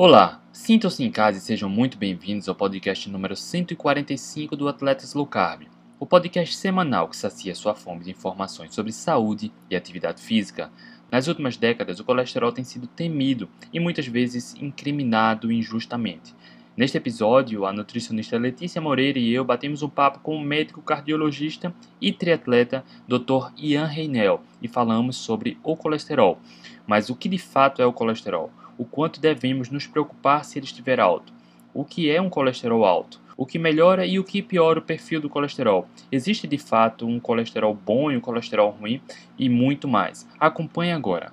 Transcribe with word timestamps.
Olá, 0.00 0.40
sintam-se 0.52 1.02
em 1.02 1.10
casa 1.10 1.38
e 1.38 1.40
sejam 1.40 1.68
muito 1.68 1.98
bem-vindos 1.98 2.48
ao 2.48 2.54
podcast 2.54 3.10
número 3.10 3.34
145 3.34 4.54
do 4.54 4.68
Atletas 4.68 5.12
Low 5.12 5.26
Carb, 5.26 5.62
o 5.98 6.06
podcast 6.06 6.54
semanal 6.54 7.08
que 7.08 7.16
sacia 7.16 7.52
sua 7.52 7.74
fome 7.74 8.04
de 8.04 8.12
informações 8.12 8.72
sobre 8.72 8.92
saúde 8.92 9.50
e 9.68 9.74
atividade 9.74 10.22
física. 10.22 10.70
Nas 11.10 11.26
últimas 11.26 11.56
décadas, 11.56 11.98
o 11.98 12.04
colesterol 12.04 12.52
tem 12.52 12.62
sido 12.62 12.86
temido 12.86 13.48
e 13.72 13.80
muitas 13.80 14.06
vezes 14.06 14.54
incriminado 14.60 15.50
injustamente. 15.50 16.32
Neste 16.76 16.96
episódio, 16.96 17.66
a 17.66 17.72
nutricionista 17.72 18.38
Letícia 18.38 18.80
Moreira 18.80 19.18
e 19.18 19.32
eu 19.32 19.44
batemos 19.44 19.82
um 19.82 19.88
papo 19.88 20.20
com 20.20 20.36
o 20.36 20.40
médico 20.40 20.80
cardiologista 20.80 21.74
e 22.00 22.12
triatleta 22.12 22.84
Dr. 23.08 23.50
Ian 23.56 23.86
Reinel 23.86 24.42
e 24.62 24.68
falamos 24.68 25.16
sobre 25.16 25.58
o 25.64 25.76
colesterol. 25.76 26.38
Mas 26.86 27.10
o 27.10 27.16
que 27.16 27.28
de 27.28 27.38
fato 27.38 27.82
é 27.82 27.84
o 27.84 27.92
colesterol? 27.92 28.52
O 28.78 28.84
quanto 28.84 29.20
devemos 29.20 29.68
nos 29.68 29.86
preocupar 29.86 30.44
se 30.44 30.58
ele 30.58 30.64
estiver 30.64 31.00
alto, 31.00 31.32
o 31.74 31.84
que 31.84 32.08
é 32.08 32.22
um 32.22 32.30
colesterol 32.30 32.84
alto, 32.84 33.20
o 33.36 33.44
que 33.44 33.58
melhora 33.58 34.06
e 34.06 34.18
o 34.18 34.24
que 34.24 34.40
piora 34.40 34.78
o 34.78 34.82
perfil 34.82 35.20
do 35.20 35.28
colesterol. 35.28 35.86
Existe 36.10 36.46
de 36.46 36.56
fato 36.56 37.06
um 37.06 37.20
colesterol 37.20 37.74
bom 37.74 38.10
e 38.10 38.16
um 38.16 38.20
colesterol 38.20 38.70
ruim 38.70 39.02
e 39.38 39.48
muito 39.48 39.86
mais. 39.86 40.26
Acompanhe 40.40 40.92
agora. 40.92 41.32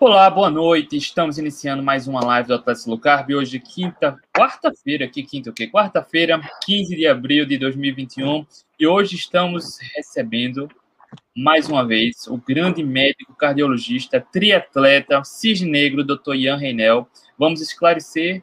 Olá, 0.00 0.28
boa 0.28 0.50
noite. 0.50 0.96
Estamos 0.96 1.38
iniciando 1.38 1.80
mais 1.80 2.08
uma 2.08 2.24
live 2.24 2.48
do 2.48 2.54
Atlético 2.54 2.90
Low 2.90 2.98
Carb. 2.98 3.30
Hoje, 3.30 3.60
quinta, 3.60 4.18
quarta-feira, 4.36 5.04
aqui 5.04 5.22
quinta 5.22 5.50
o 5.50 5.52
quê? 5.52 5.68
Quarta-feira, 5.68 6.40
15 6.64 6.96
de 6.96 7.06
abril 7.06 7.46
de 7.46 7.56
2021. 7.56 8.44
E 8.80 8.84
hoje 8.84 9.14
estamos 9.14 9.78
recebendo 9.94 10.68
mais 11.36 11.68
uma 11.68 11.86
vez, 11.86 12.26
o 12.26 12.36
grande 12.36 12.84
médico 12.84 13.34
cardiologista, 13.34 14.20
triatleta, 14.20 15.22
cisnegro, 15.24 16.04
Dr. 16.04 16.34
Ian 16.34 16.56
Reinel. 16.56 17.08
Vamos 17.38 17.60
esclarecer 17.60 18.42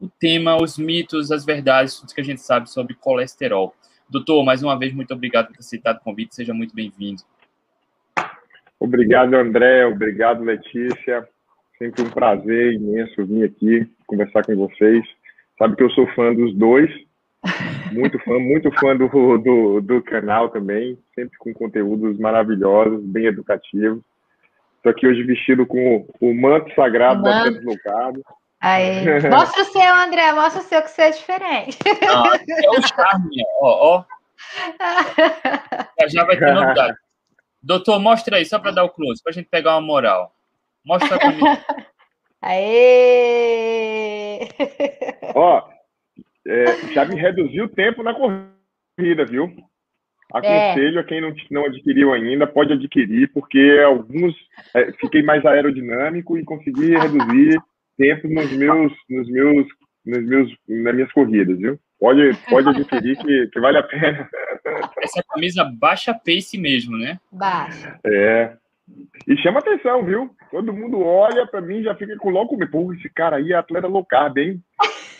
o 0.00 0.08
tema, 0.08 0.56
os 0.56 0.78
mitos, 0.78 1.30
as 1.30 1.44
verdades, 1.44 1.98
tudo 1.98 2.14
que 2.14 2.20
a 2.20 2.24
gente 2.24 2.40
sabe 2.40 2.70
sobre 2.70 2.94
colesterol. 2.94 3.74
Doutor, 4.08 4.44
mais 4.44 4.62
uma 4.62 4.78
vez, 4.78 4.92
muito 4.92 5.14
obrigado 5.14 5.46
por 5.46 5.54
ter 5.54 5.60
aceitado 5.60 5.96
o 5.98 6.00
convite, 6.00 6.34
seja 6.34 6.52
muito 6.52 6.74
bem-vindo. 6.74 7.22
Obrigado, 8.78 9.34
André, 9.34 9.86
obrigado, 9.86 10.42
Letícia. 10.42 11.28
Sempre 11.78 12.02
um 12.02 12.10
prazer 12.10 12.74
imenso 12.74 13.24
vir 13.24 13.44
aqui 13.44 13.90
conversar 14.06 14.44
com 14.44 14.56
vocês. 14.56 15.04
Sabe 15.58 15.76
que 15.76 15.82
eu 15.82 15.90
sou 15.90 16.06
fã 16.14 16.34
dos 16.34 16.54
dois, 16.54 16.90
muito 17.92 18.18
fã, 18.20 18.38
muito 18.38 18.70
fã 18.78 18.96
do, 18.96 19.08
do, 19.38 19.80
do 19.80 20.02
canal 20.02 20.48
também, 20.50 20.98
sempre 21.14 21.36
com 21.38 21.52
conteúdos 21.54 22.18
maravilhosos, 22.18 23.02
bem 23.02 23.26
educativos. 23.26 24.02
Estou 24.76 24.92
aqui 24.92 25.06
hoje 25.06 25.22
vestido 25.22 25.66
com 25.66 26.06
o 26.20 26.34
manto 26.34 26.74
sagrado 26.74 27.22
da 27.22 27.44
Lucado. 27.44 28.22
Aí. 28.60 29.04
Mostra 29.30 29.62
o 29.62 29.66
seu, 29.66 29.94
André, 29.94 30.32
mostra 30.32 30.60
o 30.60 30.64
seu, 30.64 30.82
que 30.82 30.90
você 30.90 31.02
é 31.02 31.10
diferente. 31.10 31.78
Ah, 32.08 32.38
é 32.48 32.70
o 32.70 32.82
charme, 32.86 33.42
ó, 33.60 33.96
ó. 33.96 34.04
Já 36.08 36.24
vai 36.24 36.38
ter 36.38 36.52
novidade. 36.52 36.96
Doutor, 37.62 38.00
mostra 38.00 38.38
aí, 38.38 38.46
só 38.46 38.58
para 38.58 38.70
dar 38.70 38.84
o 38.84 38.88
close, 38.88 39.22
para 39.22 39.30
a 39.30 39.34
gente 39.34 39.48
pegar 39.50 39.72
uma 39.72 39.82
moral. 39.82 40.34
Mostra 40.84 41.18
para 41.18 41.30
mim. 41.32 41.40
Aê! 42.42 42.88
Ó, 45.34 45.69
é, 46.50 46.92
já 46.92 47.04
me 47.04 47.14
reduziu 47.14 47.64
o 47.64 47.68
tempo 47.68 48.02
na 48.02 48.12
corrida, 48.12 49.24
viu? 49.24 49.48
Aconselho 50.32 50.98
é. 50.98 51.00
a 51.00 51.04
quem 51.04 51.20
não, 51.20 51.32
não 51.50 51.64
adquiriu 51.66 52.12
ainda, 52.12 52.46
pode 52.46 52.72
adquirir, 52.72 53.32
porque 53.32 53.80
alguns 53.84 54.34
é, 54.74 54.92
fiquei 54.92 55.22
mais 55.22 55.44
aerodinâmico 55.44 56.36
e 56.36 56.44
consegui 56.44 56.96
reduzir 56.96 57.60
tempo 57.96 58.28
nos 58.28 58.50
meus, 58.52 58.92
nos 59.08 59.28
meus, 59.28 59.66
nos 60.06 60.26
meus, 60.26 60.56
nas 60.68 60.94
minhas 60.94 61.12
corridas, 61.12 61.58
viu? 61.58 61.78
Pode, 61.98 62.32
pode 62.48 62.68
adquirir 62.68 63.16
que, 63.18 63.46
que 63.48 63.60
vale 63.60 63.78
a 63.78 63.82
pena. 63.82 64.28
Essa 65.02 65.22
camisa 65.22 65.64
baixa 65.64 66.14
pace 66.14 66.56
mesmo, 66.56 66.96
né? 66.96 67.18
Baixa. 67.30 67.98
É. 68.06 68.56
E 69.28 69.36
chama 69.36 69.58
atenção, 69.58 70.04
viu? 70.04 70.30
Todo 70.50 70.72
mundo 70.72 71.00
olha 71.00 71.46
para 71.46 71.60
mim 71.60 71.82
já 71.82 71.94
fica 71.94 72.16
com 72.16 72.30
logo, 72.30 72.56
pô, 72.70 72.92
esse 72.92 73.08
cara 73.10 73.36
aí 73.36 73.52
é 73.52 73.56
atleta 73.56 73.86
low 73.86 74.04
carb, 74.04 74.38
hein? 74.38 74.60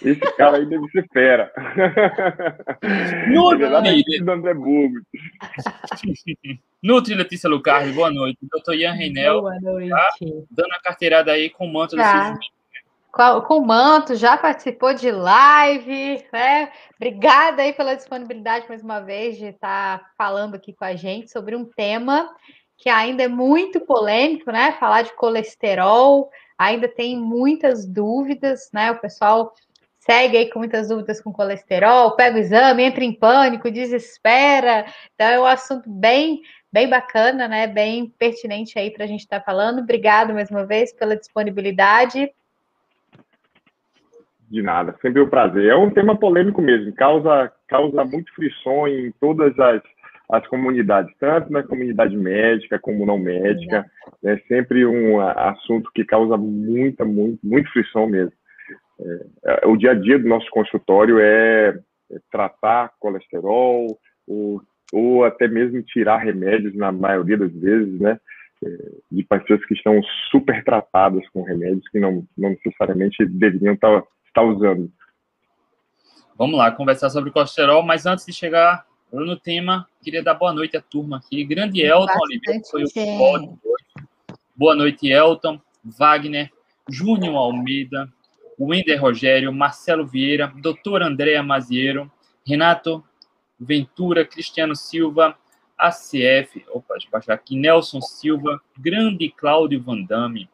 Esse 0.02 0.20
cara 0.36 0.56
aí 0.56 0.66
deve 0.66 0.88
ser 0.88 1.06
fera. 1.12 1.52
Nutri, 3.28 3.68
do 3.68 4.30
André. 4.30 4.54
Nutri 6.82 7.14
Letícia 7.14 7.48
Lucardi, 7.48 7.92
boa 7.92 8.10
noite. 8.10 8.38
Doutor 8.50 8.74
Ian 8.74 8.92
Reinel. 8.92 9.42
Boa 9.42 9.60
noite. 9.60 9.90
Tá 9.90 10.10
dando 10.50 10.72
a 10.72 10.82
carteirada 10.82 11.32
aí 11.32 11.50
com 11.50 11.66
o 11.66 11.72
manto 11.72 11.96
tá. 11.96 12.38
com, 13.12 13.40
com 13.42 13.58
o 13.58 13.66
manto, 13.66 14.14
já 14.14 14.38
participou 14.38 14.94
de 14.94 15.10
live, 15.10 16.24
né? 16.32 16.72
Obrigada 16.96 17.62
aí 17.62 17.74
pela 17.74 17.94
disponibilidade 17.94 18.66
mais 18.68 18.82
uma 18.82 19.00
vez 19.00 19.36
de 19.36 19.46
estar 19.46 20.12
falando 20.16 20.54
aqui 20.54 20.72
com 20.72 20.84
a 20.84 20.94
gente 20.94 21.30
sobre 21.30 21.54
um 21.54 21.66
tema 21.66 22.30
que 22.78 22.88
ainda 22.88 23.22
é 23.22 23.28
muito 23.28 23.80
polêmico, 23.80 24.50
né? 24.50 24.72
Falar 24.80 25.02
de 25.02 25.14
colesterol, 25.14 26.30
ainda 26.56 26.88
tem 26.88 27.18
muitas 27.18 27.86
dúvidas, 27.86 28.70
né? 28.72 28.90
O 28.90 28.98
pessoal 28.98 29.52
segue 30.00 30.36
aí 30.36 30.50
com 30.50 30.58
muitas 30.58 30.88
dúvidas 30.88 31.20
com 31.20 31.32
colesterol, 31.32 32.16
pega 32.16 32.36
o 32.36 32.40
exame, 32.40 32.82
entra 32.82 33.04
em 33.04 33.12
pânico, 33.12 33.70
desespera. 33.70 34.86
Então 35.14 35.26
é 35.26 35.38
um 35.38 35.46
assunto 35.46 35.88
bem, 35.88 36.40
bem 36.72 36.88
bacana, 36.88 37.46
né? 37.46 37.66
Bem 37.66 38.12
pertinente 38.18 38.78
aí 38.78 38.90
para 38.90 39.04
a 39.04 39.06
gente 39.06 39.20
estar 39.20 39.40
tá 39.40 39.44
falando. 39.44 39.80
Obrigado 39.80 40.32
mais 40.32 40.50
uma 40.50 40.64
vez 40.64 40.92
pela 40.92 41.16
disponibilidade. 41.16 42.32
De 44.50 44.62
nada, 44.62 44.96
sempre 45.00 45.20
um 45.20 45.28
prazer. 45.28 45.66
É 45.66 45.76
um 45.76 45.90
tema 45.90 46.18
polêmico 46.18 46.60
mesmo, 46.60 46.92
causa, 46.94 47.52
causa 47.68 48.04
muito 48.04 48.34
frição 48.34 48.88
em 48.88 49.12
todas 49.20 49.56
as, 49.60 49.80
as 50.28 50.44
comunidades, 50.48 51.14
tanto 51.20 51.52
na 51.52 51.62
comunidade 51.62 52.16
médica 52.16 52.78
como 52.78 53.06
não 53.06 53.18
médica. 53.18 53.86
É 54.24 54.38
sempre 54.48 54.84
um 54.84 55.20
assunto 55.20 55.90
que 55.94 56.04
causa 56.04 56.36
muita, 56.36 57.04
muito, 57.04 57.38
muito 57.44 57.70
frição 57.70 58.08
mesmo. 58.08 58.32
É, 59.44 59.66
o 59.66 59.76
dia 59.76 59.92
a 59.92 59.94
dia 59.94 60.18
do 60.18 60.28
nosso 60.28 60.48
consultório 60.50 61.18
é, 61.18 61.78
é 62.10 62.18
tratar 62.30 62.92
colesterol 62.98 63.98
ou, 64.26 64.62
ou 64.92 65.24
até 65.24 65.48
mesmo 65.48 65.82
tirar 65.82 66.18
remédios 66.18 66.74
na 66.74 66.92
maioria 66.92 67.38
das 67.38 67.52
vezes, 67.52 67.98
né? 68.00 68.20
É, 68.62 68.68
de 69.10 69.22
pessoas 69.24 69.64
que 69.64 69.72
estão 69.72 69.98
super 70.30 70.62
tratadas 70.62 71.26
com 71.30 71.42
remédios 71.42 71.88
que 71.88 71.98
não, 71.98 72.26
não 72.36 72.50
necessariamente 72.50 73.24
deveriam 73.24 73.74
estar, 73.74 74.04
estar 74.26 74.42
usando. 74.42 74.90
Vamos 76.36 76.58
lá, 76.58 76.70
conversar 76.70 77.08
sobre 77.10 77.30
colesterol, 77.30 77.82
mas 77.82 78.04
antes 78.04 78.26
de 78.26 78.32
chegar 78.32 78.84
no 79.12 79.36
tema, 79.38 79.86
queria 80.02 80.22
dar 80.22 80.34
boa 80.34 80.52
noite 80.52 80.76
à 80.76 80.80
turma 80.80 81.18
aqui. 81.18 81.42
Grande 81.44 81.82
Elton 81.82 82.18
Oliveira, 82.18 82.62
foi 82.70 82.84
o 82.84 82.92
pódio 82.92 83.58
hoje. 83.64 84.06
Boa 84.54 84.74
noite, 84.74 85.08
Elton, 85.08 85.60
Wagner, 85.82 86.50
Júnior 86.88 87.36
Almeida, 87.36 88.08
Wender 88.60 89.00
Rogério, 89.00 89.52
Marcelo 89.52 90.06
Vieira, 90.06 90.52
Doutor 90.56 91.02
Andréa 91.02 91.42
Maziero, 91.42 92.10
Renato 92.46 93.02
Ventura, 93.58 94.24
Cristiano 94.24 94.76
Silva, 94.76 95.36
ACF, 95.78 96.64
opa, 96.68 96.94
deixa 96.94 97.06
eu 97.06 97.10
baixar 97.10 97.34
aqui, 97.34 97.56
Nelson 97.56 98.02
Silva, 98.02 98.60
Grande 98.78 99.30
Cláudio 99.30 99.82
Vandame, 99.82 100.48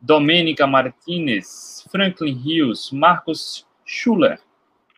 Domênica 0.00 0.66
Martinez, 0.66 1.86
Franklin 1.90 2.34
Rios, 2.34 2.90
Marcos 2.90 3.66
Schuller, 3.84 4.40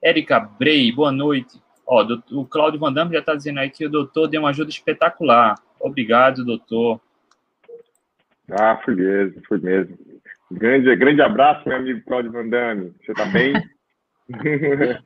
Érica 0.03 0.39
Brey, 0.39 0.93
boa 0.93 1.11
noite. 1.11 1.61
Ó, 1.87 2.07
o 2.31 2.47
Cláudio 2.47 2.79
Vandame 2.79 3.13
já 3.13 3.19
está 3.19 3.35
dizendo 3.35 3.61
aí 3.61 3.69
que 3.69 3.85
o 3.85 3.91
doutor 3.91 4.29
deu 4.29 4.41
uma 4.41 4.51
ajuda 4.51 4.71
espetacular. 4.71 5.57
Obrigado, 5.81 6.45
doutor. 6.45 7.01
Ah, 8.51 8.81
fui 8.85 8.95
mesmo, 8.95 9.43
fui 9.47 9.59
mesmo. 9.59 9.99
Grande, 10.57 10.95
grande 10.95 11.21
abraço, 11.21 11.69
meu 11.69 11.77
amigo 11.77 12.01
Claudio 12.07 12.31
Vandame. 12.31 12.95
Você 13.05 13.11
está 13.11 13.25
bem? 13.25 13.55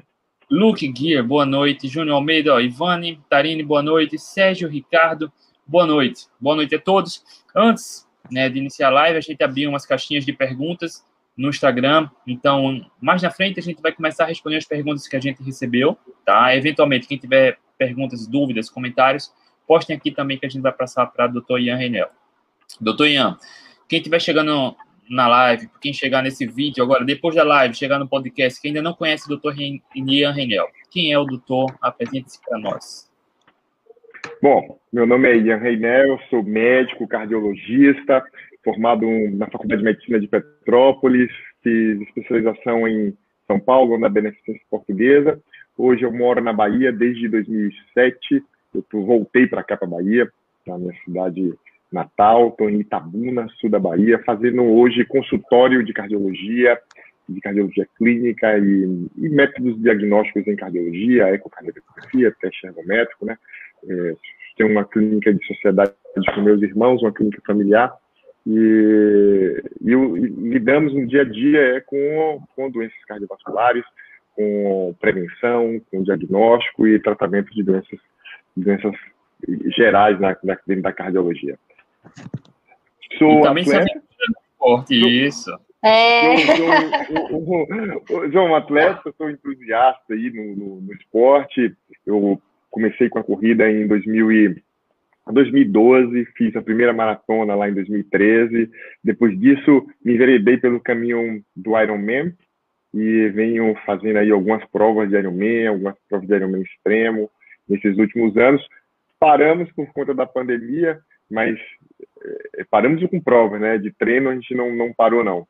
Luke 0.51 0.87
Guia, 0.89 1.23
boa 1.23 1.47
noite. 1.47 1.89
Júnior 1.89 2.17
Almeida, 2.17 2.53
ó, 2.53 2.61
Ivane, 2.61 3.19
Tarine, 3.31 3.63
boa 3.63 3.83
noite. 3.83 4.19
Sérgio 4.19 4.69
Ricardo, 4.69 5.33
boa 5.67 5.87
noite. 5.87 6.27
Boa 6.39 6.55
noite 6.55 6.75
a 6.75 6.79
todos. 6.79 7.25
Antes 7.57 8.07
né, 8.31 8.51
de 8.51 8.59
iniciar 8.59 8.89
a 8.89 8.91
live, 8.91 9.17
a 9.17 9.23
gente 9.23 9.43
abriu 9.43 9.71
umas 9.71 9.87
caixinhas 9.87 10.27
de 10.27 10.35
perguntas 10.35 11.03
no 11.35 11.49
Instagram. 11.49 12.11
Então, 12.27 12.85
mais 13.01 13.23
na 13.23 13.31
frente, 13.31 13.59
a 13.59 13.63
gente 13.63 13.81
vai 13.81 13.93
começar 13.93 14.25
a 14.25 14.29
responder 14.29 14.59
as 14.59 14.67
perguntas 14.67 15.09
que 15.09 15.17
a 15.17 15.21
gente 15.21 15.43
recebeu, 15.43 15.97
tá? 16.27 16.55
Eventualmente, 16.55 17.09
quem 17.09 17.17
tiver 17.17 17.57
perguntas, 17.79 18.27
dúvidas, 18.27 18.69
comentários, 18.69 19.33
postem 19.67 19.97
aqui 19.97 20.11
também 20.11 20.37
que 20.37 20.45
a 20.45 20.49
gente 20.51 20.61
vai 20.61 20.73
passar 20.73 21.07
para 21.07 21.25
o 21.25 21.33
doutor 21.33 21.59
Ian 21.59 21.77
Reinel. 21.77 22.09
Doutor 22.79 23.07
Ian, 23.07 23.39
quem 23.89 23.99
estiver 23.99 24.21
chegando 24.21 24.77
na 25.11 25.27
live, 25.29 25.69
quem 25.81 25.93
chegar 25.93 26.23
nesse 26.23 26.47
vídeo 26.47 26.85
agora, 26.85 27.05
depois 27.05 27.35
da 27.35 27.45
live, 27.45 27.75
chegar 27.75 27.99
no 27.99 28.09
podcast, 28.09 28.61
que 28.61 28.69
ainda 28.69 28.83
não 28.83 28.95
conhece 28.95 29.33
o 29.33 29.37
Dr. 29.37 29.55
Ian 29.95 30.33
Reinel. 30.33 30.67
Quem 30.91 31.13
é 31.13 31.19
o 31.19 31.25
doutor? 31.25 31.75
Apresente-se 31.81 32.41
para 32.45 32.59
nós. 32.59 33.09
Bom, 34.43 34.79
meu 34.93 35.07
nome 35.07 35.29
é 35.29 35.37
Ian 35.37 35.57
Reinel, 35.57 36.19
sou 36.31 36.43
médico 36.43 37.09
cardiologista, 37.09 38.23
formado 38.65 39.07
na 39.33 39.47
Faculdade 39.47 39.81
de 39.81 39.85
Medicina 39.85 40.21
de 40.21 40.29
Petrópolis, 40.29 41.31
fiz 41.63 42.01
especialização 42.03 42.87
em 42.87 43.17
São 43.47 43.59
Paulo, 43.59 43.99
na 43.99 44.09
Beneficência 44.09 44.63
Portuguesa. 44.71 45.41
Hoje 45.77 46.03
eu 46.03 46.13
moro 46.13 46.43
na 46.43 46.53
Bahia 46.53 46.93
desde 46.93 47.29
2007. 47.29 48.43
Eu 48.75 48.85
voltei 48.93 49.47
para 49.47 49.63
cá, 49.63 49.77
para 49.77 49.89
Bahia, 49.89 50.31
na 50.67 50.77
minha 50.77 50.95
cidade 51.05 51.55
natal. 51.93 52.49
Estou 52.49 52.69
em 52.69 52.81
Itabuna, 52.81 53.49
sul 53.61 53.71
da 53.71 53.79
Bahia, 53.79 54.23
fazendo 54.25 54.63
hoje 54.63 55.05
consultório 55.05 55.85
de 55.85 55.93
cardiologia, 55.93 56.79
de 57.29 57.41
cardiologia 57.41 57.87
clínica 57.97 58.59
e, 58.59 59.09
e 59.17 59.29
métodos 59.29 59.81
diagnósticos 59.83 60.47
em 60.47 60.57
cardiologia, 60.57 61.35
ecocardiografia, 61.35 62.35
teste 62.41 62.67
ergométrico, 62.67 63.27
né? 63.27 63.37
É, 63.89 64.15
tenho 64.57 64.71
uma 64.71 64.85
clínica 64.85 65.33
de 65.33 65.47
sociedade 65.47 65.93
com 66.35 66.41
meus 66.41 66.61
irmãos, 66.63 67.03
uma 67.03 67.13
clínica 67.13 67.41
familiar, 67.47 67.95
e, 68.47 69.63
e, 69.83 69.93
e 69.93 69.95
lidamos 69.95 70.95
no 70.95 71.07
dia 71.07 71.23
a 71.23 71.25
dia 71.25 71.61
é, 71.77 71.81
com, 71.81 72.41
com 72.57 72.71
doenças 72.71 73.05
cardiovasculares, 73.07 73.85
com 74.35 74.95
prevenção, 75.01 75.81
com 75.91 76.03
diagnóstico 76.03 76.87
e 76.87 76.99
tratamento 77.01 77.53
de 77.53 77.63
doenças, 77.63 77.99
doenças 78.57 78.95
gerais 79.77 80.19
na, 80.19 80.37
na, 80.43 80.59
dentro 80.67 80.83
da 80.83 80.93
cardiologia. 80.93 81.59
Sou 83.19 83.41
e 83.41 83.43
também 83.43 83.65
atleta, 83.65 84.01
esporte, 84.53 84.95
isso. 84.95 85.51
É. 85.83 86.37
Sou, 86.39 87.67
sou, 88.07 88.33
sou, 88.33 88.43
um 88.43 88.55
atleta, 88.55 89.15
sou 89.17 89.31
entusiasta 89.31 90.13
aí 90.13 90.31
no, 90.31 90.57
no, 90.57 90.81
no 90.81 90.93
esporte. 90.95 91.75
Eu 92.07 92.41
comecei 92.71 93.09
com 93.09 93.19
a 93.19 93.25
corrida 93.25 93.71
em 93.71 93.87
2000 93.87 94.33
e, 94.33 94.63
2012, 95.33 96.25
fiz 96.37 96.57
a 96.57 96.63
primeira 96.63 96.93
maratona 96.93 97.55
lá 97.55 97.69
em 97.69 97.75
2013. 97.75 98.71
Depois 99.05 99.39
disso, 99.39 99.87
me 100.05 100.15
enveredei 100.15 100.57
pelo 100.57 100.81
caminho 100.81 101.43
do 101.55 101.79
Ironman 101.79 102.33
e 102.95 103.29
venho 103.29 103.75
fazendo 103.85 104.19
aí 104.19 104.31
algumas 104.31 104.65
provas 104.71 105.09
de 105.09 105.17
Ironman, 105.17 105.69
algumas 105.69 105.95
provas 106.09 106.27
de 106.27 106.35
Ironman 106.35 106.63
extremo 106.63 107.31
nesses 107.69 107.97
últimos 107.99 108.37
anos. 108.37 108.67
Paramos 109.21 109.71
por 109.73 109.87
conta 109.93 110.15
da 110.15 110.27
pandemia, 110.27 110.99
mas 111.31 111.59
é, 112.57 112.65
paramos 112.71 113.05
com 113.09 113.21
provas, 113.21 113.61
né? 113.61 113.79
De 113.79 113.91
treino 113.93 114.31
a 114.31 114.35
gente 114.35 114.55
não, 114.55 114.75
não 114.75 114.93
parou, 114.93 115.25
não. 115.25 115.47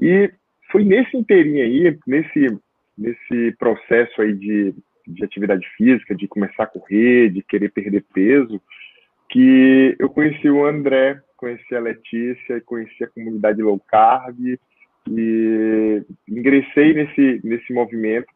E 0.00 0.30
foi 0.70 0.84
nesse 0.84 1.16
inteirinho 1.16 1.64
aí, 1.64 1.98
nesse, 2.06 2.58
nesse 2.96 3.56
processo 3.58 4.22
aí 4.22 4.34
de 4.34 4.74
de 5.08 5.24
atividade 5.24 5.66
física, 5.76 6.14
de 6.14 6.28
começar 6.28 6.64
a 6.64 6.66
correr, 6.66 7.30
de 7.30 7.42
querer 7.42 7.70
perder 7.70 8.04
peso, 8.12 8.60
que 9.30 9.96
eu 9.98 10.08
conheci 10.08 10.48
o 10.48 10.64
André, 10.64 11.20
conheci 11.36 11.74
a 11.74 11.80
Letícia, 11.80 12.60
conheci 12.60 13.02
a 13.02 13.08
comunidade 13.08 13.62
low 13.62 13.80
carb 13.88 14.38
e 15.08 16.02
ingressei 16.28 16.92
nesse 16.92 17.40
nesse 17.42 17.72
movimento. 17.72 18.26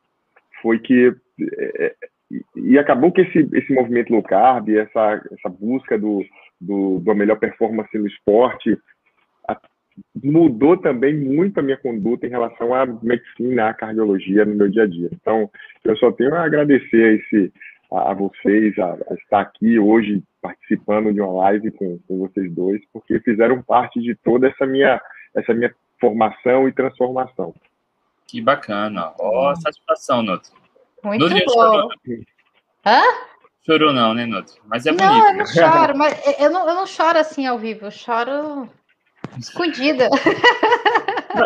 Foi 0.62 0.78
que 0.78 1.14
é, 1.60 1.94
e 2.56 2.78
acabou 2.78 3.12
que 3.12 3.20
esse 3.20 3.48
esse 3.52 3.72
movimento 3.72 4.12
low 4.12 4.22
carb, 4.22 4.70
essa 4.70 5.22
essa 5.32 5.48
busca 5.48 5.98
do 5.98 6.24
do, 6.62 6.98
do 7.00 7.14
melhor 7.14 7.38
performance 7.38 7.96
no 7.96 8.06
esporte, 8.06 8.78
mudou 10.22 10.76
também 10.76 11.14
muito 11.14 11.58
a 11.58 11.62
minha 11.62 11.76
conduta 11.76 12.26
em 12.26 12.30
relação 12.30 12.74
à 12.74 12.86
medicina, 12.86 13.68
à 13.68 13.74
cardiologia 13.74 14.44
no 14.44 14.54
meu 14.54 14.68
dia 14.68 14.84
a 14.84 14.86
dia. 14.86 15.10
Então, 15.12 15.50
eu 15.84 15.96
só 15.96 16.10
tenho 16.12 16.34
a 16.34 16.44
agradecer 16.44 17.04
a, 17.04 17.12
esse, 17.12 17.52
a, 17.92 18.10
a 18.10 18.14
vocês, 18.14 18.78
a, 18.78 18.92
a, 19.10 19.14
estar 19.14 19.40
aqui 19.40 19.78
hoje 19.78 20.22
participando 20.40 21.12
de 21.12 21.20
uma 21.20 21.32
live 21.44 21.70
com, 21.72 21.98
com 22.06 22.18
vocês 22.18 22.50
dois, 22.52 22.80
porque 22.92 23.20
fizeram 23.20 23.62
parte 23.62 24.00
de 24.00 24.14
toda 24.14 24.48
essa 24.48 24.66
minha, 24.66 25.00
essa 25.34 25.52
minha 25.52 25.74
formação 26.00 26.68
e 26.68 26.72
transformação. 26.72 27.54
Que 28.26 28.40
bacana. 28.40 29.12
Ó, 29.18 29.50
oh, 29.50 29.56
satisfação, 29.56 30.22
Nuto. 30.22 30.50
Muito 31.04 31.28
Nutri 31.28 31.44
bom. 31.46 31.88
Hã? 32.86 33.02
Chorou 33.64 33.92
não, 33.92 34.14
né, 34.14 34.26
Nuto? 34.26 34.54
Mas 34.66 34.86
é 34.86 34.90
bonito. 34.90 35.06
Não, 35.06 35.28
eu 35.28 35.36
não 35.36 35.46
choro, 35.46 35.96
mas 35.98 36.40
eu 36.40 36.50
não, 36.50 36.68
eu 36.68 36.74
não 36.74 36.86
choro 36.86 37.18
assim 37.18 37.46
ao 37.46 37.58
vivo, 37.58 37.86
eu 37.86 37.90
choro 37.90 38.68
Escondida. 39.38 40.08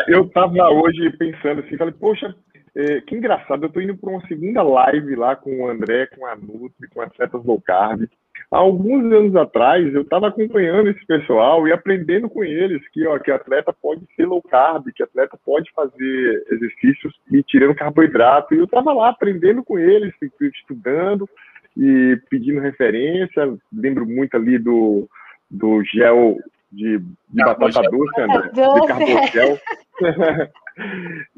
Eu 0.09 0.25
estava 0.25 0.71
hoje 0.71 1.11
pensando 1.17 1.61
assim, 1.61 1.77
falei, 1.77 1.95
poxa, 1.95 2.35
é, 2.75 3.01
que 3.03 3.15
engraçado, 3.15 3.65
eu 3.65 3.69
estou 3.69 3.83
indo 3.83 3.97
para 3.97 4.11
uma 4.11 4.27
segunda 4.27 4.63
live 4.63 5.15
lá 5.15 5.37
com 5.37 5.63
o 5.63 5.69
André, 5.69 6.07
com 6.07 6.27
a 6.27 6.35
Nutri, 6.35 6.89
com 6.93 7.01
as 7.01 7.15
setas 7.15 7.45
low 7.45 7.61
carb. 7.61 8.09
Há 8.51 8.59
alguns 8.59 9.13
anos 9.13 9.35
atrás, 9.35 9.95
eu 9.95 10.03
estava 10.03 10.29
acompanhando 10.29 10.91
esse 10.91 11.05
pessoal 11.07 11.67
e 11.67 11.73
aprendendo 11.73 12.29
com 12.29 12.45
eles 12.45 12.83
que, 12.91 13.07
ó, 13.07 13.19
que 13.19 13.31
atleta 13.31 13.73
pode 13.73 14.03
ser 14.15 14.27
low 14.27 14.43
carb, 14.43 14.87
que 14.95 15.03
atleta 15.03 15.39
pode 15.45 15.71
fazer 15.73 16.45
exercícios 16.51 17.15
e 17.33 17.43
tirando 17.43 17.75
carboidrato. 17.75 18.55
E 18.55 18.59
eu 18.59 18.65
estava 18.65 18.93
lá 18.93 19.11
aprendendo 19.11 19.65
com 19.65 19.79
eles, 19.79 20.13
estudando 20.41 21.29
e 21.77 22.21
pedindo 22.31 22.61
referência. 22.61 23.57
Lembro 23.73 24.07
muito 24.07 24.37
ali 24.37 24.59
do, 24.59 25.09
do 25.51 25.83
gel 25.85 26.39
de, 26.73 26.99
de 26.99 27.45
batata 27.45 27.83
doce, 27.91 28.21
André, 28.21 28.49
de 28.49 28.87
carboncel. 28.87 29.59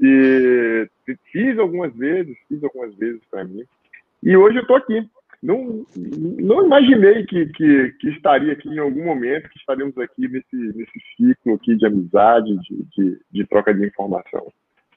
e 0.00 0.88
fiz 1.30 1.58
algumas 1.58 1.94
vezes, 1.94 2.36
fiz 2.48 2.62
algumas 2.62 2.94
vezes 2.96 3.20
para 3.30 3.44
mim. 3.44 3.64
E 4.22 4.36
hoje 4.36 4.58
eu 4.58 4.62
estou 4.62 4.76
aqui. 4.76 5.08
Não, 5.40 5.86
não 5.96 6.66
imaginei 6.66 7.24
que, 7.24 7.46
que, 7.46 7.92
que, 8.00 8.08
estaria 8.08 8.52
aqui 8.52 8.68
em 8.68 8.80
algum 8.80 9.04
momento, 9.04 9.48
que 9.48 9.58
estaríamos 9.58 9.96
aqui 9.96 10.26
nesse, 10.26 10.56
nesse 10.56 11.00
ciclo 11.16 11.54
aqui 11.54 11.76
de 11.76 11.86
amizade, 11.86 12.58
de, 12.58 12.84
de, 12.96 13.20
de 13.30 13.46
troca 13.46 13.72
de 13.72 13.86
informação. 13.86 14.52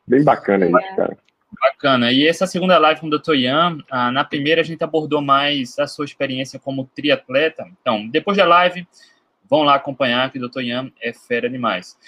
Bem 0.08 0.24
bacana 0.24 0.66
isso, 0.66 0.78
é. 0.78 0.96
cara. 0.96 1.18
Bacana. 1.60 2.12
E 2.12 2.28
essa 2.28 2.48
segunda 2.48 2.78
live 2.78 3.02
com 3.02 3.08
o 3.08 3.10
Dr. 3.10 3.36
Ian, 3.36 3.80
ah, 3.90 4.12
na 4.12 4.24
primeira 4.24 4.62
a 4.62 4.64
gente 4.64 4.84
abordou 4.84 5.22
mais 5.22 5.78
a 5.78 5.88
sua 5.88 6.06
experiência 6.06 6.60
como 6.60 6.90
triatleta. 6.96 7.68
Então, 7.82 8.08
depois 8.08 8.38
da 8.38 8.46
live, 8.46 8.88
Vão 9.52 9.64
lá 9.64 9.76
acompanhar 9.76 10.32
que 10.32 10.40
o 10.40 10.48
Dr. 10.48 10.62
Ian 10.62 10.92
é 11.02 11.12
fera 11.12 11.50
demais. 11.50 12.00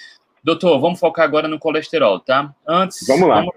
Doutor, 0.41 0.79
vamos 0.79 0.97
focar 0.97 1.25
agora 1.25 1.45
no 1.45 1.59
colesterol, 1.59 2.17
tá? 2.17 2.55
Antes, 2.65 3.05
vamos 3.05 3.27
lá. 3.27 3.41
Vamos... 3.41 3.55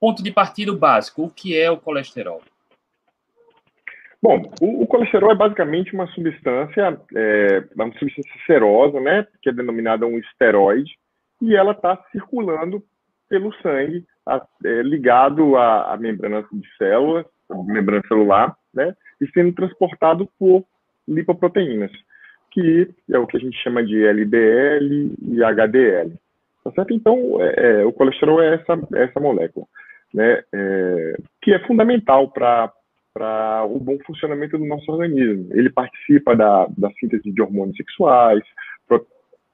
Ponto 0.00 0.22
de 0.22 0.32
partida 0.32 0.72
básico. 0.72 1.24
O 1.24 1.30
que 1.30 1.54
é 1.54 1.70
o 1.70 1.76
colesterol? 1.76 2.40
Bom, 4.22 4.50
o, 4.58 4.84
o 4.84 4.86
colesterol 4.86 5.30
é 5.30 5.34
basicamente 5.34 5.92
uma 5.92 6.06
substância, 6.08 6.98
é, 7.14 7.62
uma 7.74 7.92
substância 7.98 8.32
serosa, 8.46 8.98
né, 9.00 9.26
que 9.42 9.50
é 9.50 9.52
denominada 9.52 10.06
um 10.06 10.18
esteroide, 10.18 10.98
e 11.42 11.54
ela 11.54 11.72
está 11.72 12.02
circulando 12.10 12.82
pelo 13.28 13.52
sangue, 13.60 14.02
a, 14.28 14.46
é, 14.64 14.82
ligado 14.82 15.56
à, 15.56 15.92
à 15.92 15.96
membrana 15.96 16.44
de 16.52 16.76
células, 16.76 17.26
membrana 17.50 18.02
celular, 18.06 18.56
né, 18.74 18.94
e 19.20 19.26
sendo 19.30 19.52
transportado 19.52 20.28
por 20.38 20.64
lipoproteínas 21.06 21.90
que 22.50 22.88
é 23.10 23.18
o 23.18 23.26
que 23.26 23.36
a 23.36 23.40
gente 23.40 23.56
chama 23.62 23.84
de 23.84 24.04
LDL 24.04 25.12
e 25.22 25.42
HDL. 25.42 26.12
Tá 26.64 26.72
certo? 26.72 26.92
Então, 26.92 27.40
é, 27.40 27.80
é, 27.80 27.84
o 27.84 27.92
colesterol 27.92 28.42
é 28.42 28.54
essa, 28.54 28.78
é 28.94 29.04
essa 29.04 29.20
molécula, 29.20 29.66
né, 30.12 30.42
é, 30.52 31.16
que 31.42 31.52
é 31.52 31.58
fundamental 31.66 32.28
para 32.30 32.72
para 33.14 33.64
o 33.64 33.80
bom 33.80 33.98
funcionamento 34.06 34.56
do 34.56 34.64
nosso 34.64 34.92
organismo. 34.92 35.48
Ele 35.52 35.70
participa 35.70 36.36
da, 36.36 36.68
da 36.78 36.88
síntese 37.00 37.32
de 37.32 37.42
hormônios 37.42 37.76
sexuais, 37.76 38.44
pro, 38.86 39.04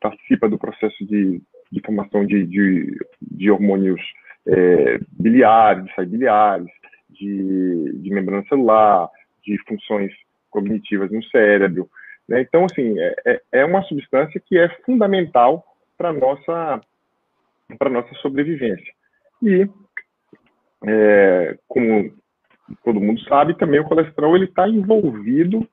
participa 0.02 0.50
do 0.50 0.58
processo 0.58 1.02
de, 1.06 1.40
de 1.72 1.80
formação 1.80 2.26
de, 2.26 2.44
de, 2.44 2.98
de 3.22 3.50
hormônios 3.50 4.02
é, 4.46 4.98
biliares, 5.12 5.86
de 5.96 6.06
biliares, 6.06 6.66
de, 7.10 7.98
de 8.00 8.10
membrana 8.10 8.44
celular, 8.48 9.08
de 9.44 9.56
funções 9.66 10.12
cognitivas 10.50 11.10
no 11.10 11.22
cérebro. 11.24 11.88
Né? 12.28 12.42
Então, 12.42 12.64
assim, 12.64 12.98
é, 12.98 13.14
é, 13.26 13.42
é 13.52 13.64
uma 13.64 13.82
substância 13.82 14.40
que 14.44 14.58
é 14.58 14.68
fundamental 14.84 15.64
para 15.96 16.12
nossa, 16.12 16.80
nossa 17.90 18.14
sobrevivência. 18.16 18.92
E, 19.42 19.68
é, 20.86 21.58
como 21.68 22.12
todo 22.84 23.00
mundo 23.00 23.20
sabe, 23.22 23.56
também 23.56 23.80
o 23.80 23.84
colesterol 23.84 24.36
ele 24.36 24.46
está 24.46 24.68
envolvido 24.68 25.66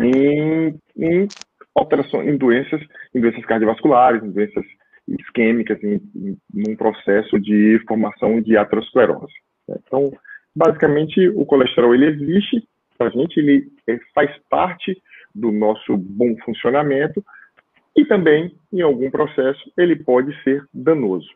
em, 0.00 0.78
em 0.96 1.28
alterações, 1.74 2.28
em 2.28 2.36
doenças, 2.36 2.80
em 3.14 3.20
doenças 3.20 3.44
cardiovasculares, 3.44 4.22
em 4.22 4.30
doenças 4.30 4.64
isquêmicas, 5.18 5.82
em, 5.82 6.00
em, 6.14 6.36
num 6.52 6.76
processo 6.76 7.38
de 7.40 7.80
formação 7.86 8.40
de 8.40 8.56
aterosclerose. 8.56 9.32
Né? 9.68 9.76
Então, 9.86 10.12
basicamente, 10.54 11.28
o 11.30 11.44
colesterol 11.46 11.94
ele 11.94 12.06
existe 12.06 12.66
para 12.96 13.08
a 13.08 13.10
gente, 13.10 13.38
ele 13.38 13.70
faz 14.14 14.30
parte 14.50 15.00
do 15.34 15.52
nosso 15.52 15.96
bom 15.96 16.34
funcionamento 16.44 17.24
e 17.96 18.04
também, 18.04 18.54
em 18.72 18.80
algum 18.80 19.10
processo, 19.10 19.72
ele 19.76 19.96
pode 19.96 20.32
ser 20.42 20.64
danoso. 20.72 21.28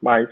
Mas 0.00 0.28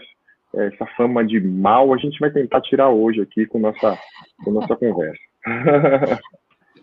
essa 0.55 0.85
fama 0.95 1.25
de 1.25 1.39
mal 1.39 1.93
a 1.93 1.97
gente 1.97 2.19
vai 2.19 2.31
tentar 2.31 2.61
tirar 2.61 2.89
hoje 2.89 3.21
aqui 3.21 3.45
com 3.45 3.59
nossa, 3.59 3.97
com 4.43 4.51
nossa 4.51 4.75
conversa. 4.75 5.21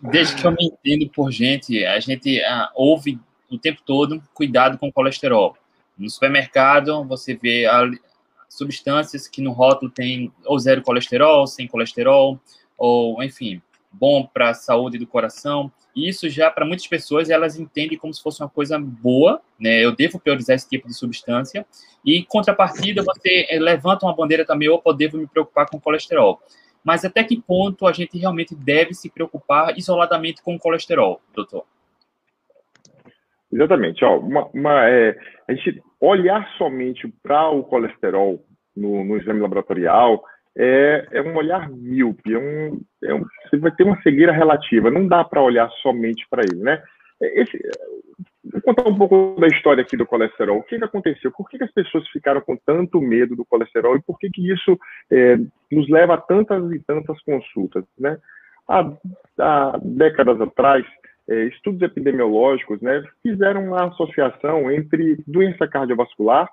Desde 0.01 0.35
que 0.35 0.45
eu 0.45 0.51
me 0.51 0.65
entendo 0.65 1.09
por 1.11 1.31
gente, 1.31 1.83
a 1.85 1.99
gente 1.99 2.41
ah, 2.43 2.69
ouve 2.75 3.19
o 3.49 3.57
tempo 3.57 3.81
todo 3.85 4.21
cuidado 4.33 4.77
com 4.77 4.87
o 4.87 4.93
colesterol. 4.93 5.57
No 5.97 6.09
supermercado, 6.09 7.03
você 7.05 7.35
vê 7.35 7.65
substâncias 8.49 9.27
que 9.27 9.41
no 9.41 9.51
rótulo 9.51 9.91
tem 9.91 10.31
ou 10.45 10.57
zero 10.59 10.81
colesterol, 10.81 11.45
sem 11.47 11.67
colesterol, 11.67 12.39
ou 12.77 13.23
enfim, 13.23 13.61
bom 13.91 14.25
para 14.25 14.49
a 14.49 14.53
saúde 14.53 14.97
do 14.97 15.07
coração. 15.07 15.71
E 15.95 16.09
isso 16.09 16.29
já, 16.29 16.51
para 16.51 16.65
muitas 16.65 16.87
pessoas, 16.87 17.29
elas 17.29 17.57
entendem 17.57 17.97
como 17.97 18.13
se 18.13 18.21
fosse 18.21 18.41
uma 18.41 18.49
coisa 18.49 18.77
boa, 18.77 19.41
né? 19.57 19.83
Eu 19.83 19.95
devo 19.95 20.19
priorizar 20.19 20.55
esse 20.55 20.67
tipo 20.67 20.87
de 20.87 20.93
substância. 20.93 21.65
E, 22.03 22.17
em 22.17 22.23
contrapartida, 22.23 23.01
você 23.01 23.47
eh, 23.49 23.59
levanta 23.59 24.05
uma 24.05 24.15
bandeira 24.15 24.45
também, 24.45 24.67
opa, 24.67 24.89
eu 24.89 24.93
devo 24.93 25.17
me 25.17 25.25
preocupar 25.25 25.69
com 25.69 25.79
colesterol. 25.79 26.41
Mas 26.83 27.05
até 27.05 27.23
que 27.23 27.41
ponto 27.41 27.87
a 27.87 27.93
gente 27.93 28.17
realmente 28.17 28.53
deve 28.53 28.93
se 28.93 29.09
preocupar 29.09 29.77
isoladamente 29.77 30.41
com 30.43 30.59
colesterol, 30.59 31.21
doutor? 31.33 31.65
Exatamente. 33.55 34.03
Ó, 34.03 34.19
uma, 34.19 34.45
uma 34.53 34.89
é, 34.89 35.17
a 35.47 35.53
gente 35.53 35.81
olhar 36.01 36.45
somente 36.57 37.07
para 37.23 37.49
o 37.49 37.63
colesterol 37.63 38.43
no, 38.75 39.03
no, 39.05 39.17
exame 39.17 39.39
laboratorial 39.39 40.21
é, 40.57 41.07
é 41.11 41.21
um 41.21 41.35
olhar 41.37 41.69
míope, 41.69 42.33
é 42.33 42.37
um, 42.37 42.81
é 43.03 43.13
um, 43.13 43.23
você 43.49 43.57
vai 43.57 43.71
ter 43.71 43.83
uma 43.83 44.01
cegueira 44.01 44.33
relativa, 44.33 44.91
não 44.91 45.07
dá 45.07 45.23
para 45.23 45.41
olhar 45.41 45.69
somente 45.81 46.27
para 46.29 46.43
ele, 46.43 46.61
né? 46.61 46.81
Esse, 47.21 47.57
vou 48.43 48.61
contar 48.61 48.87
um 48.87 48.97
pouco 48.97 49.37
da 49.39 49.47
história 49.47 49.81
aqui 49.81 49.95
do 49.95 50.05
colesterol. 50.05 50.57
O 50.57 50.63
que, 50.63 50.77
que 50.77 50.83
aconteceu? 50.83 51.31
Por 51.31 51.49
que, 51.49 51.57
que 51.57 51.63
as 51.63 51.71
pessoas 51.71 52.07
ficaram 52.09 52.41
com 52.41 52.57
tanto 52.57 52.99
medo 52.99 53.37
do 53.37 53.45
colesterol 53.45 53.95
e 53.95 54.01
por 54.01 54.19
que, 54.19 54.29
que 54.29 54.51
isso 54.51 54.77
é, 55.09 55.37
nos 55.71 55.89
leva 55.89 56.15
a 56.15 56.21
tantas 56.21 56.69
e 56.73 56.79
tantas 56.79 57.21
consultas, 57.21 57.85
né? 57.97 58.17
Há, 58.67 58.91
há 59.39 59.79
décadas 59.81 60.41
atrás, 60.41 60.85
é, 60.85 61.04
estudos 61.27 61.81
epidemiológicos 61.81 62.81
né, 62.81 63.03
fizeram 63.23 63.65
uma 63.65 63.87
associação 63.87 64.71
entre 64.71 65.17
doença 65.27 65.67
cardiovascular 65.67 66.49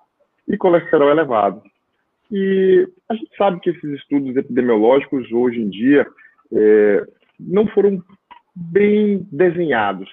e 0.49 0.57
colesterol 0.57 1.11
elevado. 1.11 1.63
E 2.31 2.89
a 3.09 3.15
gente 3.15 3.37
sabe 3.37 3.61
que 3.61 3.71
esses 3.71 3.91
estudos 4.01 4.35
epidemiológicos, 4.37 5.31
hoje 5.31 5.61
em 5.61 5.69
dia, 5.69 6.07
é, 6.53 7.07
não 7.39 7.67
foram 7.69 8.03
bem 8.55 9.27
desenhados. 9.31 10.09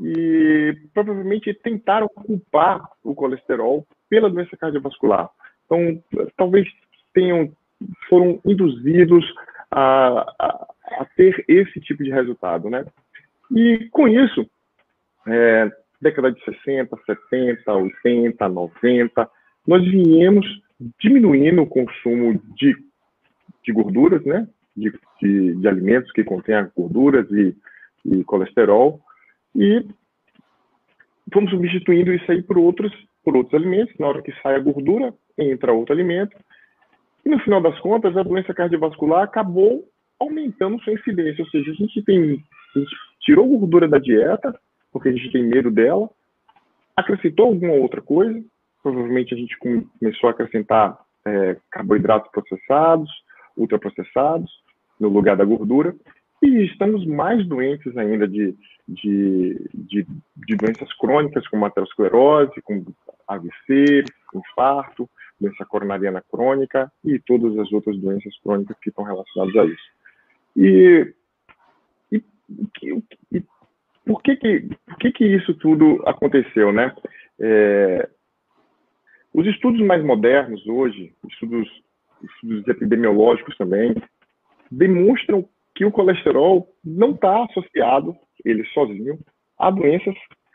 E 0.00 0.76
provavelmente 0.94 1.52
tentaram 1.54 2.06
culpar 2.08 2.86
o 3.02 3.14
colesterol 3.14 3.84
pela 4.08 4.30
doença 4.30 4.56
cardiovascular. 4.56 5.28
Então, 5.64 6.00
talvez 6.36 6.68
tenham 7.12 7.50
foram 8.08 8.40
induzidos 8.44 9.24
a, 9.70 10.34
a, 10.38 10.66
a 11.00 11.04
ter 11.16 11.44
esse 11.48 11.80
tipo 11.80 12.02
de 12.02 12.10
resultado, 12.10 12.70
né? 12.70 12.84
E 13.54 13.88
com 13.90 14.08
isso, 14.08 14.48
é, 15.26 15.70
década 16.00 16.32
de 16.32 16.42
60, 16.44 16.96
70, 17.06 17.72
80, 17.72 18.48
90, 18.48 19.30
nós 19.66 19.82
viemos 19.84 20.46
diminuindo 21.00 21.62
o 21.62 21.66
consumo 21.66 22.40
de, 22.56 22.76
de 23.64 23.72
gorduras, 23.72 24.24
né? 24.24 24.46
De, 24.76 24.92
de, 25.20 25.54
de 25.54 25.68
alimentos 25.68 26.12
que 26.12 26.22
contêm 26.22 26.68
gorduras 26.76 27.26
e, 27.30 27.56
e 28.04 28.22
colesterol, 28.24 29.00
e 29.54 29.86
vamos 31.32 31.50
substituindo 31.50 32.12
isso 32.12 32.30
aí 32.30 32.42
por 32.42 32.58
outros, 32.58 32.92
por 33.24 33.36
outros 33.36 33.54
alimentos. 33.54 33.96
Na 33.98 34.08
hora 34.08 34.22
que 34.22 34.32
sai 34.42 34.54
a 34.54 34.60
gordura, 34.60 35.14
entra 35.38 35.72
outro 35.72 35.94
alimento. 35.94 36.36
E 37.24 37.28
no 37.28 37.38
final 37.40 37.60
das 37.60 37.78
contas, 37.80 38.16
a 38.16 38.22
doença 38.22 38.54
cardiovascular 38.54 39.24
acabou 39.24 39.88
aumentando 40.20 40.80
sua 40.82 40.92
incidência. 40.92 41.42
Ou 41.42 41.50
seja, 41.50 41.70
a 41.70 41.74
gente 41.74 42.02
tem 42.02 42.44
a 42.76 42.80
gente 42.80 42.96
tirou 43.20 43.46
gordura 43.46 43.88
da 43.88 43.98
dieta, 43.98 44.58
porque 44.92 45.08
a 45.08 45.12
gente 45.12 45.30
tem 45.32 45.44
medo 45.44 45.70
dela, 45.70 46.08
acrescentou 46.96 47.46
alguma 47.46 47.74
outra 47.74 48.00
coisa, 48.00 48.42
provavelmente 48.82 49.34
a 49.34 49.36
gente 49.36 49.56
começou 49.58 50.28
a 50.28 50.30
acrescentar 50.30 50.98
é, 51.24 51.56
carboidratos 51.70 52.30
processados, 52.30 53.10
ultraprocessados, 53.56 54.50
no 54.98 55.08
lugar 55.08 55.36
da 55.36 55.44
gordura, 55.44 55.94
e 56.42 56.64
estamos 56.64 57.06
mais 57.06 57.46
doentes 57.46 57.96
ainda 57.96 58.26
de, 58.28 58.54
de, 58.88 59.68
de, 59.74 60.06
de 60.36 60.56
doenças 60.56 60.92
crônicas, 60.94 61.46
como 61.48 61.64
aterosclerose, 61.64 62.60
como 62.62 62.86
AVC, 63.26 64.04
infarto, 64.34 65.08
doença 65.40 65.64
coronariana 65.64 66.22
crônica 66.30 66.90
e 67.04 67.18
todas 67.18 67.58
as 67.58 67.72
outras 67.72 67.98
doenças 67.98 68.38
crônicas 68.42 68.76
que 68.80 68.90
estão 68.90 69.04
relacionadas 69.04 69.56
a 69.56 69.64
isso. 69.66 69.90
E 70.56 71.14
por 74.06 74.22
que 74.22 74.36
que, 74.36 74.68
por 74.86 74.98
que 74.98 75.12
que 75.12 75.24
isso 75.24 75.54
tudo 75.54 76.02
aconteceu, 76.06 76.72
né? 76.72 76.94
É, 77.40 78.08
os 79.34 79.46
estudos 79.46 79.80
mais 79.80 80.02
modernos 80.04 80.66
hoje, 80.66 81.12
estudos, 81.28 81.68
estudos 82.22 82.66
epidemiológicos 82.68 83.56
também, 83.56 83.94
demonstram 84.70 85.46
que 85.74 85.84
o 85.84 85.92
colesterol 85.92 86.66
não 86.84 87.10
está 87.10 87.44
associado, 87.44 88.16
ele 88.44 88.64
sozinho, 88.68 89.18
a 89.58 89.70
doenças 89.70 90.14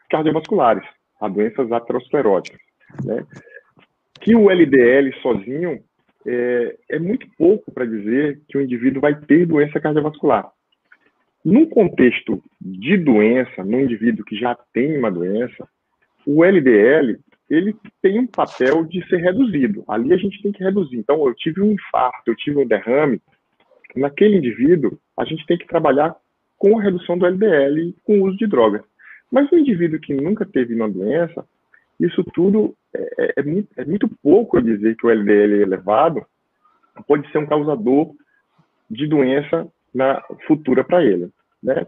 cardiovasculares, 0.10 0.84
a 1.20 1.28
doenças 1.28 1.72
ateroscleróticas, 1.72 2.60
né? 3.06 3.26
Que 4.22 4.36
o 4.36 4.50
LDL 4.50 5.14
sozinho 5.22 5.84
é, 6.26 6.78
é 6.90 7.00
muito 7.00 7.28
pouco 7.38 7.72
para 7.72 7.86
dizer 7.86 8.42
que 8.48 8.58
o 8.58 8.62
indivíduo 8.62 9.02
vai 9.02 9.16
ter 9.16 9.46
doença 9.46 9.80
cardiovascular. 9.80 10.52
Num 11.44 11.66
contexto 11.66 12.42
de 12.60 12.98
doença, 12.98 13.64
num 13.64 13.82
indivíduo 13.82 14.26
que 14.26 14.36
já 14.36 14.56
tem 14.74 14.98
uma 14.98 15.12
doença, 15.12 15.68
o 16.26 16.44
LDL 16.44 17.20
ele 17.50 17.76
tem 18.02 18.18
um 18.20 18.28
papel 18.28 18.86
de 18.86 19.06
ser 19.10 19.18
reduzido. 19.18 19.84
Ali 19.88 20.14
a 20.14 20.18
gente 20.18 20.42
tem 20.42 20.54
que 20.54 20.64
reduzir. 20.64 20.98
Então, 20.98 21.28
eu 21.28 21.34
tive 21.36 21.62
um 21.62 21.74
infarto, 21.74 22.32
eu 22.32 22.36
tive 22.36 22.58
um 22.60 22.68
derrame, 22.68 23.22
naquele 23.96 24.38
indivíduo 24.38 24.98
a 25.18 25.26
gente 25.26 25.46
tem 25.46 25.58
que 25.58 25.68
trabalhar 25.68 26.16
com 26.58 26.80
a 26.80 26.82
redução 26.82 27.18
do 27.18 27.26
LDL 27.26 27.94
com 28.04 28.20
o 28.20 28.28
uso 28.28 28.38
de 28.38 28.48
drogas. 28.48 28.82
Mas 29.30 29.52
o 29.52 29.58
indivíduo 29.58 30.00
que 30.00 30.14
nunca 30.14 30.46
teve 30.46 30.74
uma 30.74 30.90
doença, 30.90 31.46
isso 32.00 32.24
tudo 32.34 32.76
é, 32.94 33.02
é, 33.18 33.34
é 33.38 33.44
muito, 33.44 33.70
é 33.78 33.86
muito 33.86 34.08
pouco 34.22 34.62
dizer 34.62 34.96
que 34.96 35.06
o 35.06 35.10
LDL 35.10 35.60
é 35.60 35.62
elevado 35.64 36.26
pode 37.08 37.30
ser 37.32 37.38
um 37.38 37.46
causador 37.46 38.12
de 38.90 39.08
doença 39.08 39.68
na 39.94 40.24
futura 40.48 40.84
para 40.84 41.04
ele. 41.04 41.30
Né? 41.62 41.86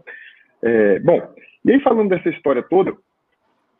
É, 0.62 0.98
bom, 1.00 1.20
e 1.64 1.72
aí 1.72 1.80
falando 1.80 2.10
dessa 2.10 2.28
história 2.28 2.62
toda, 2.62 2.94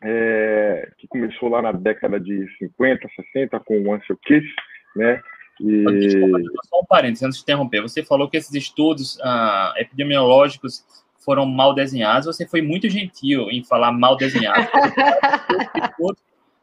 é, 0.02 0.90
que 0.99 1.09
começou 1.09 1.49
lá 1.49 1.62
na 1.62 1.73
década 1.73 2.21
de 2.21 2.47
50, 2.59 3.09
60 3.33 3.61
com 3.61 3.81
o 3.81 3.95
Ansel 3.95 4.16
Keys, 4.23 4.45
né? 4.95 5.21
E... 5.61 5.85
Desculpa, 5.99 6.38
só 6.64 6.81
um 6.81 6.85
parênteses, 6.85 7.23
antes 7.23 7.38
de 7.38 7.43
interromper. 7.45 7.81
Você 7.81 8.02
falou 8.02 8.28
que 8.28 8.37
esses 8.37 8.52
estudos 8.52 9.19
ah, 9.23 9.73
epidemiológicos 9.76 10.85
foram 11.25 11.47
mal 11.47 11.75
desenhados. 11.75 12.26
Você 12.26 12.47
foi 12.47 12.61
muito 12.61 12.88
gentil 12.88 13.49
em 13.50 13.64
falar 13.64 13.93
mal 13.93 14.16
desenhados. 14.16 14.69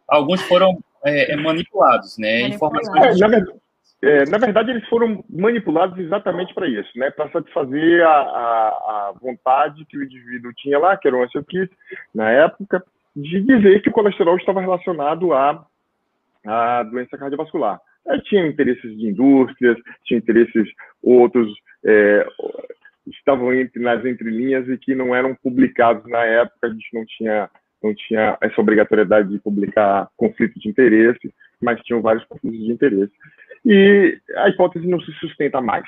Alguns 0.07 0.41
foram 0.41 0.77
é, 1.03 1.35
manipulados, 1.37 2.17
né? 2.17 2.41
Informações. 2.41 3.19
É, 3.19 3.27
na, 3.27 3.45
é, 4.03 4.25
na 4.25 4.39
verdade, 4.39 4.71
eles 4.71 4.87
foram 4.87 5.23
manipulados 5.29 5.97
exatamente 5.99 6.53
para 6.55 6.67
isso, 6.67 6.89
né? 6.97 7.11
Para 7.11 7.29
satisfazer 7.29 8.03
a, 8.03 8.09
a, 8.09 8.67
a, 9.09 9.13
vontade 9.21 9.85
que 9.85 9.95
o 9.95 10.03
indivíduo 10.03 10.51
tinha 10.55 10.79
lá, 10.79 10.97
que 10.97 11.07
era 11.07 11.15
o 11.15 11.23
ansiokis, 11.23 11.69
na 12.13 12.31
época, 12.31 12.83
de 13.15 13.41
dizer 13.41 13.81
que 13.81 13.89
o 13.89 13.91
colesterol 13.91 14.37
estava 14.37 14.59
relacionado 14.59 15.33
à, 15.33 15.63
à 16.45 16.83
doença 16.83 17.15
cardiovascular. 17.15 17.79
É, 18.07 18.17
tinha 18.21 18.47
interesses 18.47 18.97
de 18.97 19.07
indústrias, 19.07 19.77
tinha 20.03 20.17
interesses 20.17 20.67
outros, 21.03 21.53
é, 21.85 22.25
estavam 23.05 23.53
entre, 23.53 23.83
nas 23.83 24.03
entrelinhas 24.03 24.67
e 24.67 24.79
que 24.79 24.95
não 24.95 25.13
eram 25.13 25.35
publicados 25.35 26.09
na 26.09 26.25
época, 26.25 26.67
a 26.67 26.69
gente 26.69 26.89
não 26.91 27.05
tinha, 27.05 27.49
não 27.83 27.93
tinha 27.93 28.35
essa 28.41 28.59
obrigatoriedade 28.59 29.29
de 29.29 29.37
publicar 29.37 30.09
conflito 30.17 30.59
de 30.59 30.69
interesse, 30.69 31.31
mas 31.61 31.79
tinham 31.81 32.01
vários 32.01 32.25
conflitos 32.25 32.65
de 32.65 32.71
interesse 32.71 33.13
e 33.65 34.19
a 34.35 34.49
hipótese 34.49 34.87
não 34.87 34.99
se 35.01 35.11
sustenta 35.13 35.61
mais. 35.61 35.85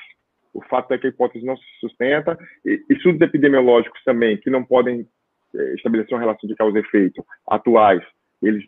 O 0.52 0.62
fato 0.62 0.92
é 0.92 0.98
que 0.98 1.06
a 1.06 1.10
hipótese 1.10 1.44
não 1.44 1.56
se 1.56 1.64
sustenta, 1.80 2.38
e 2.64 2.80
estudos 2.90 3.20
epidemiológicos 3.20 4.02
também, 4.04 4.36
que 4.36 4.50
não 4.50 4.64
podem 4.64 5.06
é, 5.54 5.74
estabelecer 5.74 6.14
uma 6.14 6.20
relação 6.20 6.48
de 6.48 6.54
causa 6.54 6.78
e 6.78 6.80
efeito 6.80 7.24
atuais, 7.48 8.02
eles 8.42 8.64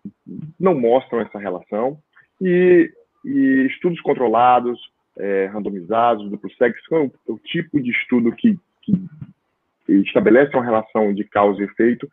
não 0.58 0.75
mostram 0.75 1.20
essa 1.20 1.38
relação, 1.38 1.98
e, 2.40 2.90
e 3.25 3.66
estudos 3.66 4.00
controlados, 4.00 4.80
é, 5.18 5.46
randomizados, 5.46 6.28
duplo 6.28 6.50
sexo, 6.54 6.82
são 6.88 7.10
o, 7.28 7.34
o 7.34 7.38
tipo 7.38 7.80
de 7.80 7.90
estudo 7.90 8.32
que, 8.32 8.58
que 8.82 8.92
estabelece 9.88 10.54
uma 10.54 10.64
relação 10.64 11.14
de 11.14 11.25
causa 11.25 11.60
e 11.60 11.64
efeito, 11.64 12.08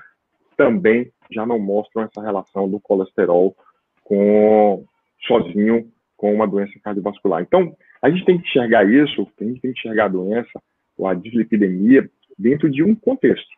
também 0.55 1.11
já 1.31 1.45
não 1.45 1.57
mostram 1.57 2.03
essa 2.03 2.21
relação 2.21 2.69
do 2.69 2.79
colesterol 2.79 3.55
com 4.03 4.85
sozinho 5.25 5.91
com 6.23 6.33
uma 6.33 6.47
doença 6.47 6.71
cardiovascular. 6.81 7.41
Então, 7.41 7.75
a 8.01 8.09
gente 8.09 8.23
tem 8.23 8.39
que 8.39 8.47
enxergar 8.47 8.89
isso, 8.89 9.27
a 9.41 9.43
gente 9.43 9.59
tem 9.59 9.73
que 9.73 9.79
enxergar 9.79 10.05
a 10.05 10.07
doença, 10.07 10.61
ou 10.97 11.05
a 11.05 11.13
dislipidemia, 11.13 12.09
dentro 12.39 12.71
de 12.71 12.81
um 12.81 12.95
contexto. 12.95 13.49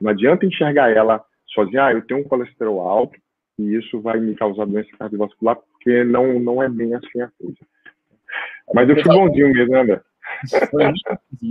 Não 0.00 0.10
adianta 0.10 0.44
enxergar 0.44 0.90
ela 0.90 1.24
sozinha, 1.46 1.84
ah, 1.84 1.92
eu 1.92 2.02
tenho 2.02 2.18
um 2.18 2.24
colesterol 2.24 2.80
alto, 2.80 3.16
e 3.56 3.76
isso 3.76 4.00
vai 4.00 4.18
me 4.18 4.34
causar 4.34 4.66
doença 4.66 4.90
cardiovascular, 4.98 5.54
porque 5.54 6.02
não, 6.02 6.40
não 6.40 6.60
é 6.60 6.68
bem 6.68 6.92
assim 6.96 7.20
a 7.20 7.30
coisa. 7.38 7.58
Mas 8.74 8.88
eu 8.88 9.00
fui 9.00 9.04
bonzinho 9.04 9.52
mesmo, 9.52 9.72
né, 9.72 9.80
André? 9.80 10.00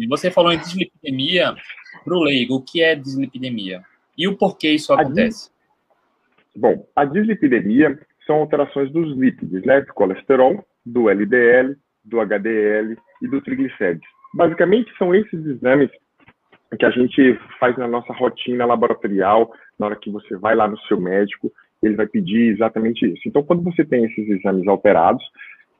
Você 0.09 0.29
falou 0.29 0.51
em 0.51 0.59
dislipidemia 0.59 1.55
para 2.03 2.13
o 2.13 2.21
leigo. 2.21 2.55
O 2.55 2.61
que 2.61 2.83
é 2.83 2.95
dislipidemia? 2.95 3.81
E 4.17 4.27
o 4.27 4.35
porquê 4.35 4.71
isso 4.71 4.91
acontece? 4.91 5.51
A 6.53 6.59
Bom, 6.59 6.85
a 6.93 7.05
dislipidemia 7.05 7.97
são 8.29 8.37
alterações 8.37 8.91
dos 8.91 9.17
lípidos, 9.17 9.63
né? 9.63 9.81
Do 9.81 9.91
colesterol, 9.95 10.63
do 10.85 11.09
LDL, 11.09 11.75
do 12.05 12.21
HDL 12.21 12.95
e 13.23 13.27
do 13.27 13.41
triglicérides. 13.41 14.07
Basicamente, 14.35 14.95
são 14.99 15.15
esses 15.15 15.43
exames 15.47 15.89
que 16.77 16.85
a 16.85 16.91
gente 16.91 17.39
faz 17.59 17.75
na 17.75 17.87
nossa 17.87 18.13
rotina 18.13 18.67
laboratorial, 18.67 19.51
na 19.79 19.87
hora 19.87 19.95
que 19.95 20.11
você 20.11 20.37
vai 20.37 20.55
lá 20.55 20.67
no 20.67 20.77
seu 20.81 21.01
médico, 21.01 21.51
ele 21.81 21.95
vai 21.95 22.05
pedir 22.05 22.53
exatamente 22.53 23.03
isso. 23.11 23.23
Então, 23.25 23.41
quando 23.41 23.63
você 23.63 23.83
tem 23.83 24.05
esses 24.05 24.29
exames 24.29 24.67
alterados, 24.67 25.23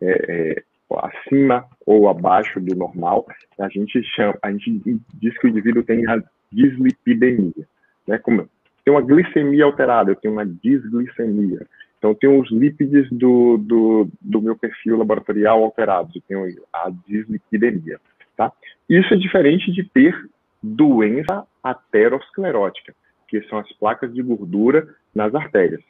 é, 0.02 0.26
é, 0.28 0.64
acima 0.98 1.66
ou 1.86 2.10
abaixo 2.10 2.60
do 2.60 2.76
normal, 2.76 3.28
a 3.60 3.70
gente 3.70 4.02
chama, 4.16 4.36
a 4.42 4.52
gente 4.52 4.82
diz 5.14 5.38
que 5.38 5.46
o 5.46 5.50
indivíduo 5.50 5.84
tem 5.84 6.08
a 6.08 6.20
dislipidemia, 6.52 7.68
né? 8.08 8.18
Como 8.18 8.50
tem 8.84 8.92
uma 8.92 9.02
glicemia 9.02 9.66
alterada, 9.66 10.10
eu 10.10 10.16
tenho 10.16 10.34
uma 10.34 10.46
desglicemia. 10.46 11.60
Então, 12.00 12.12
eu 12.12 12.16
tenho 12.16 12.42
os 12.42 12.50
lípides 12.50 13.10
do, 13.12 13.58
do, 13.58 14.10
do 14.22 14.42
meu 14.42 14.56
perfil 14.56 14.98
laboratorial 14.98 15.64
alterados, 15.64 16.16
eu 16.16 16.22
tenho 16.28 16.66
a 16.74 16.90
dislipidemia, 17.06 18.00
tá? 18.36 18.52
Isso 18.90 19.14
é 19.14 19.18
diferente 19.18 19.72
de 19.72 19.84
ter 19.84 20.16
doença 20.64 21.46
aterosclerótica, 21.62 22.96
que 23.28 23.42
são 23.44 23.60
as 23.60 23.72
placas 23.74 24.14
de 24.14 24.22
gordura 24.22 24.88
nas 25.14 25.36
artérias. 25.36 25.82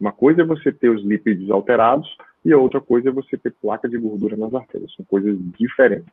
Uma 0.00 0.10
coisa 0.10 0.42
é 0.42 0.44
você 0.44 0.72
ter 0.72 0.88
os 0.88 1.04
lípides 1.04 1.50
alterados 1.50 2.08
e 2.44 2.52
a 2.52 2.58
outra 2.58 2.80
coisa 2.80 3.10
é 3.10 3.12
você 3.12 3.36
ter 3.36 3.52
placa 3.60 3.88
de 3.88 3.98
gordura 3.98 4.36
nas 4.36 4.54
artérias. 4.54 4.94
São 4.94 5.04
coisas 5.04 5.36
diferentes. 5.58 6.08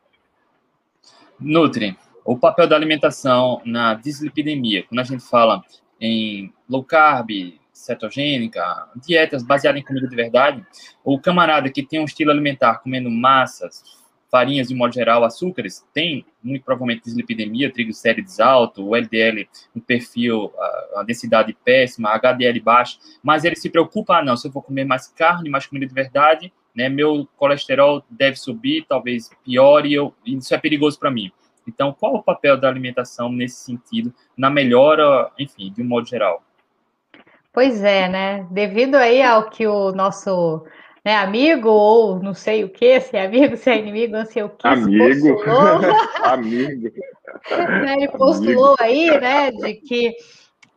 Nutri, 1.40 1.96
o 2.24 2.36
papel 2.36 2.68
da 2.68 2.76
alimentação 2.76 3.62
na 3.64 3.94
dislipidemia, 3.94 4.82
quando 4.82 5.00
a 5.00 5.04
gente 5.04 5.22
fala 5.28 5.62
em 6.00 6.52
low 6.68 6.84
carb, 6.84 7.30
cetogênica, 7.76 8.62
dietas 8.96 9.42
baseadas 9.42 9.80
em 9.80 9.84
comida 9.84 10.08
de 10.08 10.16
verdade, 10.16 10.64
o 11.04 11.18
camarada 11.18 11.70
que 11.70 11.82
tem 11.82 12.00
um 12.00 12.04
estilo 12.04 12.30
alimentar 12.30 12.78
comendo 12.78 13.10
massas, 13.10 13.82
farinhas 14.30 14.68
de 14.68 14.74
modo 14.74 14.92
geral, 14.92 15.24
açúcares, 15.24 15.86
tem 15.94 16.26
muito 16.42 16.64
provavelmente 16.64 17.04
dislipidemia, 17.04 17.72
triglicérides 17.72 18.40
alto, 18.40 18.86
o 18.86 18.96
LDL 18.96 19.48
no 19.74 19.80
perfil, 19.80 20.52
a, 20.58 21.00
a, 21.00 21.02
densidade 21.04 21.56
péssima, 21.64 22.10
HDL 22.10 22.60
baixo, 22.60 22.98
mas 23.22 23.44
ele 23.44 23.56
se 23.56 23.70
preocupa, 23.70 24.16
ah, 24.16 24.24
não, 24.24 24.36
se 24.36 24.48
eu 24.48 24.52
vou 24.52 24.62
comer 24.62 24.84
mais 24.84 25.08
carne, 25.08 25.48
mais 25.48 25.66
comida 25.66 25.86
de 25.86 25.94
verdade, 25.94 26.52
né, 26.74 26.88
meu 26.88 27.26
colesterol 27.36 28.04
deve 28.10 28.36
subir, 28.36 28.84
talvez 28.86 29.30
piore, 29.44 29.94
eu, 29.94 30.14
isso 30.26 30.54
é 30.54 30.58
perigoso 30.58 30.98
para 30.98 31.10
mim. 31.10 31.32
Então, 31.66 31.92
qual 31.92 32.14
o 32.14 32.22
papel 32.22 32.56
da 32.56 32.68
alimentação 32.68 33.30
nesse 33.32 33.64
sentido, 33.64 34.14
na 34.36 34.48
melhora, 34.48 35.30
enfim, 35.38 35.72
de 35.72 35.82
um 35.82 35.86
modo 35.86 36.06
geral? 36.06 36.42
Pois 37.56 37.82
é, 37.82 38.06
né? 38.06 38.46
Devido 38.50 38.96
aí 38.96 39.22
ao 39.22 39.48
que 39.48 39.66
o 39.66 39.90
nosso 39.90 40.62
né, 41.02 41.16
amigo, 41.16 41.70
ou 41.70 42.22
não 42.22 42.34
sei 42.34 42.64
o 42.64 42.68
que, 42.68 43.00
se 43.00 43.16
é 43.16 43.24
amigo, 43.24 43.56
se 43.56 43.70
é 43.70 43.78
inimigo, 43.78 44.12
não 44.12 44.26
sei 44.26 44.42
o 44.42 44.50
que. 44.50 44.68
Amigo. 44.68 45.42
amigo. 46.22 46.92
Né, 47.50 47.94
ele 47.94 48.08
postulou 48.08 48.76
amigo. 48.78 48.82
aí, 48.82 49.20
né, 49.20 49.50
de 49.50 49.74
que 49.74 50.14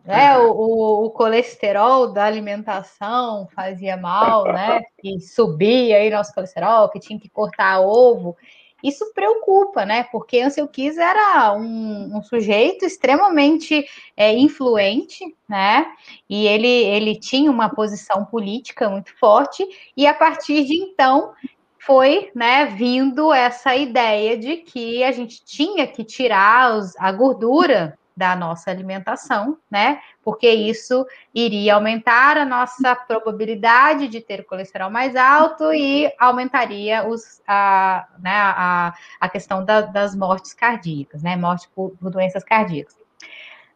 né, 0.05 0.37
o, 0.37 1.05
o, 1.05 1.09
colesterol 1.11 2.13
da 2.13 2.25
alimentação 2.25 3.47
fazia 3.53 3.97
mal, 3.97 4.45
né, 4.45 4.81
que 4.99 5.19
subia 5.19 5.97
aí 5.97 6.09
nosso 6.09 6.33
colesterol, 6.33 6.89
que 6.89 6.99
tinha 6.99 7.19
que 7.19 7.29
cortar 7.29 7.81
ovo. 7.81 8.37
Isso 8.83 9.11
preocupa, 9.13 9.85
né? 9.85 10.03
Porque 10.03 10.39
Ansel 10.39 10.67
Keys 10.67 10.97
era 10.97 11.53
um, 11.53 12.17
um 12.17 12.23
sujeito 12.23 12.85
extremamente 12.85 13.85
é, 14.15 14.33
influente, 14.33 15.35
né? 15.47 15.85
E 16.29 16.47
ele, 16.47 16.67
ele 16.67 17.15
tinha 17.19 17.51
uma 17.51 17.69
posição 17.69 18.25
política 18.25 18.89
muito 18.89 19.17
forte, 19.19 19.67
e 19.95 20.07
a 20.07 20.13
partir 20.13 20.63
de 20.65 20.75
então 20.75 21.33
foi 21.79 22.31
né, 22.35 22.65
vindo 22.65 23.33
essa 23.33 23.75
ideia 23.75 24.37
de 24.37 24.57
que 24.57 25.03
a 25.03 25.11
gente 25.11 25.43
tinha 25.43 25.87
que 25.87 26.03
tirar 26.03 26.77
os, 26.77 26.95
a 26.97 27.11
gordura 27.11 27.98
da 28.19 28.35
nossa 28.35 28.69
alimentação, 28.69 29.57
né? 29.71 30.01
Porque 30.21 30.49
isso 30.49 31.07
iria 31.33 31.75
aumentar 31.75 32.37
a 32.37 32.43
nossa 32.43 32.93
probabilidade 32.93 34.09
de 34.09 34.19
ter 34.19 34.43
colesterol 34.43 34.89
mais 34.89 35.15
alto 35.15 35.71
e 35.73 36.13
aumentaria 36.19 37.07
os, 37.07 37.41
a, 37.47 38.05
né, 38.19 38.33
a, 38.33 38.93
a 39.21 39.29
questão 39.29 39.63
da, 39.63 39.79
das 39.79 40.13
mortes 40.13 40.53
cardíacas, 40.53 41.23
né? 41.23 41.37
Morte 41.37 41.69
por, 41.73 41.91
por 41.91 42.11
doenças 42.11 42.43
cardíacas. 42.43 42.97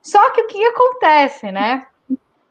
Só 0.01 0.31
que 0.31 0.41
o 0.41 0.47
que 0.47 0.61
acontece, 0.65 1.49
né? 1.49 1.87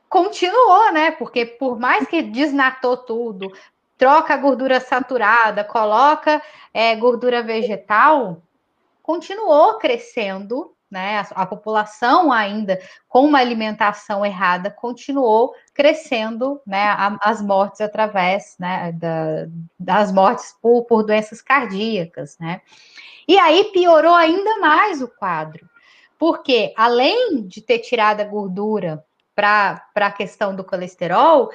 Continuou, 0.09 0.91
né? 0.95 1.11
Porque 1.11 1.45
por 1.45 1.79
mais 1.79 2.07
que 2.07 2.23
desnatou 2.23 2.97
tudo, 2.97 3.53
troca 3.99 4.33
a 4.33 4.39
gordura 4.39 4.81
saturada, 4.81 5.63
coloca 5.63 6.41
é, 6.73 6.97
gordura 6.97 7.43
vegetal, 7.43 8.41
continuou 9.03 9.77
crescendo 9.77 10.75
né? 10.93 11.21
A, 11.21 11.43
a, 11.43 11.47
população 11.47 12.31
ainda 12.31 12.79
com 13.09 13.25
uma 13.25 13.39
alimentação 13.39 14.25
errada 14.25 14.71
continuou 14.71 15.55
crescendo, 15.73 16.61
né? 16.67 16.85
A, 16.85 17.17
as 17.23 17.41
mortes 17.41 17.81
através, 17.81 18.55
né? 18.61 18.93
Da, 18.93 19.47
das 19.81 20.13
mortes 20.13 20.55
por, 20.61 20.85
por 20.85 21.03
doenças 21.03 21.41
cardíacas, 21.41 22.37
né? 22.39 22.61
E 23.27 23.39
aí 23.39 23.65
piorou 23.73 24.15
ainda 24.15 24.59
mais 24.59 25.01
o 25.01 25.09
quadro, 25.09 25.67
porque 26.19 26.75
além 26.77 27.47
de 27.47 27.63
ter 27.63 27.79
tirado 27.79 28.21
a 28.21 28.25
gordura 28.25 29.03
para 29.35 29.83
a 29.97 30.13
questão 30.13 30.55
do 30.55 30.63
colesterol, 30.63 31.51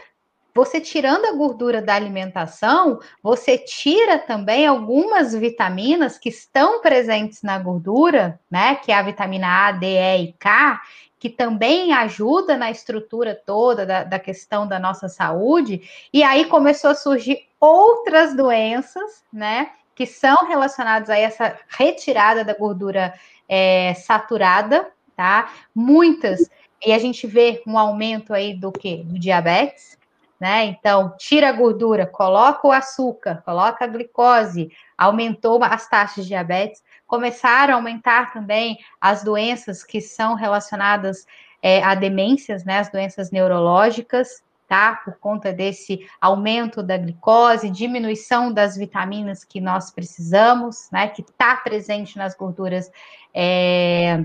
você 0.58 0.82
tirando 0.82 1.26
a 1.26 1.34
gordura 1.34 1.84
da 1.84 1.94
alimentação, 1.94 3.00
você 3.22 3.60
tira 3.60 4.18
também 4.18 4.66
algumas 4.66 5.36
vitaminas 5.36 6.18
que 6.18 6.30
estão 6.30 6.82
presentes 6.82 7.44
na 7.44 7.60
gordura, 7.60 8.40
né? 8.50 8.74
Que 8.74 8.92
é 8.92 8.96
a 8.96 9.04
vitamina 9.04 9.68
A, 9.68 9.72
D, 9.72 9.86
E 9.86 10.24
e 10.24 10.34
K, 10.34 10.82
que 11.20 11.30
também 11.30 11.94
ajuda 11.94 12.58
na 12.58 12.72
estrutura 12.72 13.36
toda 13.36 13.86
da, 13.86 14.04
da 14.04 14.18
questão 14.18 14.68
da 14.68 14.80
nossa 14.80 15.08
saúde. 15.08 15.88
E 16.12 16.24
aí 16.24 16.46
começou 16.46 16.90
a 16.90 16.96
surgir 16.96 17.48
outras 17.60 18.36
doenças, 18.36 19.24
né? 19.32 19.70
Que 19.94 20.08
são 20.08 20.48
relacionadas 20.48 21.12
a 21.12 21.18
essa 21.20 21.56
retirada 21.68 22.44
da 22.44 22.56
gordura 22.56 23.14
é, 23.48 23.94
saturada, 23.94 24.88
tá? 25.16 25.54
Muitas. 25.74 26.50
E 26.84 26.92
a 26.92 26.98
gente 26.98 27.28
vê 27.28 27.62
um 27.68 27.78
aumento 27.78 28.34
aí 28.34 28.56
do 28.56 28.72
que? 28.72 29.04
Do 29.04 29.20
diabetes, 29.20 29.97
né? 30.40 30.66
Então, 30.66 31.16
tira 31.18 31.50
a 31.50 31.52
gordura, 31.52 32.06
coloca 32.06 32.68
o 32.68 32.72
açúcar, 32.72 33.42
coloca 33.44 33.84
a 33.84 33.88
glicose, 33.88 34.72
aumentou 34.98 35.64
as 35.64 35.88
taxas 35.88 36.24
de 36.24 36.30
diabetes, 36.30 36.84
começaram 37.08 37.74
a 37.74 37.78
aumentar 37.78 38.32
também 38.34 38.78
as 39.02 39.24
doenças 39.24 39.84
que 39.84 40.00
são 40.00 40.36
relacionadas 40.36 41.26
é, 41.62 41.84
a 41.84 41.96
demências, 41.96 42.64
né? 42.64 42.80
As 42.80 42.90
doenças 42.90 43.32
neurológicas, 43.32 44.44
tá? 44.68 45.02
Por 45.04 45.18
conta 45.18 45.52
desse 45.52 46.08
aumento 46.22 46.84
da 46.84 46.98
glicose, 46.98 47.70
diminuição 47.70 48.54
das 48.54 48.78
vitaminas 48.78 49.44
que 49.44 49.60
nós 49.60 49.90
precisamos, 49.90 50.88
né? 50.92 51.08
Que 51.08 51.22
está 51.22 51.56
presente 51.58 52.18
nas 52.18 52.36
gorduras 52.36 52.92
é, 53.34 54.24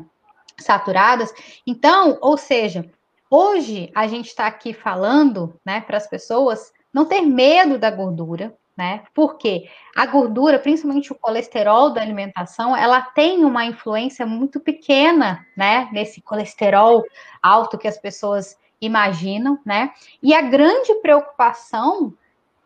saturadas. 0.59 1.33
Então, 1.67 2.19
ou 2.21 2.37
seja, 2.37 2.91
Hoje 3.35 3.91
a 3.95 4.07
gente 4.07 4.27
está 4.27 4.47
aqui 4.47 4.75
falando, 4.75 5.59
né, 5.65 5.81
para 5.81 5.97
as 5.97 6.07
pessoas 6.07 6.71
não 6.93 7.07
ter 7.07 7.23
medo 7.23 7.79
da 7.79 7.91
gordura, 7.91 8.55
né? 8.77 9.05
Porque 9.15 9.71
a 9.97 10.05
gordura, 10.05 10.59
principalmente 10.59 11.13
o 11.13 11.15
colesterol 11.15 11.89
da 11.95 12.03
alimentação, 12.03 12.77
ela 12.77 13.01
tem 13.01 13.43
uma 13.43 13.65
influência 13.65 14.27
muito 14.27 14.61
pequena, 14.61 15.47
né, 15.57 15.89
nesse 15.93 16.21
colesterol 16.21 17.03
alto 17.43 17.79
que 17.79 17.89
as 17.89 17.97
pessoas 17.97 18.55
imaginam, 18.79 19.59
né? 19.65 19.95
E 20.23 20.35
a 20.35 20.43
grande 20.43 20.95
preocupação 20.97 22.13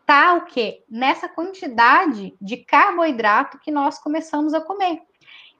tá 0.05 0.33
o 0.33 0.41
quê? 0.47 0.83
Nessa 0.89 1.29
quantidade 1.29 2.35
de 2.41 2.57
carboidrato 2.57 3.57
que 3.59 3.71
nós 3.71 3.99
começamos 3.99 4.53
a 4.53 4.59
comer. 4.59 5.01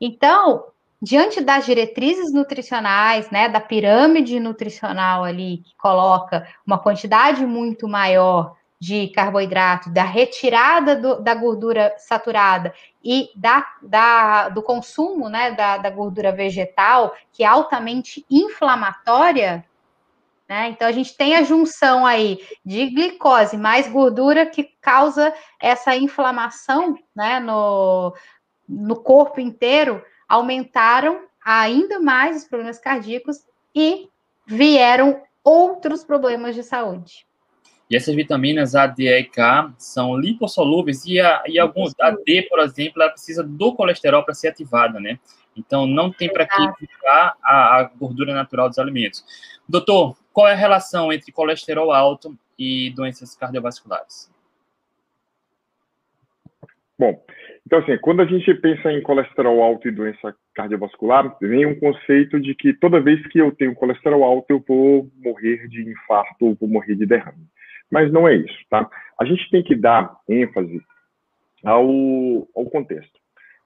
Então, 0.01 0.65
diante 1.01 1.41
das 1.41 1.65
diretrizes 1.65 2.33
nutricionais, 2.33 3.29
né, 3.29 3.47
da 3.47 3.59
pirâmide 3.59 4.39
nutricional 4.39 5.23
ali, 5.23 5.59
que 5.59 5.75
coloca 5.77 6.47
uma 6.65 6.79
quantidade 6.79 7.45
muito 7.45 7.87
maior 7.87 8.55
de 8.79 9.07
carboidrato, 9.07 9.89
da 9.89 10.03
retirada 10.03 10.95
do, 10.95 11.21
da 11.21 11.33
gordura 11.33 11.95
saturada 11.97 12.73
e 13.03 13.29
da, 13.35 13.65
da, 13.81 14.49
do 14.49 14.61
consumo 14.61 15.29
né, 15.29 15.51
da, 15.51 15.77
da 15.77 15.89
gordura 15.89 16.31
vegetal, 16.31 17.15
que 17.31 17.43
é 17.43 17.47
altamente 17.47 18.23
inflamatória, 18.29 19.65
Né? 20.47 20.69
Então, 20.69 20.87
a 20.87 20.91
gente 20.91 21.15
tem 21.17 21.35
a 21.35 21.43
junção 21.43 22.05
aí 22.05 22.39
de 22.63 22.85
glicose 22.91 23.57
mais 23.57 23.87
gordura 23.87 24.45
que 24.45 24.63
causa 24.79 25.33
essa 25.59 25.95
inflamação 25.95 26.95
né, 27.15 27.39
no, 27.39 28.15
no 28.67 28.95
corpo 28.95 29.39
inteiro, 29.41 30.01
aumentaram 30.27 31.21
ainda 31.43 31.99
mais 31.99 32.37
os 32.37 32.47
problemas 32.47 32.79
cardíacos 32.79 33.45
e 33.73 34.09
vieram 34.45 35.21
outros 35.43 36.03
problemas 36.03 36.55
de 36.55 36.63
saúde. 36.63 37.25
E 37.89 37.95
essas 37.95 38.13
vitaminas 38.13 38.75
A, 38.75 38.85
D, 38.85 39.03
E 39.03 39.19
e 39.19 39.23
K 39.23 39.73
são 39.77 40.17
lipossolúveis 40.17 41.05
e, 41.05 41.21
a, 41.21 41.41
e 41.47 41.57
alguns, 41.57 41.93
a 42.01 42.11
D, 42.11 42.41
por 42.49 42.59
exemplo, 42.59 43.01
ela 43.01 43.11
precisa 43.11 43.41
do 43.43 43.73
colesterol 43.75 44.23
para 44.23 44.33
ser 44.33 44.49
ativada, 44.49 44.99
né? 44.99 45.17
Então, 45.55 45.87
não 45.87 46.11
tem 46.11 46.31
para 46.31 46.45
que 46.45 46.85
ficar 46.85 47.35
a, 47.41 47.79
a, 47.79 47.83
gordura 47.83 48.33
natural 48.33 48.67
dos 48.67 48.77
alimentos. 48.77 49.25
Doutor, 49.67 50.17
qual 50.33 50.47
é 50.47 50.51
a 50.51 50.55
relação 50.55 51.11
entre 51.11 51.31
colesterol 51.31 51.91
alto 51.91 52.37
e 52.59 52.91
doenças 52.91 53.35
cardiovasculares? 53.35 54.29
Bom, 56.99 57.23
então 57.67 57.79
assim, 57.79 57.97
quando 57.97 58.21
a 58.21 58.25
gente 58.25 58.53
pensa 58.53 58.89
em 58.93 59.01
colesterol 59.01 59.61
alto 59.61 59.89
e 59.89 59.91
doença 59.91 60.33
cardiovascular, 60.55 61.37
vem 61.41 61.65
um 61.65 61.77
conceito 61.77 62.39
de 62.39 62.55
que 62.55 62.73
toda 62.73 63.01
vez 63.01 63.21
que 63.27 63.39
eu 63.39 63.51
tenho 63.51 63.75
colesterol 63.75 64.23
alto, 64.23 64.45
eu 64.49 64.63
vou 64.65 65.11
morrer 65.21 65.67
de 65.67 65.81
infarto 65.81 66.45
ou 66.45 66.55
vou 66.55 66.69
morrer 66.69 66.95
de 66.95 67.05
derrame. 67.05 67.45
Mas 67.91 68.09
não 68.09 68.25
é 68.25 68.37
isso, 68.37 68.57
tá? 68.69 68.89
A 69.19 69.25
gente 69.25 69.49
tem 69.49 69.61
que 69.61 69.75
dar 69.75 70.15
ênfase 70.29 70.81
ao, 71.61 71.85
ao 72.55 72.65
contexto. 72.71 73.19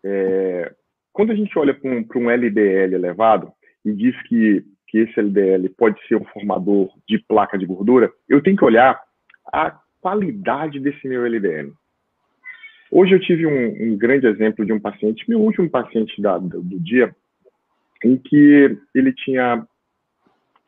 É, 0.04 0.74
quando 1.14 1.32
a 1.32 1.36
gente 1.36 1.56
olha 1.60 1.76
para 1.76 1.92
um, 1.92 2.04
um 2.16 2.32
LDL 2.32 2.96
elevado 2.96 3.52
e 3.86 3.94
diz 3.94 4.20
que, 4.24 4.66
que 4.88 4.98
esse 4.98 5.20
LDL 5.20 5.70
pode 5.78 6.02
ser 6.08 6.16
um 6.16 6.26
formador 6.26 6.90
de 7.08 7.20
placa 7.20 7.56
de 7.56 7.68
gordura, 7.68 8.12
eu 8.28 8.42
tenho 8.42 8.58
que 8.58 8.66
olhar 8.66 9.00
a 9.54 9.80
qualidade 10.02 10.80
desse 10.80 11.08
meu 11.08 11.24
LDL. 11.24 11.72
Hoje 12.92 13.16
eu 13.16 13.22
tive 13.22 13.48
um, 13.48 13.94
um 13.94 13.98
grande 13.98 14.28
exemplo 14.28 14.66
de 14.66 14.74
um 14.74 14.80
paciente, 14.80 15.24
meu 15.30 15.40
último 15.40 15.70
paciente 15.70 16.22
da, 16.22 16.38
do, 16.38 16.62
do 16.62 16.78
dia, 16.78 17.16
em 18.04 18.18
que 18.18 18.78
ele 18.94 19.14
tinha 19.14 19.66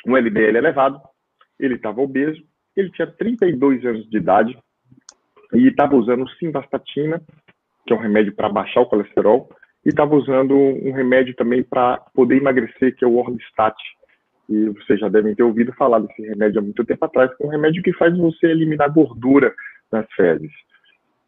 um 0.08 0.16
LDL 0.16 0.58
elevado, 0.58 1.02
ele 1.60 1.76
estava 1.76 2.00
obeso, 2.00 2.42
ele 2.78 2.90
tinha 2.92 3.08
32 3.08 3.86
anos 3.86 4.10
de 4.10 4.18
idade 4.18 4.58
e 5.54 5.68
estava 5.68 5.98
usando 5.98 6.30
simvastatina, 6.40 7.22
que 7.86 7.94
é 7.94 7.96
um 7.96 8.00
remédio 8.00 8.34
para 8.34 8.48
baixar 8.48 8.80
o 8.80 8.86
colesterol, 8.86 9.50
e 9.86 9.90
estava 9.90 10.16
usando 10.16 10.56
um 10.56 10.94
remédio 10.94 11.36
também 11.36 11.62
para 11.62 11.98
poder 12.16 12.38
emagrecer, 12.38 12.96
que 12.96 13.04
é 13.04 13.08
o 13.08 13.18
Orlistat. 13.18 13.76
E 14.50 14.70
vocês 14.70 15.00
já 15.00 15.10
devem 15.10 15.36
ter 15.36 15.44
ouvido 15.44 15.74
falar 15.74 16.00
desse 16.00 16.22
remédio 16.22 16.60
há 16.60 16.62
muito 16.62 16.86
tempo 16.86 17.04
atrás, 17.04 17.36
que 17.36 17.44
é 17.44 17.46
um 17.46 17.50
remédio 17.50 17.84
que 17.84 17.92
faz 17.94 18.18
você 18.18 18.48
eliminar 18.48 18.94
gordura 18.94 19.54
nas 19.92 20.06
fezes. 20.14 20.52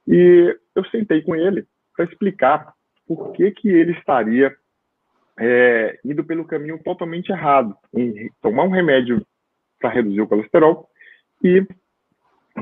E 0.07 0.57
eu 0.75 0.83
sentei 0.85 1.21
com 1.21 1.35
ele 1.35 1.65
para 1.95 2.05
explicar 2.05 2.73
por 3.07 3.31
que, 3.33 3.51
que 3.51 3.69
ele 3.69 3.93
estaria 3.93 4.53
é, 5.39 5.99
indo 6.03 6.23
pelo 6.23 6.45
caminho 6.45 6.79
totalmente 6.83 7.29
errado, 7.29 7.75
em 7.93 8.29
tomar 8.41 8.63
um 8.63 8.69
remédio 8.69 9.25
para 9.79 9.89
reduzir 9.89 10.21
o 10.21 10.27
colesterol 10.27 10.89
e 11.43 11.65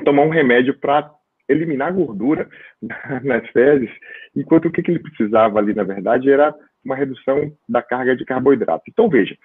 tomar 0.04 0.24
um 0.24 0.30
remédio 0.30 0.78
para 0.80 1.12
eliminar 1.48 1.94
gordura 1.94 2.50
nas 3.24 3.48
fezes, 3.52 3.90
enquanto 4.36 4.66
o 4.66 4.72
que, 4.72 4.82
que 4.82 4.92
ele 4.92 5.00
precisava 5.00 5.60
ali, 5.60 5.74
na 5.74 5.84
verdade, 5.84 6.30
era 6.30 6.54
uma 6.84 6.96
redução 6.96 7.52
da 7.68 7.82
carga 7.82 8.16
de 8.16 8.26
carboidrato. 8.26 8.84
Então, 8.90 9.10
veja, 9.10 9.38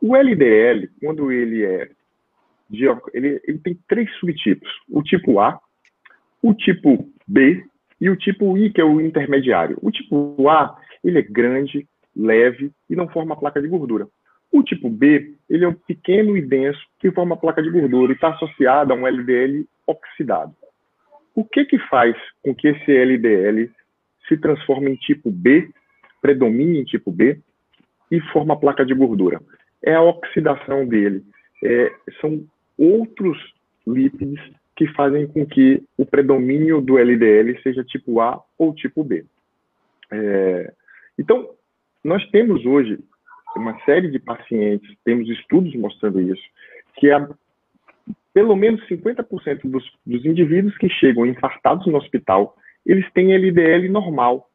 o 0.00 0.16
LDL, 0.16 0.88
quando 1.00 1.30
ele 1.30 1.64
é 1.64 1.90
de, 2.68 2.86
ele, 3.12 3.40
ele 3.44 3.58
tem 3.58 3.78
três 3.88 4.10
subtipos: 4.18 4.68
o 4.88 5.02
tipo 5.02 5.40
A, 5.40 5.60
o 6.42 6.54
tipo 6.54 7.08
B 7.26 7.64
e 8.00 8.08
o 8.08 8.16
tipo 8.16 8.56
I, 8.56 8.70
que 8.70 8.80
é 8.80 8.84
o 8.84 9.00
intermediário. 9.00 9.78
O 9.82 9.90
tipo 9.90 10.48
A, 10.48 10.76
ele 11.04 11.18
é 11.18 11.22
grande, 11.22 11.86
leve 12.16 12.72
e 12.88 12.96
não 12.96 13.08
forma 13.08 13.36
placa 13.36 13.60
de 13.60 13.68
gordura. 13.68 14.08
O 14.50 14.62
tipo 14.62 14.88
B, 14.88 15.34
ele 15.48 15.64
é 15.64 15.68
um 15.68 15.74
pequeno 15.74 16.36
e 16.36 16.42
denso 16.42 16.80
que 16.98 17.10
forma 17.12 17.36
placa 17.36 17.62
de 17.62 17.70
gordura 17.70 18.12
e 18.12 18.14
está 18.14 18.30
associado 18.30 18.92
a 18.92 18.96
um 18.96 19.06
LDL 19.06 19.64
oxidado. 19.86 20.54
O 21.34 21.44
que 21.44 21.64
que 21.64 21.78
faz 21.78 22.16
com 22.42 22.54
que 22.54 22.68
esse 22.68 22.90
LDL 22.90 23.70
se 24.26 24.36
transforme 24.36 24.90
em 24.90 24.96
tipo 24.96 25.30
B, 25.30 25.68
predomine 26.20 26.80
em 26.80 26.84
tipo 26.84 27.12
B 27.12 27.38
e 28.10 28.20
forma 28.32 28.58
placa 28.58 28.84
de 28.84 28.94
gordura? 28.94 29.40
É 29.82 29.94
a 29.94 30.02
oxidação 30.02 30.86
dele. 30.86 31.22
É, 31.62 31.92
são 32.20 32.44
outros 32.76 33.38
lípides 33.86 34.40
que 34.80 34.86
fazem 34.94 35.26
com 35.26 35.44
que 35.44 35.82
o 35.98 36.06
predomínio 36.06 36.80
do 36.80 36.96
LDL 36.96 37.60
seja 37.62 37.84
tipo 37.84 38.18
A 38.18 38.42
ou 38.56 38.74
tipo 38.74 39.04
B. 39.04 39.26
É, 40.10 40.72
então, 41.18 41.50
nós 42.02 42.26
temos 42.30 42.64
hoje 42.64 42.98
uma 43.54 43.78
série 43.84 44.10
de 44.10 44.18
pacientes, 44.18 44.96
temos 45.04 45.28
estudos 45.28 45.74
mostrando 45.74 46.18
isso, 46.18 46.42
que 46.96 47.10
há 47.10 47.28
pelo 48.32 48.56
menos 48.56 48.80
50% 48.88 49.60
dos, 49.64 49.84
dos 50.06 50.24
indivíduos 50.24 50.78
que 50.78 50.88
chegam 50.88 51.26
infartados 51.26 51.86
no 51.86 51.98
hospital, 51.98 52.56
eles 52.86 53.04
têm 53.12 53.34
LDL 53.34 53.86
normal. 53.90 54.48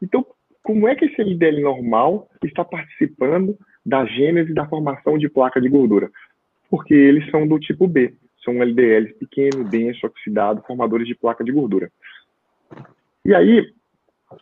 Então, 0.00 0.24
como 0.62 0.88
é 0.88 0.94
que 0.94 1.04
esse 1.04 1.20
LDL 1.20 1.60
normal 1.60 2.30
está 2.42 2.64
participando 2.64 3.58
da 3.84 4.06
gênese 4.06 4.54
da 4.54 4.66
formação 4.66 5.18
de 5.18 5.28
placa 5.28 5.60
de 5.60 5.68
gordura? 5.68 6.10
Porque 6.70 6.94
eles 6.94 7.30
são 7.30 7.46
do 7.46 7.58
tipo 7.58 7.86
B, 7.86 8.14
são 8.46 8.62
LDLs 8.62 9.12
pequeno, 9.18 9.68
denso, 9.68 10.06
oxidado, 10.06 10.62
formadores 10.66 11.06
de 11.06 11.14
placa 11.14 11.44
de 11.44 11.52
gordura. 11.52 11.90
E 13.24 13.34
aí, 13.34 13.74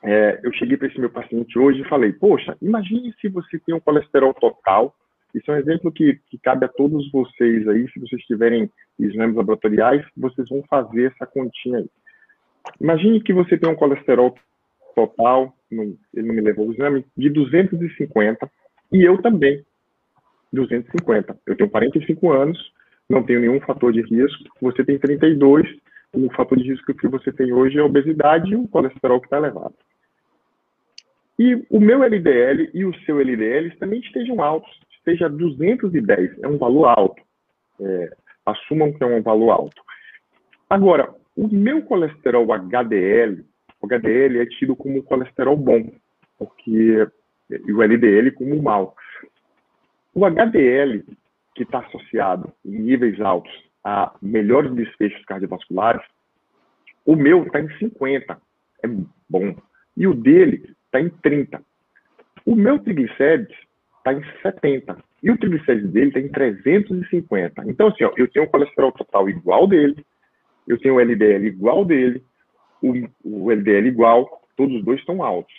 é, 0.03 0.41
eu 0.45 0.53
cheguei 0.53 0.77
para 0.77 0.89
esse 0.89 1.01
meu 1.01 1.11
paciente 1.11 1.59
hoje 1.59 1.81
e 1.81 1.89
falei, 1.89 2.13
poxa, 2.13 2.57
imagine 2.61 3.15
se 3.21 3.29
você 3.29 3.59
tem 3.59 3.75
um 3.75 3.81
colesterol 3.81 4.35
total, 4.35 4.95
isso 5.35 5.51
é 5.51 5.55
um 5.55 5.59
exemplo 5.59 5.91
que, 5.91 6.21
que 6.29 6.39
cabe 6.39 6.67
a 6.67 6.69
todos 6.69 7.11
vocês 7.11 7.67
aí, 7.67 7.91
se 7.91 7.99
vocês 7.99 8.23
tiverem 8.23 8.71
exames 9.01 9.35
laboratoriais, 9.35 10.07
vocês 10.17 10.49
vão 10.49 10.63
fazer 10.69 11.11
essa 11.13 11.27
continha 11.27 11.79
aí. 11.79 11.91
Imagine 12.81 13.21
que 13.21 13.33
você 13.33 13.59
tem 13.59 13.69
um 13.69 13.75
colesterol 13.75 14.35
total, 14.95 15.53
não, 15.71 15.97
ele 16.15 16.29
não 16.29 16.35
me 16.35 16.41
levou 16.41 16.69
o 16.69 16.73
exame, 16.73 17.05
de 17.17 17.29
250, 17.31 18.49
e 18.93 19.03
eu 19.03 19.21
também, 19.21 19.65
250. 20.53 21.37
Eu 21.47 21.57
tenho 21.57 21.71
45 21.71 22.31
anos, 22.31 22.73
não 23.09 23.23
tenho 23.23 23.41
nenhum 23.41 23.61
fator 23.61 23.93
de 23.93 24.03
risco, 24.03 24.45
você 24.61 24.85
tem 24.85 24.99
32, 24.99 25.67
o 26.13 26.31
fator 26.33 26.59
de 26.59 26.71
risco 26.71 26.95
que 26.95 27.09
você 27.09 27.33
tem 27.33 27.53
hoje 27.53 27.79
é 27.79 27.81
a 27.81 27.85
obesidade 27.85 28.53
e 28.53 28.57
o 28.57 28.69
colesterol 28.69 29.21
que 29.21 29.27
está 29.27 29.37
elevado. 29.37 29.75
E 31.39 31.67
o 31.69 31.81
meu 31.81 32.03
LDL 32.05 32.71
e 32.73 32.85
o 32.85 32.95
seu 33.01 33.21
LDL 33.21 33.77
também 33.79 34.01
estejam 34.01 34.41
altos, 34.41 34.71
esteja 34.97 35.29
210, 35.29 36.43
é 36.43 36.49
um 36.49 36.57
valor 36.57 36.87
alto. 36.87 37.23
É, 37.81 38.17
assumam 38.47 38.93
que 38.93 39.03
é 39.03 39.07
um 39.07 39.21
valor 39.21 39.51
alto. 39.51 39.83
Agora, 40.71 41.13
o 41.37 41.49
meu 41.49 41.83
colesterol 41.83 42.53
HDL, 42.53 43.45
o 43.81 43.87
HDL 43.87 44.41
é 44.41 44.47
tido 44.47 44.77
como 44.77 45.03
colesterol 45.03 45.57
bom, 45.57 45.91
porque 46.39 47.07
e 47.51 47.73
o 47.73 47.83
LDL 47.83 48.33
como 48.33 48.63
mal. 48.63 48.97
O 50.15 50.25
HDL, 50.25 51.05
que 51.55 51.63
está 51.63 51.81
associado 51.81 52.53
em 52.65 52.79
níveis 52.79 53.21
altos 53.21 53.53
a 53.85 54.15
melhores 54.21 54.73
desfechos 54.75 55.25
cardiovasculares, 55.27 56.03
o 57.05 57.15
meu 57.15 57.45
está 57.45 57.61
em 57.61 57.69
50, 57.79 58.39
é 58.83 58.89
bom. 59.29 59.55
E 59.97 60.07
o 60.07 60.15
dele 60.15 60.75
está 60.87 61.01
em 61.01 61.11
30. 61.11 61.63
O 62.47 62.57
meu 62.57 62.79
triglicérides 62.79 63.57
está 63.99 64.13
em 64.13 64.23
70. 64.43 64.97
E 65.23 65.31
o 65.31 65.39
triglicérides 65.39 65.91
dele 65.91 66.09
está 66.09 66.21
em 66.21 66.29
350. 66.29 67.63
Então, 67.67 67.89
assim, 67.89 68.05
ó, 68.05 68.13
eu 68.17 68.29
tenho 68.29 68.47
o 68.47 68.51
colesterol 68.51 68.93
total 68.93 69.29
igual 69.29 69.67
dele, 69.67 70.05
eu 70.67 70.79
tenho 70.79 70.95
o 70.95 71.01
LDL 71.01 71.47
igual 71.47 71.85
dele, 71.85 72.23
o, 72.83 72.93
o 73.23 73.51
LDL 73.51 73.89
igual, 73.89 74.43
todos 74.57 74.77
os 74.77 74.85
dois 74.85 74.99
estão 75.01 75.23
altos. 75.23 75.55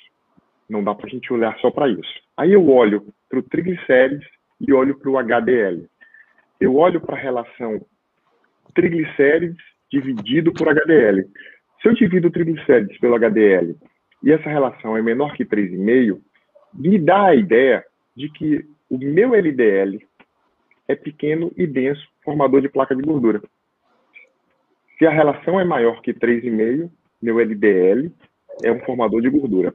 Não 0.67 0.83
dá 0.83 0.95
para 0.95 1.07
a 1.07 1.09
gente 1.09 1.31
olhar 1.31 1.57
só 1.59 1.69
para 1.69 1.87
isso. 1.87 2.21
Aí 2.35 2.53
eu 2.53 2.67
olho 2.69 3.07
para 3.29 3.39
o 3.39 3.43
triglicérides 3.43 4.27
e 4.59 4.73
olho 4.73 4.97
para 4.97 5.09
o 5.09 5.17
HDL. 5.17 5.87
Eu 6.59 6.75
olho 6.75 7.01
para 7.01 7.15
a 7.15 7.19
relação 7.19 7.85
triglicérides 8.73 9.63
dividido 9.91 10.53
por 10.53 10.67
HDL. 10.67 11.25
Se 11.81 11.89
eu 11.89 11.93
divido 11.93 12.31
triglicérides 12.31 12.97
pelo 12.99 13.15
HDL 13.15 13.75
e 14.23 14.31
essa 14.31 14.49
relação 14.49 14.97
é 14.97 15.01
menor 15.01 15.33
que 15.33 15.45
3,5, 15.45 16.19
me 16.73 16.97
dá 16.99 17.27
a 17.27 17.35
ideia 17.35 17.83
de 18.15 18.29
que 18.29 18.65
o 18.89 18.97
meu 18.97 19.33
LDL 19.33 19.99
é 20.87 20.95
pequeno 20.95 21.51
e 21.55 21.65
denso, 21.65 22.05
formador 22.23 22.61
de 22.61 22.69
placa 22.69 22.95
de 22.95 23.01
gordura. 23.01 23.41
Se 24.97 25.05
a 25.05 25.11
relação 25.11 25.59
é 25.59 25.63
maior 25.63 26.01
que 26.01 26.13
3,5, 26.13 26.89
meu 27.21 27.39
LDL 27.39 28.11
é 28.63 28.71
um 28.71 28.79
formador 28.81 29.21
de 29.21 29.29
gordura. 29.29 29.73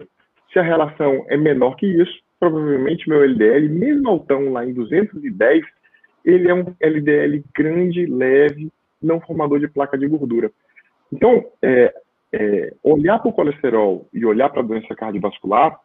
Se 0.52 0.58
a 0.58 0.62
relação 0.62 1.24
é 1.28 1.36
menor 1.36 1.76
que 1.76 1.86
isso, 1.86 2.20
provavelmente 2.40 3.08
meu 3.08 3.22
LDL, 3.22 3.68
mesmo 3.68 4.08
altão 4.08 4.50
lá 4.50 4.66
em 4.66 4.72
210, 4.72 5.62
ele 6.24 6.50
é 6.50 6.54
um 6.54 6.74
LDL 6.80 7.44
grande, 7.54 8.06
leve, 8.06 8.72
não 9.00 9.20
formador 9.20 9.60
de 9.60 9.68
placa 9.68 9.96
de 9.96 10.06
gordura. 10.06 10.50
Então, 11.12 11.44
é, 11.62 11.94
é, 12.32 12.74
olhar 12.82 13.18
para 13.18 13.28
o 13.28 13.32
colesterol 13.32 14.08
e 14.12 14.24
olhar 14.24 14.48
para 14.48 14.60
a 14.60 14.64
doença 14.64 14.94
cardiovascular, 14.94 15.78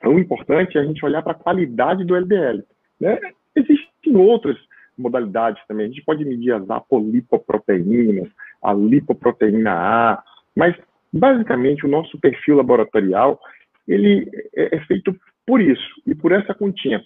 tão 0.00 0.18
importante 0.18 0.76
é 0.76 0.80
a 0.80 0.84
gente 0.84 1.04
olhar 1.04 1.22
para 1.22 1.32
a 1.32 1.36
qualidade 1.42 2.04
do 2.04 2.14
LDL. 2.14 2.62
Né? 3.00 3.18
Existem 3.56 4.16
outras 4.16 4.56
modalidades 4.96 5.62
também. 5.66 5.86
A 5.86 5.88
gente 5.88 6.04
pode 6.04 6.24
medir 6.24 6.52
as 6.52 6.68
apolipoproteínas, 6.68 8.28
a 8.62 8.74
lipoproteína 8.74 9.72
A, 9.72 10.22
mas 10.54 10.76
basicamente 11.12 11.86
o 11.86 11.88
nosso 11.88 12.18
perfil 12.18 12.56
laboratorial 12.56 13.40
ele 13.88 14.28
é, 14.54 14.76
é 14.76 14.80
feito 14.80 15.14
por 15.46 15.60
isso 15.60 16.02
e 16.06 16.14
por 16.14 16.32
essa 16.32 16.54
continha. 16.54 17.02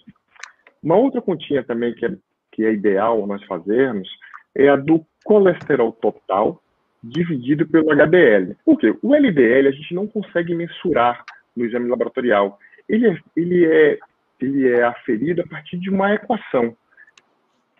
Uma 0.81 0.95
outra 0.95 1.21
continha 1.21 1.63
também 1.63 1.93
que 1.93 2.05
é, 2.05 2.15
que 2.51 2.63
é 2.63 2.73
ideal 2.73 3.25
nós 3.25 3.43
fazermos 3.45 4.07
é 4.55 4.69
a 4.69 4.75
do 4.75 5.05
colesterol 5.23 5.91
total 5.91 6.61
dividido 7.03 7.67
pelo 7.67 7.91
HDL. 7.91 8.55
Por 8.63 8.77
quê? 8.79 8.95
O 9.01 9.13
LDL 9.13 9.67
a 9.67 9.71
gente 9.71 9.93
não 9.93 10.07
consegue 10.07 10.55
mensurar 10.55 11.23
no 11.55 11.65
exame 11.65 11.89
laboratorial. 11.89 12.57
Ele 12.87 13.07
é, 13.07 13.17
ele 13.35 13.65
é, 13.65 13.99
ele 14.39 14.69
é 14.69 14.83
aferido 14.83 15.41
a 15.41 15.47
partir 15.47 15.77
de 15.77 15.89
uma 15.89 16.13
equação, 16.13 16.75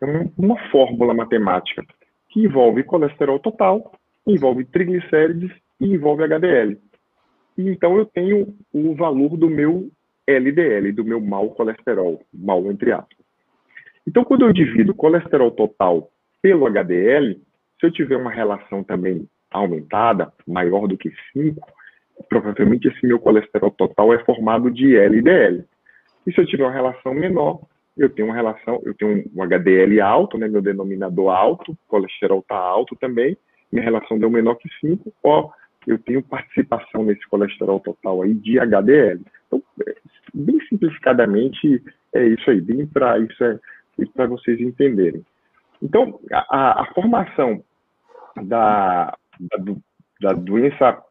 é 0.02 0.06
uma 0.38 0.58
fórmula 0.70 1.14
matemática 1.14 1.84
que 2.30 2.42
envolve 2.42 2.84
colesterol 2.84 3.40
total, 3.40 3.94
envolve 4.28 4.66
triglicérides 4.66 5.52
e 5.80 5.94
envolve 5.94 6.24
HDL. 6.24 6.78
E 7.58 7.70
então 7.70 7.98
eu 7.98 8.06
tenho 8.06 8.54
o 8.74 8.94
valor 8.96 9.38
do 9.38 9.50
meu 9.50 9.90
LDL, 10.28 10.92
do 10.92 11.04
meu 11.04 11.22
mau 11.22 11.50
colesterol, 11.52 12.22
mal 12.34 12.66
entre 12.72 12.92
aspas. 12.92 13.18
Então, 14.08 14.24
quando 14.24 14.46
eu 14.46 14.54
divido 14.54 14.94
colesterol 14.94 15.52
total 15.52 16.12
pelo 16.42 16.68
HDL, 16.68 17.40
se 17.80 17.86
eu 17.88 17.92
tiver 17.92 18.18
uma 18.18 18.32
relação 18.32 18.84
também 18.84 19.28
aumentada, 19.52 20.32
maior 20.48 20.88
do 20.88 20.98
que 20.98 21.12
5, 21.34 21.60
provavelmente 22.30 22.88
esse 22.88 23.06
meu 23.06 23.20
colesterol 23.20 23.72
total 23.72 24.14
é 24.14 24.24
formado 24.24 24.70
de 24.72 24.96
LDL. 24.96 25.64
E 26.26 26.32
se 26.32 26.40
eu 26.40 26.46
tiver 26.46 26.64
uma 26.64 26.72
relação 26.72 27.14
menor, 27.14 27.62
eu 27.98 28.10
tenho 28.10 28.28
uma 28.28 28.36
relação, 28.36 28.82
eu 28.86 28.94
tenho 28.94 29.24
um 29.34 29.44
HDL 29.44 30.02
alto, 30.02 30.38
né, 30.38 30.48
meu 30.48 30.62
denominador 30.62 31.30
alto, 31.30 31.78
colesterol 31.88 32.40
está 32.40 32.58
alto 32.58 32.96
também, 32.96 33.38
minha 33.72 33.84
relação 33.84 34.20
deu 34.20 34.30
menor 34.30 34.56
que 34.56 34.70
5, 34.82 35.14
ó, 35.24 35.50
eu 35.88 35.98
tenho 36.00 36.24
participação 36.24 37.04
nesse 37.04 37.26
colesterol 37.28 37.80
total 37.80 38.22
aí 38.22 38.34
de 38.34 38.60
HDL. 38.60 39.22
Então, 39.48 39.64
é, 39.88 39.96
bem 40.34 40.60
simplificadamente, 40.68 41.84
é 42.14 42.26
isso 42.28 42.50
aí, 42.50 42.62
bem 42.62 42.86
para 42.86 43.20
isso 43.20 43.44
é 43.44 43.60
para 44.14 44.28
vocês 44.28 44.60
entenderem. 44.60 45.26
Então, 45.82 46.20
a, 46.32 46.82
a 46.82 46.94
formação 46.94 47.64
da, 48.44 49.16
da, 49.40 49.76
da 50.22 50.34
doença 50.34 51.02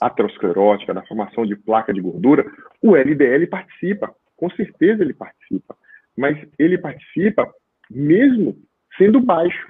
aterosclerótica, 0.00 0.94
da 0.94 1.02
formação 1.02 1.46
de 1.46 1.56
placa 1.56 1.92
de 1.92 2.00
gordura, 2.00 2.44
o 2.80 2.96
LDL 2.96 3.46
participa, 3.46 4.14
com 4.36 4.50
certeza 4.50 5.02
ele 5.02 5.14
participa, 5.14 5.76
mas 6.16 6.36
ele 6.58 6.78
participa 6.78 7.48
mesmo 7.90 8.56
sendo 8.96 9.20
baixo. 9.20 9.68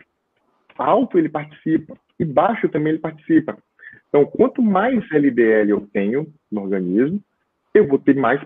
Alto 0.79 1.19
ele 1.19 1.29
participa 1.29 1.97
e 2.19 2.25
baixo 2.25 2.69
também 2.69 2.93
ele 2.95 3.01
participa. 3.01 3.57
Então, 4.13 4.27
quanto 4.27 4.61
mais 4.61 5.11
LDL 5.11 5.71
eu 5.71 5.89
tenho 5.91 6.27
no 6.51 6.63
organismo, 6.65 7.19
eu 7.73 7.89
vou 7.89 7.99
ter 7.99 8.15
mais 8.15 8.39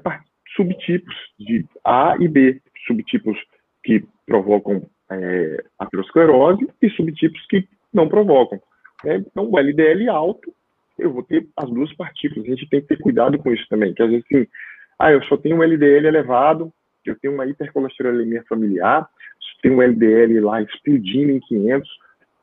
subtipos 0.54 1.14
de 1.38 1.66
A 1.84 2.16
e 2.20 2.28
B, 2.28 2.62
subtipos 2.86 3.36
que 3.82 4.04
provocam 4.24 4.88
é, 5.10 5.64
aterosclerose 5.76 6.68
e 6.80 6.88
subtipos 6.90 7.44
que 7.48 7.68
não 7.92 8.08
provocam. 8.08 8.62
Né? 9.04 9.24
Então, 9.26 9.50
o 9.50 9.58
LDL 9.58 10.08
alto, 10.08 10.54
eu 10.96 11.12
vou 11.12 11.24
ter 11.24 11.44
as 11.56 11.68
duas 11.68 11.92
partículas. 11.94 12.46
A 12.46 12.50
gente 12.50 12.68
tem 12.68 12.80
que 12.80 12.86
ter 12.86 12.98
cuidado 13.00 13.36
com 13.38 13.52
isso 13.52 13.66
também, 13.68 13.92
que 13.92 14.02
às 14.02 14.08
vezes 14.08 14.24
assim, 14.30 14.46
ah, 15.00 15.10
eu 15.10 15.22
só 15.24 15.36
tenho 15.36 15.56
um 15.56 15.62
LDL 15.64 16.06
elevado, 16.06 16.72
eu 17.04 17.18
tenho 17.18 17.34
uma 17.34 17.46
hipercolesterolemia 17.46 18.44
familiar, 18.48 19.08
tenho 19.66 19.78
um 19.78 19.82
LDL 19.82 20.40
lá 20.40 20.62
explodindo 20.62 21.32
em 21.32 21.40
500 21.40 21.88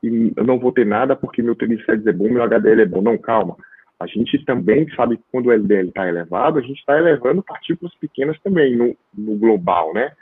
e 0.04 0.32
eu 0.36 0.44
não 0.44 0.58
vou 0.58 0.72
ter 0.72 0.84
nada 0.84 1.16
porque 1.16 1.42
meu 1.42 1.54
triglicérides 1.54 2.06
é 2.06 2.12
bom, 2.12 2.28
meu 2.28 2.42
HDL 2.42 2.82
é 2.82 2.86
bom. 2.86 3.00
Não, 3.00 3.16
calma. 3.16 3.56
A 3.98 4.06
gente 4.06 4.44
também 4.44 4.88
sabe 4.94 5.16
que 5.16 5.22
quando 5.30 5.46
o 5.46 5.52
LDL 5.52 5.88
está 5.88 6.06
elevado, 6.06 6.58
a 6.58 6.62
gente 6.62 6.78
está 6.78 6.98
elevando 6.98 7.42
partículas 7.42 7.94
pequenas 7.94 8.38
também 8.40 8.76
no, 8.76 8.96
no 9.16 9.36
global, 9.36 9.94
né? 9.94 10.12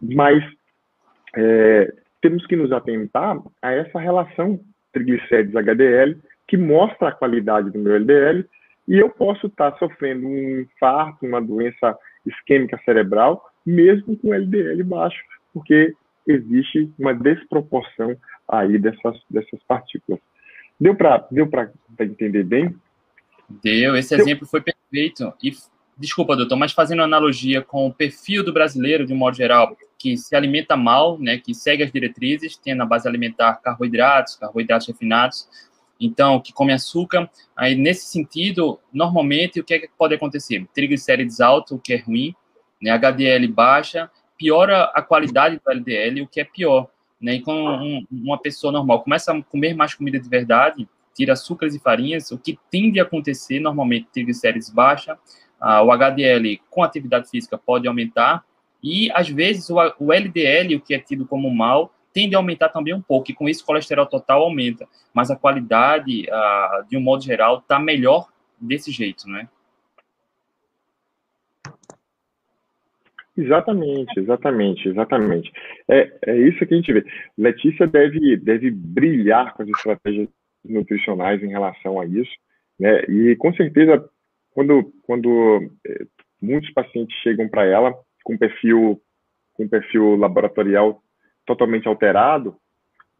Mas 0.00 0.42
é, 1.36 1.92
temos 2.22 2.46
que 2.46 2.56
nos 2.56 2.72
atentar 2.72 3.36
a 3.60 3.72
essa 3.72 3.98
relação 3.98 4.60
triglicérides-HDL, 4.92 6.16
que 6.48 6.56
mostra 6.56 7.08
a 7.08 7.12
qualidade 7.12 7.70
do 7.70 7.78
meu 7.78 7.94
LDL, 7.94 8.46
e 8.88 8.98
eu 8.98 9.10
posso 9.10 9.48
estar 9.48 9.76
sofrendo 9.78 10.26
um 10.26 10.60
infarto, 10.60 11.26
uma 11.26 11.40
doença 11.40 11.96
isquêmica 12.26 12.80
cerebral, 12.84 13.44
mesmo 13.64 14.16
com 14.16 14.34
LDL 14.34 14.82
baixo, 14.84 15.22
porque 15.52 15.94
existe 16.26 16.90
uma 16.98 17.14
desproporção 17.14 18.16
aí 18.50 18.78
dessas, 18.78 19.20
dessas 19.28 19.60
partículas. 19.66 20.20
Deu 20.78 20.94
para 20.94 21.26
deu 21.30 21.48
entender 22.00 22.44
bem? 22.44 22.74
Deu, 23.62 23.96
esse 23.96 24.16
deu. 24.16 24.24
exemplo 24.24 24.46
foi 24.46 24.60
perfeito. 24.60 25.32
E 25.42 25.52
desculpa, 25.96 26.34
doutor, 26.34 26.56
mas 26.56 26.72
fazendo 26.72 27.02
analogia 27.02 27.60
com 27.60 27.86
o 27.86 27.92
perfil 27.92 28.42
do 28.42 28.52
brasileiro, 28.52 29.06
de 29.06 29.12
um 29.12 29.16
modo 29.16 29.36
geral, 29.36 29.76
que 29.98 30.16
se 30.16 30.34
alimenta 30.34 30.74
mal, 30.74 31.18
né, 31.18 31.36
que 31.36 31.54
segue 31.54 31.82
as 31.82 31.92
diretrizes, 31.92 32.56
tem 32.56 32.74
na 32.74 32.86
base 32.86 33.06
alimentar 33.06 33.60
carboidratos, 33.62 34.36
carboidratos 34.36 34.88
refinados, 34.88 35.46
então, 36.00 36.40
que 36.40 36.54
come 36.54 36.72
açúcar, 36.72 37.30
aí 37.54 37.74
nesse 37.74 38.06
sentido, 38.06 38.80
normalmente, 38.90 39.60
o 39.60 39.64
que, 39.64 39.74
é 39.74 39.78
que 39.80 39.90
pode 39.98 40.14
acontecer? 40.14 40.66
Triglicérides 40.72 41.42
alto, 41.42 41.74
o 41.74 41.78
que 41.78 41.92
é 41.92 41.98
ruim, 41.98 42.34
né, 42.80 42.90
HDL 42.92 43.46
baixa, 43.48 44.10
piora 44.38 44.84
a 44.94 45.02
qualidade 45.02 45.60
do 45.62 45.70
LDL, 45.70 46.22
o 46.22 46.26
que 46.26 46.40
é 46.40 46.44
pior, 46.44 46.88
né, 47.20 47.34
e 47.34 47.40
quando 47.40 47.82
um, 47.82 48.06
uma 48.10 48.38
pessoa 48.38 48.72
normal. 48.72 49.02
Começa 49.02 49.32
a 49.32 49.42
comer 49.42 49.74
mais 49.74 49.94
comida 49.94 50.18
de 50.18 50.28
verdade, 50.28 50.88
tira 51.14 51.34
açúcares 51.34 51.74
e 51.74 51.78
farinhas, 51.78 52.30
o 52.30 52.38
que 52.38 52.58
tende 52.70 52.98
a 52.98 53.02
acontecer, 53.02 53.60
normalmente, 53.60 54.08
triglicérides 54.12 54.70
baixa, 54.70 55.18
ah, 55.60 55.82
o 55.82 55.92
HDL 55.92 56.60
com 56.70 56.82
atividade 56.82 57.28
física 57.28 57.58
pode 57.58 57.86
aumentar, 57.86 58.44
e 58.82 59.10
às 59.12 59.28
vezes 59.28 59.68
o, 59.68 59.76
o 59.98 60.12
LDL, 60.12 60.76
o 60.76 60.80
que 60.80 60.94
é 60.94 60.98
tido 60.98 61.26
como 61.26 61.50
mal, 61.50 61.92
tende 62.12 62.34
a 62.34 62.38
aumentar 62.38 62.70
também 62.70 62.94
um 62.94 63.02
pouco, 63.02 63.30
e 63.30 63.34
com 63.34 63.48
isso 63.48 63.62
o 63.62 63.66
colesterol 63.66 64.06
total 64.06 64.42
aumenta, 64.42 64.88
mas 65.12 65.30
a 65.30 65.36
qualidade, 65.36 66.26
ah, 66.30 66.84
de 66.88 66.96
um 66.96 67.00
modo 67.00 67.22
geral, 67.22 67.58
está 67.58 67.78
melhor 67.78 68.28
desse 68.58 68.90
jeito, 68.90 69.28
né? 69.28 69.48
Exatamente, 73.40 74.20
exatamente, 74.20 74.88
exatamente. 74.88 75.52
É, 75.88 76.12
é 76.26 76.38
isso 76.38 76.64
que 76.66 76.74
a 76.74 76.76
gente 76.76 76.92
vê. 76.92 77.04
Letícia 77.38 77.86
deve, 77.86 78.36
deve 78.36 78.70
brilhar 78.70 79.54
com 79.54 79.62
as 79.62 79.68
estratégias 79.68 80.28
nutricionais 80.64 81.42
em 81.42 81.48
relação 81.48 82.00
a 82.00 82.04
isso, 82.04 82.30
né? 82.78 83.02
E 83.08 83.34
com 83.36 83.52
certeza 83.54 84.04
quando, 84.52 84.92
quando 85.04 85.70
é, 85.86 86.04
muitos 86.40 86.70
pacientes 86.72 87.16
chegam 87.22 87.48
para 87.48 87.64
ela 87.64 87.94
com 88.24 88.36
perfil 88.36 89.00
com 89.54 89.68
perfil 89.68 90.16
laboratorial 90.16 91.02
totalmente 91.46 91.88
alterado 91.88 92.56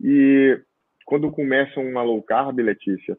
e 0.02 0.58
quando 1.04 1.30
começam 1.30 1.84
uma 1.84 2.02
low 2.02 2.22
carb, 2.22 2.60
Letícia, 2.60 3.18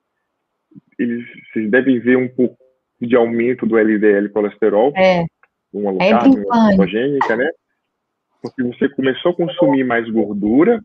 eles 0.97 1.25
vocês 1.51 1.69
devem 1.69 1.99
ver 1.99 2.17
um 2.17 2.27
pouco 2.27 2.57
de 2.99 3.15
aumento 3.15 3.65
do 3.65 3.77
LDL 3.77 4.29
colesterol, 4.29 4.93
é. 4.95 5.25
Uma 5.73 5.91
low 5.91 5.99
carb, 5.99 6.35
uma 6.45 6.71
cetogênica, 6.71 7.35
né? 7.35 7.49
Porque 8.41 8.63
você 8.63 8.89
começou 8.89 9.31
a 9.31 9.35
consumir 9.35 9.83
mais 9.83 10.09
gordura 10.09 10.81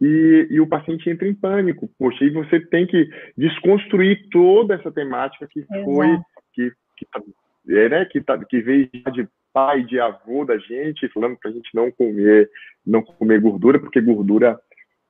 e, 0.00 0.48
e, 0.50 0.60
o 0.60 0.68
paciente 0.68 1.08
entra 1.08 1.26
em 1.26 1.34
pânico. 1.34 1.88
Poxa, 1.98 2.24
e 2.24 2.30
você 2.30 2.60
tem 2.60 2.86
que 2.86 3.08
desconstruir 3.36 4.28
toda 4.30 4.74
essa 4.74 4.90
temática 4.90 5.46
que 5.46 5.62
foi, 5.84 6.18
que, 6.52 6.70
que, 6.96 7.06
tá, 7.06 7.22
é, 7.68 7.88
né, 7.88 8.04
que, 8.04 8.20
tá, 8.20 8.38
que 8.44 8.60
veio 8.60 8.90
de 9.12 9.28
pai, 9.52 9.84
de 9.84 9.98
avô 9.98 10.44
da 10.44 10.58
gente, 10.58 11.08
falando 11.08 11.38
para 11.38 11.50
a 11.50 11.54
gente 11.54 11.70
não 11.74 11.90
comer, 11.90 12.50
não 12.86 13.02
comer 13.02 13.40
gordura, 13.40 13.78
porque 13.78 14.00
gordura, 14.02 14.60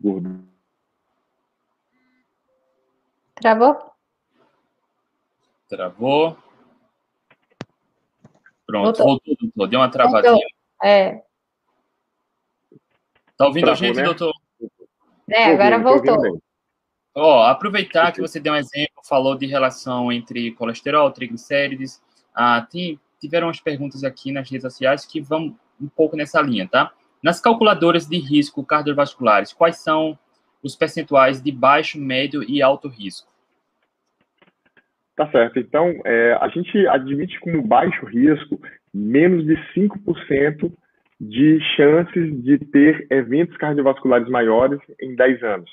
gordura. 0.00 0.38
Travou? 3.34 3.76
Travou. 5.68 6.45
Pronto, 8.66 8.98
voltou, 8.98 9.36
voltou, 9.38 9.66
Deu 9.68 9.80
uma 9.80 9.90
travadinha. 9.90 10.32
Voltou. 10.32 10.48
É. 10.82 11.22
Tá 13.36 13.46
ouvindo 13.46 13.64
Travou, 13.64 13.84
a 13.84 13.86
gente, 13.86 13.96
né? 13.96 14.02
doutor? 14.02 14.32
É, 15.28 15.44
agora 15.44 15.78
voltou. 15.78 16.40
Ó, 17.14 17.46
aproveitar 17.46 18.12
que 18.12 18.20
você 18.20 18.38
deu 18.38 18.52
um 18.52 18.56
exemplo, 18.56 19.02
falou 19.04 19.34
de 19.36 19.46
relação 19.46 20.12
entre 20.12 20.52
colesterol, 20.52 21.10
triglicérides. 21.10 22.02
Ah, 22.34 22.60
tem, 22.60 23.00
tiveram 23.20 23.46
umas 23.46 23.60
perguntas 23.60 24.04
aqui 24.04 24.30
nas 24.32 24.50
redes 24.50 24.70
sociais 24.70 25.06
que 25.06 25.20
vão 25.20 25.56
um 25.80 25.88
pouco 25.88 26.16
nessa 26.16 26.40
linha, 26.40 26.68
tá? 26.68 26.92
Nas 27.22 27.40
calculadoras 27.40 28.06
de 28.06 28.18
risco 28.18 28.64
cardiovasculares, 28.64 29.52
quais 29.52 29.78
são 29.78 30.18
os 30.62 30.76
percentuais 30.76 31.40
de 31.42 31.50
baixo, 31.50 31.98
médio 31.98 32.42
e 32.42 32.60
alto 32.60 32.88
risco? 32.88 33.28
Tá 35.16 35.30
certo. 35.30 35.58
Então, 35.58 35.94
é, 36.04 36.36
a 36.40 36.48
gente 36.48 36.86
admite 36.88 37.40
como 37.40 37.62
baixo 37.62 38.04
risco 38.04 38.60
menos 38.92 39.46
de 39.46 39.56
5% 39.74 40.70
de 41.18 41.58
chances 41.74 42.42
de 42.42 42.58
ter 42.58 43.06
eventos 43.10 43.56
cardiovasculares 43.56 44.28
maiores 44.28 44.78
em 45.00 45.16
10 45.16 45.42
anos. 45.42 45.70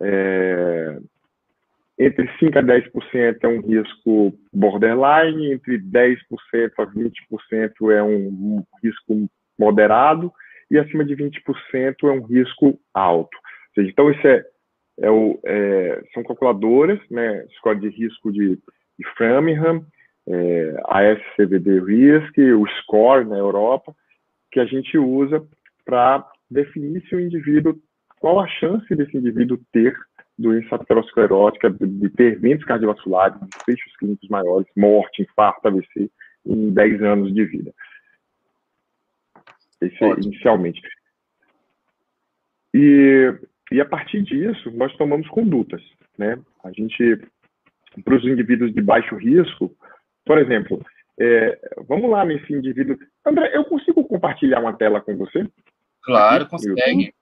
É, 0.00 0.98
entre 1.98 2.26
5% 2.38 2.56
a 2.56 2.62
10% 2.62 3.36
é 3.42 3.48
um 3.48 3.60
risco 3.60 4.32
borderline, 4.50 5.52
entre 5.52 5.78
10% 5.78 6.16
a 6.78 6.86
20% 6.86 7.92
é 7.92 8.02
um 8.02 8.64
risco 8.82 9.28
moderado 9.58 10.32
e 10.70 10.78
acima 10.78 11.04
de 11.04 11.14
20% 11.14 11.34
é 12.04 12.06
um 12.06 12.22
risco 12.22 12.80
alto. 12.94 13.36
Seja, 13.74 13.90
então, 13.90 14.10
isso 14.10 14.26
é, 14.26 14.42
é 15.00 15.10
o, 15.10 15.40
é, 15.44 16.02
são 16.12 16.22
calculadoras, 16.22 17.00
né, 17.10 17.46
score 17.56 17.80
de 17.80 17.88
risco 17.88 18.30
de, 18.32 18.56
de 18.98 19.08
Framingham, 19.16 19.84
é, 20.28 20.80
a 20.86 21.02
SCVD 21.02 21.80
Risk, 21.80 22.38
o 22.38 22.66
SCORE 22.80 23.24
na 23.24 23.36
Europa, 23.36 23.94
que 24.52 24.60
a 24.60 24.64
gente 24.64 24.98
usa 24.98 25.44
para 25.84 26.26
definir 26.50 27.02
se 27.08 27.14
o 27.14 27.20
indivíduo, 27.20 27.78
qual 28.20 28.40
a 28.40 28.46
chance 28.46 28.94
desse 28.94 29.16
indivíduo 29.16 29.58
ter 29.72 29.96
doença 30.38 30.74
aterosclerótica, 30.74 31.70
de 31.70 32.08
ter 32.10 32.34
eventos 32.34 32.64
cardiovasculares, 32.64 33.38
desfechos 33.40 33.96
clínicos 33.96 34.28
maiores, 34.28 34.66
morte, 34.76 35.22
infarto, 35.22 35.68
AVC, 35.68 36.10
em 36.46 36.70
10 36.70 37.02
anos 37.02 37.34
de 37.34 37.44
vida. 37.44 37.72
Esse 39.80 40.04
é 40.04 40.08
inicialmente. 40.20 40.80
E, 42.74 43.34
e 43.70 43.80
a 43.80 43.84
partir 43.84 44.22
disso, 44.22 44.70
nós 44.72 44.94
tomamos 44.96 45.28
condutas. 45.28 45.82
Né? 46.18 46.38
A 46.64 46.70
gente, 46.72 47.20
para 48.04 48.16
os 48.16 48.24
indivíduos 48.24 48.74
de 48.74 48.82
baixo 48.82 49.16
risco, 49.16 49.74
por 50.24 50.38
exemplo, 50.38 50.84
é, 51.18 51.58
vamos 51.88 52.10
lá 52.10 52.24
nesse 52.24 52.52
indivíduo. 52.52 52.96
André, 53.24 53.54
eu 53.54 53.64
consigo 53.64 54.04
compartilhar 54.04 54.60
uma 54.60 54.72
tela 54.72 55.00
com 55.00 55.16
você? 55.16 55.46
Claro, 56.02 56.48
consegue. 56.48 57.14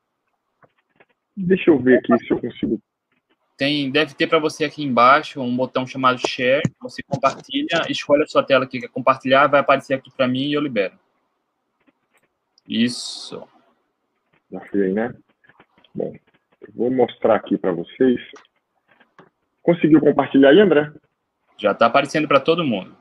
Deixa 1.36 1.70
eu 1.70 1.78
ver 1.78 1.98
aqui 1.98 2.16
se 2.18 2.30
eu 2.32 2.40
consigo 2.40 2.80
tem, 3.58 3.90
deve 3.90 4.14
ter 4.14 4.28
para 4.28 4.38
você 4.38 4.64
aqui 4.64 4.84
embaixo 4.84 5.40
um 5.40 5.56
botão 5.56 5.84
chamado 5.84 6.20
Share. 6.20 6.62
Você 6.80 7.02
compartilha, 7.02 7.82
escolhe 7.88 8.22
a 8.22 8.26
sua 8.28 8.44
tela 8.44 8.68
que 8.68 8.78
quer 8.78 8.88
compartilhar, 8.88 9.48
vai 9.48 9.58
aparecer 9.58 9.94
aqui 9.94 10.12
para 10.12 10.28
mim 10.28 10.44
e 10.44 10.52
eu 10.52 10.60
libero. 10.60 10.96
Isso. 12.68 13.42
Já 14.52 14.60
fui, 14.60 14.92
né? 14.92 15.12
Bom, 15.92 16.14
vou 16.74 16.90
mostrar 16.90 17.36
aqui 17.36 17.56
para 17.56 17.72
vocês. 17.72 18.20
Conseguiu 19.62 20.00
compartilhar 20.00 20.50
aí, 20.50 20.60
André? 20.60 20.90
Já 21.58 21.72
está 21.72 21.86
aparecendo 21.86 22.28
para 22.28 22.40
todo 22.40 22.64
mundo. 22.64 22.96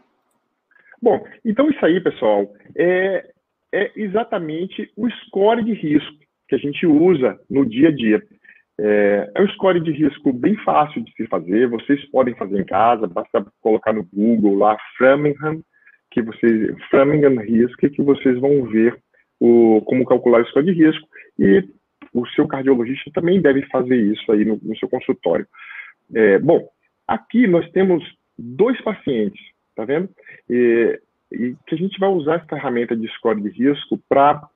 Bom, 1.02 1.24
então 1.46 1.70
isso 1.70 1.86
aí, 1.86 2.02
pessoal, 2.02 2.52
é, 2.76 3.32
é 3.72 3.92
exatamente 3.96 4.92
o 4.98 5.10
score 5.10 5.64
de 5.64 5.74
risco 5.74 6.18
que 6.48 6.56
a 6.56 6.58
gente 6.58 6.86
usa 6.86 7.40
no 7.50 7.66
dia 7.66 7.90
a 7.90 7.92
dia. 7.92 8.24
É, 8.80 9.32
é 9.36 9.42
um 9.42 9.50
score 9.50 9.80
de 9.80 9.92
risco 9.92 10.32
bem 10.32 10.56
fácil 10.58 11.04
de 11.04 11.12
se 11.14 11.28
fazer, 11.28 11.68
vocês 11.68 12.04
podem 12.10 12.36
fazer 12.36 12.60
em 12.60 12.66
casa, 12.66 13.08
basta 13.08 13.46
colocar 13.62 13.94
no 13.94 14.04
Google 14.04 14.56
lá 14.56 14.78
Framingham, 14.98 15.62
que 16.12 16.22
vocês, 16.22 16.76
Framingham 16.90 17.42
Risk, 17.42 17.80
que 17.80 18.02
vocês 18.02 18.40
vão 18.40 18.64
ver 18.64 18.98
o, 19.40 19.82
como 19.86 20.06
calcular 20.06 20.42
o 20.42 20.48
score 20.48 20.66
de 20.66 20.72
risco 20.72 21.08
e 21.38 21.64
o 22.22 22.28
seu 22.30 22.48
cardiologista 22.48 23.12
também 23.14 23.42
deve 23.42 23.62
fazer 23.68 23.96
isso 23.96 24.32
aí 24.32 24.44
no, 24.44 24.60
no 24.62 24.78
seu 24.78 24.90
consultório. 24.90 25.48
É, 26.14 26.40
bom, 26.40 26.68
aqui 27.08 27.48
nós 27.48 27.70
temos 27.72 28.04
dois 28.38 28.80
pacientes, 28.82 29.42
tá 29.76 29.86
vendo? 29.86 30.10
E, 30.50 31.00
e 31.32 31.56
que 31.68 31.76
a 31.76 31.78
gente 31.78 32.00
vai 32.00 32.10
usar 32.10 32.36
essa 32.36 32.48
ferramenta 32.48 32.96
de 32.96 33.08
score 33.16 33.42
de 33.42 33.50
risco 33.50 34.00
para 34.10 34.48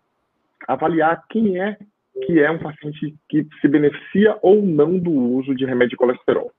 avaliar 0.68 1.24
quem 1.30 1.60
é 1.60 1.78
que 2.26 2.40
é 2.40 2.52
um 2.52 2.60
paciente 2.60 3.16
que 3.30 3.48
se 3.60 3.68
beneficia 3.68 4.38
ou 4.42 4.62
não 4.62 4.98
do 4.98 5.12
uso 5.12 5.56
de 5.56 5.66
remédio 5.66 5.92
de 5.92 5.98
colesterol. 5.98 6.52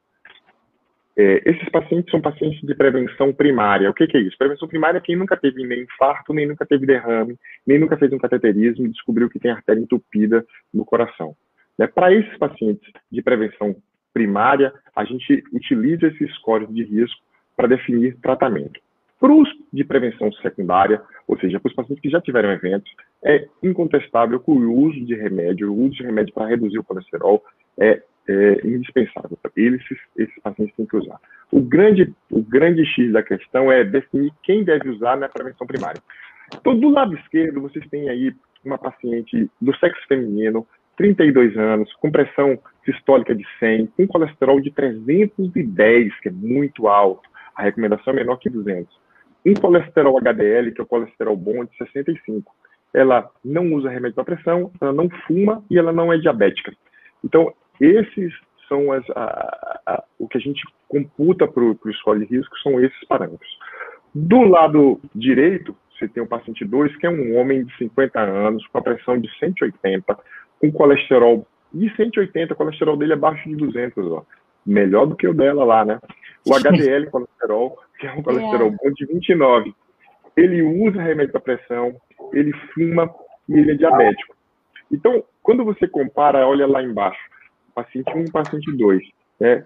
É, 1.17 1.43
esses 1.45 1.69
pacientes 1.69 2.11
são 2.11 2.21
pacientes 2.21 2.61
de 2.63 2.75
prevenção 2.75 3.33
primária. 3.33 3.91
O 3.91 3.95
que, 3.95 4.07
que, 4.07 4.17
é 4.17 4.21
isso? 4.21 4.39
Prevenção 4.39 4.67
primária 4.67 4.99
é 4.99 5.01
quem 5.01 5.17
nunca 5.17 5.37
teve 5.37 5.67
nem 5.67 5.83
infarto, 5.83 6.33
nem 6.33 6.47
nunca 6.47 6.65
teve 6.65 6.87
derrame, 6.87 7.37
nem 7.67 7.79
nunca 7.79 7.97
fez 7.97 8.13
um 8.13 8.19
cateterismo 8.19 8.87
e 8.87 8.91
descobriu 8.91 9.29
que 9.29 9.39
tem 9.39 9.51
artéria 9.51 9.81
entupida 9.81 10.45
no 10.73 10.85
coração. 10.85 11.35
Né? 11.79 11.87
Para 11.87 12.13
esses 12.13 12.37
pacientes 12.39 12.91
de 13.11 13.23
prevenção 13.23 13.77
primária, 14.13 14.73
a 14.97 15.05
gente 15.05 15.43
utiliza 15.53 16.07
esses 16.07 16.35
scores 16.37 16.69
de 16.73 16.83
risco 16.83 17.21
para 17.57 17.69
definir 17.69 18.17
tratamento. 18.21 18.81
Para 19.21 19.33
os 19.33 19.49
de 19.73 19.85
prevenção 19.85 20.33
secundária, 20.33 21.01
ou 21.29 21.39
seja, 21.39 21.61
para 21.61 21.69
os 21.69 21.75
pacientes 21.75 22.03
que 22.03 22.11
já 22.11 22.21
tiveram 22.21 22.51
eventos, 22.51 22.91
é 23.25 23.47
incontestável 23.63 24.41
que 24.41 24.51
o 24.51 24.73
uso 24.73 25.05
de 25.05 25.15
remédio, 25.15 25.73
o 25.73 25.79
uso 25.85 25.95
de 25.95 26.03
remédio 26.03 26.35
para 26.35 26.49
reduzir 26.49 26.79
o 26.79 26.85
colesterol 26.85 27.43
é, 27.79 28.03
é 28.29 28.67
indispensável. 28.67 29.39
Eles, 29.57 29.83
esses 30.17 30.39
pacientes 30.43 30.75
têm 30.77 30.87
que 30.87 30.97
usar. 30.97 31.19
O 31.51 31.61
grande, 31.61 32.13
o 32.31 32.43
grande 32.43 32.85
X 32.85 33.13
da 33.13 33.23
questão 33.23 33.71
é 33.71 33.85
definir 33.85 34.33
quem 34.43 34.65
deve 34.65 34.89
usar 34.89 35.17
na 35.17 35.29
prevenção 35.29 35.67
primária. 35.67 36.01
Então, 36.55 36.79
do 36.79 36.91
lado 36.91 37.15
esquerdo, 37.17 37.61
vocês 37.61 37.87
têm 37.89 38.09
aí 38.09 38.35
uma 38.65 38.79
paciente 38.79 39.51
do 39.61 39.75
sexo 39.77 40.07
feminino, 40.07 40.67
32 40.97 41.57
anos, 41.57 41.93
com 41.95 42.11
pressão 42.11 42.59
sistólica 42.85 43.35
de 43.35 43.45
100, 43.59 43.87
com 43.97 44.07
colesterol 44.07 44.61
de 44.61 44.71
310, 44.71 46.21
que 46.21 46.29
é 46.29 46.33
muito 46.33 46.89
alto. 46.89 47.29
A 47.57 47.63
recomendação 47.63 48.13
é 48.13 48.17
menor 48.17 48.37
que 48.37 48.49
200 48.49 49.03
um 49.45 49.55
colesterol 49.55 50.19
HDL, 50.19 50.73
que 50.73 50.81
é 50.81 50.85
o 50.85 50.87
colesterol 50.87 51.37
bom, 51.37 51.63
é 51.63 51.67
de 51.67 51.77
65. 51.77 52.55
Ela 52.95 53.29
não 53.45 53.73
usa 53.73 53.91
remédio 53.91 54.15
para 54.15 54.25
pressão, 54.25 54.71
ela 54.81 54.93
não 54.93 55.09
fuma 55.27 55.65
e 55.71 55.79
ela 55.79 55.93
não 55.93 56.13
é 56.13 56.19
diabética. 56.19 56.73
Então, 57.25 57.53
esses 57.83 58.33
são 58.69 58.93
as, 58.93 59.05
a, 59.11 59.81
a, 59.87 60.05
o 60.19 60.29
que 60.29 60.39
a 60.39 60.41
gente 60.41 60.63
computa 60.89 61.47
para 61.47 61.63
o 61.63 61.77
score 61.95 62.25
de 62.25 62.37
risco, 62.37 62.57
são 62.61 62.81
esses 62.81 63.05
parâmetros. 63.07 63.51
Do 64.15 64.43
lado 64.43 65.01
direito, 65.15 65.77
você 65.91 66.07
tem 66.07 66.23
o 66.23 66.27
paciente 66.27 66.65
2, 66.65 66.97
que 66.97 67.07
é 67.07 67.11
um 67.11 67.37
homem 67.37 67.65
de 67.65 67.77
50 67.77 68.21
anos, 68.21 68.67
com 68.69 68.79
a 68.79 68.83
pressão 68.83 69.19
de 69.19 69.29
180, 69.39 70.17
com 70.61 70.73
colesterol 70.73 71.47
de 71.73 71.95
180, 71.97 72.53
o 72.53 72.57
colesterol 72.57 72.97
dele 72.97 73.13
é 73.13 73.17
abaixo 73.17 73.49
de 73.49 73.57
200, 73.57 74.07
ó. 74.13 74.25
melhor 74.65 75.07
do 75.07 75.17
que 75.17 75.27
o 75.27 75.35
dela 75.35 75.65
lá, 75.65 75.85
né? 75.85 75.99
O 76.47 76.55
HDL 76.55 77.11
colesterol 77.11 77.79
que 77.99 78.07
é 78.07 78.13
um 78.13 78.23
colesterol 78.23 78.69
é. 78.69 78.71
bom 78.71 78.93
de 78.95 79.07
29. 79.07 79.75
Ele 80.37 80.63
usa 80.63 81.01
remédio 81.01 81.33
para 81.33 81.41
pressão, 81.41 81.95
ele 82.33 82.53
fuma 82.75 83.09
e 83.49 83.59
ele 83.59 83.73
é 83.73 83.75
diabético. 83.75 84.35
Então, 84.91 85.25
quando 85.43 85.65
você 85.65 85.87
compara, 85.87 86.47
olha 86.47 86.67
lá 86.67 86.83
embaixo, 86.83 87.21
paciente 87.75 88.11
1 88.15 88.25
e 88.25 88.31
paciente 88.31 88.73
2, 88.73 89.03
né? 89.41 89.65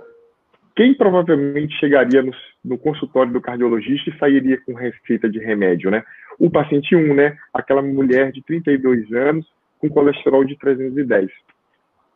Quem 0.75 0.95
provavelmente 0.95 1.75
chegaria 1.79 2.23
no, 2.23 2.33
no, 2.63 2.77
consultório 2.77 3.33
do 3.33 3.41
cardiologista 3.41 4.11
e 4.11 4.19
sairia 4.19 4.61
com 4.61 4.75
receita 4.75 5.29
de 5.29 5.39
remédio, 5.39 5.91
né? 5.91 6.05
O 6.39 6.51
paciente 6.51 6.95
1, 6.95 7.15
né? 7.15 7.37
Aquela 7.53 7.81
mulher 7.81 8.31
de 8.31 8.43
32 8.43 9.11
anos 9.13 9.47
com 9.79 9.89
colesterol 9.89 10.45
de 10.45 10.57
310. 10.59 11.31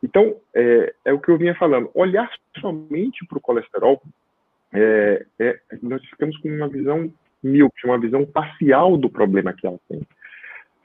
Então, 0.03 0.37
é, 0.55 0.94
é 1.07 1.12
o 1.12 1.18
que 1.18 1.31
eu 1.31 1.38
vinha 1.38 1.55
falando. 1.55 1.90
Olhar 1.94 2.31
somente 2.61 3.24
para 3.26 3.38
o 3.38 3.40
colesterol 3.40 4.03
é, 4.72 5.26
é, 5.38 5.59
nós 5.83 6.05
ficamos 6.07 6.37
com 6.38 6.48
uma 6.48 6.68
visão 6.68 7.12
míope, 7.42 7.87
uma 7.87 7.98
visão 7.98 8.24
parcial 8.24 8.96
do 8.96 9.11
problema 9.11 9.53
que 9.53 9.66
ela 9.66 9.79
tem. 9.88 10.00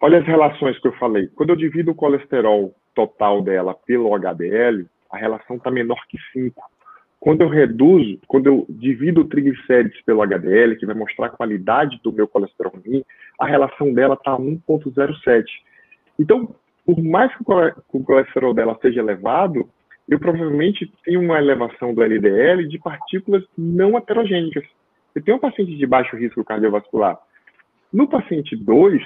Olha 0.02 0.20
as 0.20 0.26
relações 0.26 0.78
que 0.80 0.88
eu 0.88 0.94
falei. 0.94 1.28
Quando 1.28 1.52
eu 1.52 1.56
divido 1.56 1.92
o 1.92 1.96
colesterol 1.96 2.74
total 2.94 3.42
dela 3.42 3.74
pelo 3.74 4.14
HDL, 4.16 4.86
a 5.16 5.18
relação 5.18 5.56
está 5.56 5.72
menor 5.72 6.06
que 6.08 6.18
5. 6.34 6.62
Quando 7.20 7.42
eu 7.42 7.50
reduzo, 7.50 8.20
quando 8.28 8.48
eu 8.48 8.66
divido 8.70 9.22
o 9.22 9.28
triglicérides 9.28 10.00
pelo 10.04 10.22
HDL, 10.22 10.76
que 10.76 10.86
vai 10.86 10.94
mostrar 10.94 11.28
a 11.28 11.30
qualidade 11.30 12.00
do 12.04 12.12
meu 12.12 12.28
colesterol 12.28 12.74
ruim, 12.86 13.04
a 13.40 13.48
relação 13.48 13.94
dela 13.94 14.14
está 14.16 14.38
1,07. 14.38 15.46
Então, 16.20 16.54
por 16.86 17.02
mais 17.02 17.36
que 17.36 17.44
o 17.94 18.04
colesterol 18.04 18.54
dela 18.54 18.78
seja 18.82 19.00
elevado, 19.00 19.68
eu 20.08 20.20
provavelmente 20.20 20.92
tenho 21.04 21.22
uma 21.22 21.40
elevação 21.40 21.94
do 21.94 22.04
LDL 22.04 22.68
de 22.68 22.78
partículas 22.78 23.44
não 23.58 23.98
heterogênicas. 23.98 24.64
Eu 25.16 25.24
tenho 25.24 25.38
um 25.38 25.40
paciente 25.40 25.76
de 25.76 25.88
baixo 25.88 26.16
risco 26.16 26.44
cardiovascular. 26.44 27.18
No 27.92 28.08
paciente 28.08 28.56
2, 28.56 29.02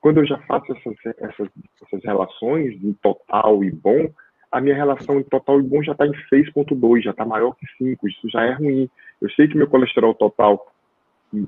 quando 0.00 0.18
eu 0.18 0.26
já 0.26 0.36
faço 0.40 0.72
essas, 0.72 0.94
essas, 1.18 1.48
essas 1.80 2.04
relações 2.04 2.74
em 2.82 2.92
total 2.94 3.64
e 3.64 3.70
bom, 3.70 4.12
a 4.52 4.60
minha 4.60 4.74
relação 4.74 5.22
total 5.22 5.62
bom 5.62 5.82
já 5.82 5.92
está 5.92 6.06
em 6.06 6.12
6,2, 6.30 7.02
já 7.02 7.10
está 7.10 7.24
maior 7.24 7.56
que 7.56 7.66
5, 7.78 8.06
isso 8.06 8.28
já 8.28 8.44
é 8.44 8.52
ruim. 8.52 8.88
Eu 9.20 9.30
sei 9.30 9.48
que 9.48 9.56
meu 9.56 9.66
colesterol 9.66 10.14
total, 10.14 10.70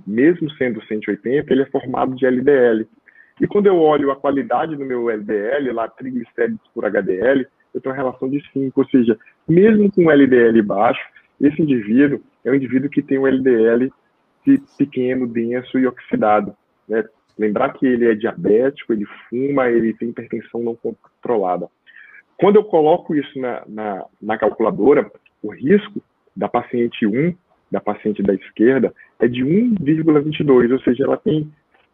mesmo 0.07 0.51
sendo 0.53 0.83
180, 0.83 1.53
ele 1.53 1.63
é 1.63 1.67
formado 1.67 2.15
de 2.15 2.25
LDL. 2.25 2.89
E 3.39 3.47
quando 3.47 3.67
eu 3.67 3.77
olho 3.79 4.11
a 4.11 4.17
qualidade 4.17 4.75
do 4.75 4.85
meu 4.87 5.11
LDL, 5.11 5.71
lá 5.73 5.87
triglicéridos 5.87 6.67
por 6.73 6.87
HDL, 6.87 7.47
eu 7.75 7.81
tenho 7.81 7.95
uma 7.95 8.01
relação 8.01 8.31
de 8.31 8.43
5, 8.53 8.81
ou 8.81 8.89
seja, 8.89 9.19
mesmo 9.47 9.93
com 9.93 10.11
LDL 10.11 10.63
baixo, 10.63 11.03
esse 11.39 11.61
indivíduo 11.61 12.23
é 12.43 12.51
um 12.51 12.55
indivíduo 12.55 12.89
que 12.89 13.03
tem 13.03 13.19
um 13.19 13.27
LDL 13.27 13.93
pequeno, 14.79 15.27
denso 15.27 15.79
e 15.79 15.87
oxidado. 15.87 16.57
Né? 16.89 17.05
Lembrar 17.37 17.73
que 17.75 17.87
ele 17.87 18.09
é 18.09 18.15
diabético, 18.15 18.93
ele 18.93 19.05
fuma, 19.29 19.69
ele 19.69 19.93
tem 19.93 20.09
hipertensão 20.09 20.63
não 20.63 20.77
controlada. 20.77 21.69
Quando 22.39 22.57
eu 22.57 22.65
coloco 22.65 23.15
isso 23.15 23.39
na, 23.39 23.63
na, 23.67 24.05
na 24.21 24.39
calculadora, 24.39 25.11
o 25.43 25.51
risco 25.53 26.03
da 26.37 26.49
paciente 26.49 27.07
1, 27.07 27.35
da 27.71 27.81
paciente 27.81 28.23
da 28.23 28.35
esquerda, 28.35 28.93
é 29.19 29.29
de 29.29 29.45
1,22, 29.45 30.73
ou 30.73 30.81
seja, 30.81 31.05
ela 31.05 31.17
tem 31.17 31.51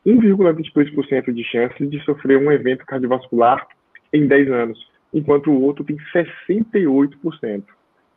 1,22% 0.06 1.32
de 1.32 1.44
chance 1.44 1.86
de 1.86 2.02
sofrer 2.04 2.38
um 2.38 2.50
evento 2.50 2.86
cardiovascular 2.86 3.66
em 4.12 4.26
10 4.26 4.50
anos, 4.50 4.90
enquanto 5.12 5.50
o 5.50 5.62
outro 5.62 5.84
tem 5.84 5.96
68%. 6.14 7.64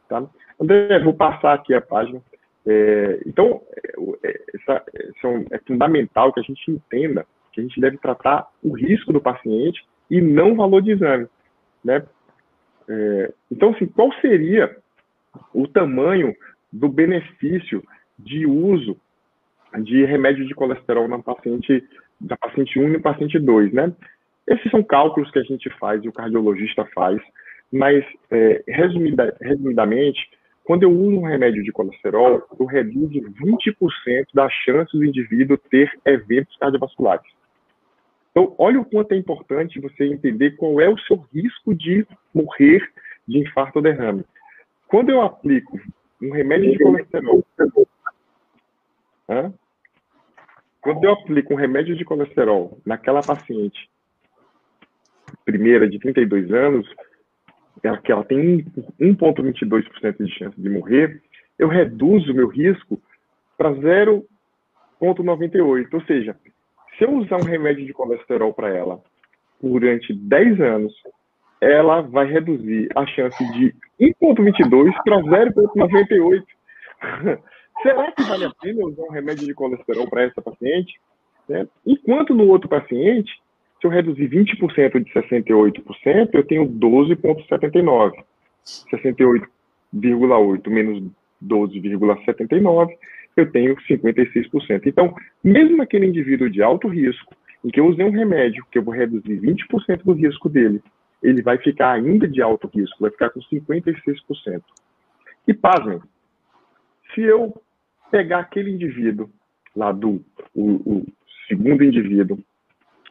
Tá? 0.08 0.24
André, 0.60 1.00
vou 1.00 1.14
passar 1.14 1.54
aqui 1.54 1.74
a 1.74 1.82
página. 1.82 2.22
É, 2.66 3.20
então, 3.26 3.62
é, 4.24 4.40
essa 4.56 4.84
é 5.52 5.60
fundamental 5.68 6.32
que 6.32 6.40
a 6.40 6.44
gente 6.44 6.72
entenda 6.72 7.26
que 7.52 7.60
a 7.60 7.64
gente 7.64 7.80
deve 7.80 7.98
tratar 7.98 8.48
o 8.64 8.72
risco 8.72 9.14
do 9.14 9.22
paciente 9.22 9.86
e 10.10 10.20
não 10.20 10.54
o 10.54 10.56
valor 10.56 10.82
de 10.82 10.92
exame. 10.92 11.28
Né? 11.84 12.04
É, 12.88 13.34
então, 13.52 13.72
assim, 13.72 13.86
qual 13.86 14.12
seria 14.22 14.76
o 15.54 15.68
tamanho 15.68 16.36
do 16.72 16.90
benefício 16.90 17.84
de 18.18 18.46
uso 18.46 18.98
de 19.82 20.06
remédio 20.06 20.46
de 20.48 20.54
colesterol 20.54 21.08
na 21.08 21.20
paciente, 21.20 21.84
da 22.20 22.38
paciente 22.38 22.80
1 22.80 22.94
e 22.94 23.00
paciente 23.00 23.40
2, 23.40 23.74
né? 23.74 23.92
Esses 24.48 24.70
são 24.70 24.84
cálculos 24.84 25.32
que 25.32 25.40
a 25.40 25.44
gente 25.44 25.70
faz 25.80 26.04
e 26.04 26.10
o 26.10 26.14
cardiologista 26.14 26.86
faz, 26.94 27.20
mas, 27.72 28.06
é, 28.30 28.64
resumida, 28.68 29.36
resumidamente, 29.42 30.20
quando 30.64 30.84
eu 30.84 30.92
uso 30.92 31.18
um 31.18 31.26
remédio 31.26 31.64
de 31.64 31.72
colesterol, 31.72 32.44
eu 32.60 32.66
reduzo 32.66 33.20
20% 33.42 34.28
da 34.34 34.48
chance 34.50 34.96
do 34.96 35.04
indivíduo 35.04 35.58
ter 35.58 35.92
eventos 36.06 36.56
cardiovasculares. 36.58 37.26
Então, 38.34 38.56
olha 38.58 38.82
o 38.82 38.86
quanto 38.86 39.12
é 39.12 39.16
importante 39.16 39.80
você 39.80 40.06
entender 40.06 40.58
qual 40.58 40.82
é 40.82 40.90
o 40.90 40.98
seu 40.98 41.18
risco 41.32 41.76
de 41.76 42.04
morrer 42.34 42.82
de 43.28 43.38
infarto 43.38 43.78
ou 43.78 43.84
derrame. 43.84 44.26
Quando 44.88 45.12
eu 45.12 45.22
aplico 45.22 45.80
um 46.20 46.32
remédio 46.32 46.72
de 46.72 46.80
colesterol, 46.80 47.46
quando 50.82 51.04
eu 51.04 51.14
aplico 51.14 51.54
um 51.54 51.58
remédio 51.58 51.96
de 51.96 52.04
colesterol 52.04 52.80
naquela 52.84 53.22
paciente 53.22 53.88
primeira 55.46 55.88
de 55.88 56.00
32 56.00 56.52
anos, 56.52 56.90
ela, 57.84 57.98
que 57.98 58.12
ela 58.12 58.24
tem 58.24 58.66
1,22% 59.00 60.26
de 60.26 60.34
chance 60.34 60.60
de 60.60 60.70
morrer, 60.70 61.22
eu 61.60 61.68
reduzo 61.68 62.32
o 62.32 62.36
meu 62.36 62.48
risco 62.48 63.00
para 63.58 63.72
0,98. 63.72 65.94
Ou 65.94 66.02
seja, 66.02 66.36
se 66.98 67.06
eu 67.06 67.12
usar 67.12 67.38
um 67.38 67.46
remédio 67.46 67.86
de 67.86 67.94
colesterol 67.94 68.52
para 68.54 68.70
ela 68.70 69.02
durante 69.62 70.14
10 70.14 70.60
anos, 70.62 70.94
ela 71.62 72.02
vai 72.02 72.26
reduzir 72.26 72.90
a 72.96 73.06
chance 73.06 73.38
de 73.54 73.76
1,22 74.00 74.92
para 75.04 75.18
0,98. 75.18 76.44
Será 77.82 78.12
que 78.12 78.22
vale 78.24 78.46
a 78.46 78.52
pena 78.62 78.86
usar 78.86 79.02
um 79.04 79.12
remédio 79.12 79.48
de 79.48 79.54
colesterol 79.54 80.10
para 80.10 80.24
essa 80.24 80.42
paciente? 80.42 81.00
Né? 81.48 81.68
Enquanto 81.86 82.34
no 82.34 82.48
outro 82.48 82.68
paciente, 82.70 83.32
se 83.80 83.88
eu 83.88 83.92
reduzir 83.92 84.28
20% 84.30 85.04
de 85.04 85.14
68%, 85.14 86.30
eu 86.34 86.44
tenho 86.46 86.68
12,79. 86.68 88.24
68,8 88.66 90.70
menos 90.70 91.04
12,79, 91.44 92.98
eu 93.36 93.52
tenho 93.52 93.76
56%. 93.76 94.82
Então, 94.86 95.16
mesmo 95.44 95.82
aquele 95.82 96.08
indivíduo 96.08 96.50
de 96.50 96.62
alto 96.62 96.88
risco, 96.88 97.36
em 97.64 97.70
que 97.70 97.80
eu 97.80 97.88
usei 97.88 98.06
um 98.06 98.12
remédio 98.12 98.66
que 98.72 98.78
eu 98.78 98.84
vou 98.84 98.94
reduzir 98.94 99.40
20% 99.40 100.04
do 100.04 100.14
risco 100.14 100.50
dele, 100.50 100.82
ele 101.22 101.42
vai 101.42 101.58
ficar 101.58 101.94
ainda 101.94 102.28
de 102.28 102.42
alto 102.42 102.70
risco, 102.74 102.98
vai 103.00 103.10
ficar 103.10 103.30
com 103.30 103.40
56%. 103.40 104.62
E 105.48 105.54
pasmem, 105.54 106.02
se 107.14 107.22
eu 107.22 107.62
pegar 108.12 108.40
aquele 108.40 108.72
indivíduo 108.72 109.30
lá 109.76 109.92
do 109.92 110.24
o, 110.54 110.98
o 110.98 111.06
segundo 111.48 111.84
indivíduo 111.84 112.38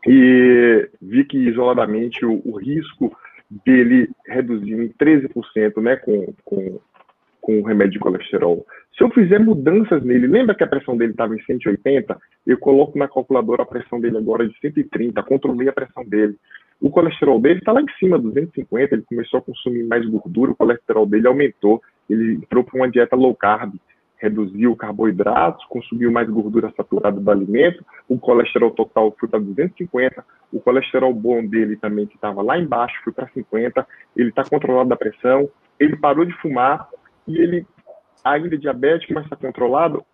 e 0.06 0.88
vi 1.00 1.24
que 1.24 1.38
isoladamente 1.38 2.24
o, 2.24 2.40
o 2.44 2.56
risco 2.56 3.16
dele 3.64 4.08
reduziu 4.26 4.82
em 4.82 4.88
13% 4.88 5.82
né, 5.82 5.96
com, 5.96 6.34
com, 6.44 6.80
com 7.42 7.58
o 7.58 7.62
remédio 7.62 7.94
de 7.94 7.98
colesterol. 7.98 8.64
Se 8.96 9.04
eu 9.04 9.10
fizer 9.10 9.38
mudanças 9.38 10.02
nele, 10.04 10.26
lembra 10.26 10.54
que 10.54 10.62
a 10.62 10.66
pressão 10.66 10.96
dele 10.96 11.10
estava 11.10 11.34
em 11.34 11.42
180? 11.42 12.16
Eu 12.46 12.56
coloco 12.56 12.96
na 12.96 13.08
calculadora 13.08 13.64
a 13.64 13.66
pressão 13.66 14.00
dele 14.00 14.16
agora 14.16 14.48
de 14.48 14.58
130, 14.60 15.22
controlei 15.24 15.68
a 15.68 15.72
pressão 15.72 16.04
dele. 16.04 16.36
O 16.80 16.88
colesterol 16.88 17.40
dele 17.40 17.58
está 17.58 17.72
lá 17.72 17.82
em 17.82 17.92
cima, 17.98 18.18
250, 18.18 18.94
ele 18.94 19.02
começou 19.02 19.38
a 19.38 19.42
consumir 19.42 19.84
mais 19.84 20.06
gordura, 20.08 20.52
o 20.52 20.56
colesterol 20.56 21.04
dele 21.04 21.26
aumentou, 21.26 21.82
ele 22.08 22.34
entrou 22.34 22.64
para 22.64 22.76
uma 22.76 22.90
dieta 22.90 23.16
low 23.16 23.34
carb 23.34 23.74
reduziu 24.22 24.76
carboidratos, 24.76 25.64
consumiu 25.66 26.12
mais 26.12 26.30
gordura 26.30 26.72
saturada 26.76 27.20
do 27.20 27.28
alimento, 27.28 27.84
o 28.08 28.16
colesterol 28.16 28.70
total 28.70 29.14
foi 29.18 29.28
para 29.28 29.40
250, 29.40 30.24
o 30.52 30.60
colesterol 30.60 31.12
bom 31.12 31.44
dele 31.44 31.76
também, 31.76 32.06
que 32.06 32.14
estava 32.14 32.40
lá 32.40 32.56
embaixo, 32.56 32.94
foi 33.02 33.12
para 33.12 33.26
50, 33.26 33.84
ele 34.16 34.28
está 34.28 34.44
controlado 34.44 34.88
da 34.88 34.96
pressão, 34.96 35.50
ele 35.80 35.96
parou 35.96 36.24
de 36.24 36.32
fumar 36.34 36.88
e 37.26 37.38
ele 37.38 37.66
ainda 38.24 38.54
é 38.54 38.58
diabético, 38.58 39.14
mas 39.14 39.24
está 39.24 39.36
controlado, 39.36 40.04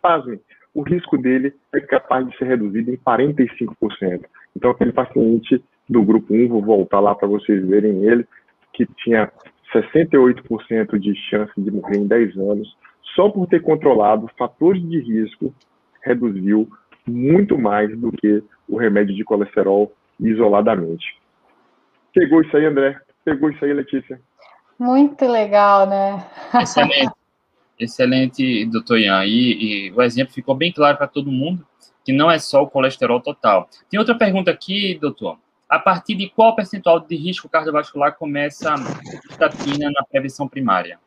pasme, 0.00 0.40
o 0.74 0.82
risco 0.82 1.18
dele 1.18 1.54
é 1.72 1.80
capaz 1.80 2.26
de 2.26 2.36
ser 2.36 2.46
reduzido 2.46 2.90
em 2.90 2.96
45%. 2.96 4.24
Então, 4.56 4.70
aquele 4.70 4.92
paciente 4.92 5.62
do 5.88 6.02
grupo 6.02 6.34
1, 6.34 6.48
vou 6.48 6.62
voltar 6.62 7.00
lá 7.00 7.14
para 7.14 7.28
vocês 7.28 7.66
verem 7.66 8.04
ele, 8.04 8.26
que 8.72 8.86
tinha 8.96 9.30
68% 9.74 10.98
de 10.98 11.14
chance 11.28 11.52
de 11.56 11.70
morrer 11.70 11.98
em 11.98 12.06
10 12.06 12.36
anos, 12.36 12.76
só 13.14 13.28
por 13.28 13.46
ter 13.46 13.60
controlado 13.60 14.30
fatores 14.38 14.82
de 14.88 15.00
risco, 15.00 15.54
reduziu 16.02 16.68
muito 17.06 17.58
mais 17.58 17.96
do 17.98 18.12
que 18.12 18.42
o 18.68 18.76
remédio 18.76 19.14
de 19.14 19.24
colesterol 19.24 19.92
isoladamente. 20.18 21.20
Pegou 22.14 22.42
isso 22.42 22.56
aí, 22.56 22.66
André? 22.66 22.98
Pegou 23.24 23.50
isso 23.50 23.64
aí, 23.64 23.72
Letícia? 23.72 24.20
Muito 24.78 25.26
legal, 25.26 25.86
né? 25.86 26.26
Excelente, 26.60 27.12
excelente, 27.78 28.66
doutor 28.66 28.98
Ian. 28.98 29.24
E, 29.24 29.88
e 29.88 29.92
o 29.92 30.02
exemplo 30.02 30.34
ficou 30.34 30.54
bem 30.54 30.72
claro 30.72 30.98
para 30.98 31.06
todo 31.06 31.30
mundo 31.30 31.66
que 32.04 32.12
não 32.12 32.30
é 32.30 32.38
só 32.38 32.62
o 32.62 32.70
colesterol 32.70 33.20
total. 33.20 33.68
Tem 33.88 33.98
outra 33.98 34.16
pergunta 34.16 34.50
aqui, 34.50 34.98
doutor. 34.98 35.38
A 35.68 35.78
partir 35.78 36.14
de 36.14 36.28
qual 36.28 36.54
percentual 36.54 37.00
de 37.00 37.16
risco 37.16 37.48
cardiovascular 37.48 38.16
começa 38.16 38.74
a 38.74 38.76
estatina 39.30 39.90
na 39.90 40.04
prevenção 40.04 40.48
primária? 40.48 40.98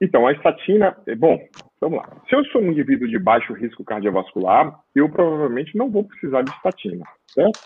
Então, 0.00 0.26
a 0.26 0.32
estatina, 0.32 0.96
é, 1.06 1.14
bom, 1.14 1.40
vamos 1.80 1.98
lá. 1.98 2.08
Se 2.28 2.34
eu 2.34 2.44
sou 2.46 2.60
um 2.60 2.70
indivíduo 2.70 3.08
de 3.08 3.18
baixo 3.18 3.52
risco 3.54 3.82
cardiovascular, 3.84 4.78
eu 4.94 5.08
provavelmente 5.08 5.76
não 5.76 5.90
vou 5.90 6.04
precisar 6.04 6.42
de 6.42 6.50
estatina, 6.50 7.04
certo? 7.26 7.58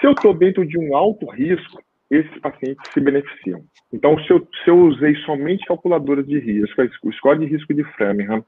Se 0.00 0.06
eu 0.06 0.12
estou 0.12 0.32
dentro 0.32 0.66
de 0.66 0.78
um 0.78 0.96
alto 0.96 1.28
risco, 1.30 1.82
esses 2.12 2.38
pacientes 2.40 2.92
se 2.92 3.00
beneficiam. 3.00 3.64
Então, 3.90 4.18
se 4.22 4.30
eu, 4.30 4.46
se 4.62 4.70
eu 4.70 4.78
usei 4.78 5.16
somente 5.24 5.64
calculadoras 5.64 6.26
de 6.26 6.38
risco, 6.38 6.82
o 7.04 7.12
score 7.12 7.38
de 7.38 7.46
risco 7.46 7.72
de 7.72 7.82
Framingham, 7.94 8.44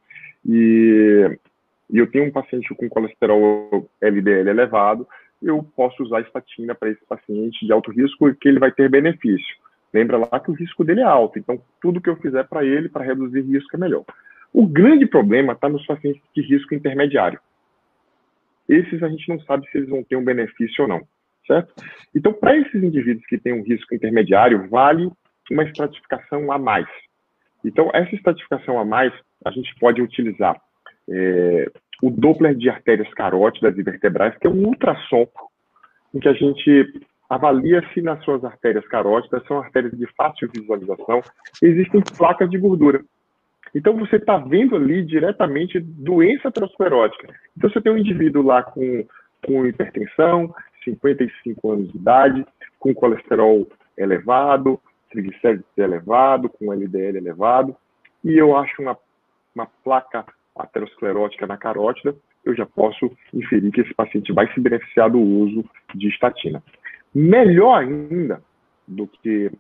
e, 0.47 1.39
e 1.91 1.99
eu 1.99 2.07
tenho 2.07 2.27
um 2.27 2.31
paciente 2.31 2.75
com 2.75 2.91
colesterol 2.91 3.89
LDL 4.03 4.51
elevado, 4.51 5.09
eu 5.43 5.63
posso 5.75 6.03
usar 6.03 6.21
estatina 6.21 6.75
para 6.75 6.91
esse 6.91 7.05
paciente 7.07 7.65
de 7.65 7.73
alto 7.73 7.91
risco, 7.91 8.35
que 8.35 8.49
ele 8.49 8.59
vai 8.59 8.71
ter 8.71 8.91
benefício. 8.91 9.57
Lembra 9.95 10.19
lá 10.19 10.39
que 10.41 10.51
o 10.51 10.55
risco 10.55 10.85
dele 10.85 11.01
é 11.01 11.05
alto, 11.05 11.39
então 11.39 11.59
tudo 11.81 12.03
que 12.03 12.11
eu 12.11 12.17
fizer 12.17 12.45
para 12.45 12.65
ele, 12.65 12.91
para 12.91 13.05
reduzir 13.05 13.41
risco, 13.41 13.77
é 13.77 13.79
melhor. 13.79 14.05
O 14.53 14.67
grande 14.67 15.07
problema 15.07 15.55
está 15.55 15.71
nos 15.71 15.87
pacientes 15.87 16.23
de 16.35 16.43
risco 16.43 16.75
intermediário. 16.75 17.41
Esses 18.69 19.03
a 19.03 19.09
gente 19.09 19.27
não 19.29 19.41
sabe 19.41 19.67
se 19.71 19.79
eles 19.79 19.89
vão 19.89 20.03
ter 20.03 20.17
um 20.17 20.25
benefício 20.25 20.83
ou 20.83 20.89
não, 20.89 21.01
certo? 21.47 21.73
Então, 22.15 22.33
para 22.33 22.57
esses 22.57 22.83
indivíduos 22.83 23.25
que 23.27 23.39
têm 23.39 23.53
um 23.53 23.63
risco 23.63 23.95
intermediário, 23.95 24.69
vale 24.69 25.11
uma 25.51 25.65
estratificação 25.65 26.51
a 26.51 26.59
mais. 26.59 26.87
Então, 27.65 27.91
essa 27.93 28.15
estratificação 28.15 28.79
a 28.79 28.85
mais, 28.85 29.13
a 29.45 29.51
gente 29.51 29.75
pode 29.79 30.01
utilizar 30.01 30.61
é, 31.09 31.71
o 32.03 32.11
Doppler 32.11 32.55
de 32.55 32.69
artérias 32.69 33.13
carótidas 33.15 33.77
e 33.77 33.83
vertebrais, 33.83 34.37
que 34.39 34.47
é 34.47 34.51
um 34.51 34.67
ultrassom 34.67 35.27
em 36.15 36.21
que 36.21 36.29
a 36.29 36.33
gente 36.33 37.03
avalia 37.29 37.83
se 37.93 38.01
nas 38.01 38.23
suas 38.23 38.45
artérias 38.45 38.87
carótidas, 38.87 39.45
são 39.47 39.59
artérias 39.59 39.97
de 39.97 40.07
fácil 40.15 40.49
visualização, 40.55 41.21
existem 41.63 42.03
placas 42.17 42.49
de 42.49 42.59
gordura. 42.59 43.03
Então 43.75 43.97
você 43.97 44.17
está 44.17 44.37
vendo 44.37 44.77
ali 44.77 45.05
diretamente 45.05 45.81
doença 45.81 46.49
aterosclerótica. 46.49 47.35
Então 47.57 47.69
você 47.69 47.81
tem 47.81 47.93
um 47.93 47.99
indivíduo 47.99 48.43
lá 48.43 48.63
com 48.63 49.05
com 49.45 49.67
hipertensão, 49.67 50.55
55 50.85 51.73
anos 51.73 51.93
de 51.93 51.99
idade, 51.99 52.47
com 52.79 52.95
colesterol 52.95 53.67
elevado, 53.97 54.81
triglicérides 55.11 55.67
elevado, 55.77 56.49
com 56.49 56.73
LDL 56.73 57.17
elevado, 57.17 57.77
e 58.23 58.37
eu 58.37 58.57
acho 58.57 58.83
uma, 58.83 58.99
uma 59.55 59.67
placa 59.83 60.25
aterosclerótica 60.57 61.47
na 61.47 61.57
carótida, 61.57 62.15
eu 62.45 62.55
já 62.55 62.67
posso 62.67 63.11
inferir 63.33 63.73
que 63.73 63.81
esse 63.81 63.95
paciente 63.95 64.33
vai 64.33 64.53
se 64.53 64.61
beneficiar 64.61 65.11
do 65.11 65.19
uso 65.19 65.65
de 65.95 66.09
estatina. 66.09 66.63
Melhor 67.15 67.81
ainda 67.81 68.43
do 68.87 69.07
que 69.07 69.51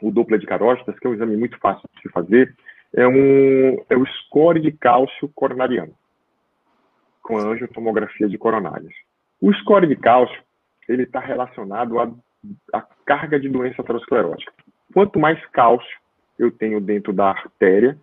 o 0.00 0.10
Doppler 0.10 0.38
de 0.38 0.46
carótidas, 0.46 0.98
que 0.98 1.06
é 1.06 1.10
um 1.10 1.14
exame 1.14 1.36
muito 1.36 1.58
fácil 1.58 1.88
de 1.94 2.02
se 2.02 2.08
fazer, 2.10 2.54
é, 2.94 3.06
um, 3.06 3.84
é 3.90 3.96
o 3.96 4.06
score 4.06 4.60
de 4.60 4.72
cálcio 4.72 5.28
coronariano, 5.34 5.92
com 7.22 7.38
angiotomografia 7.38 8.28
de 8.28 8.38
coronárias. 8.38 8.94
O 9.40 9.52
score 9.54 9.86
de 9.86 9.96
cálcio, 9.96 10.40
ele 10.88 11.04
está 11.04 11.20
relacionado 11.20 11.98
à, 11.98 12.10
à 12.72 12.82
carga 13.06 13.38
de 13.38 13.48
doença 13.48 13.82
aterosclerótica. 13.82 14.52
Quanto 14.92 15.18
mais 15.18 15.44
cálcio 15.46 15.98
eu 16.38 16.50
tenho 16.50 16.80
dentro 16.80 17.12
da 17.12 17.30
artéria, 17.30 17.96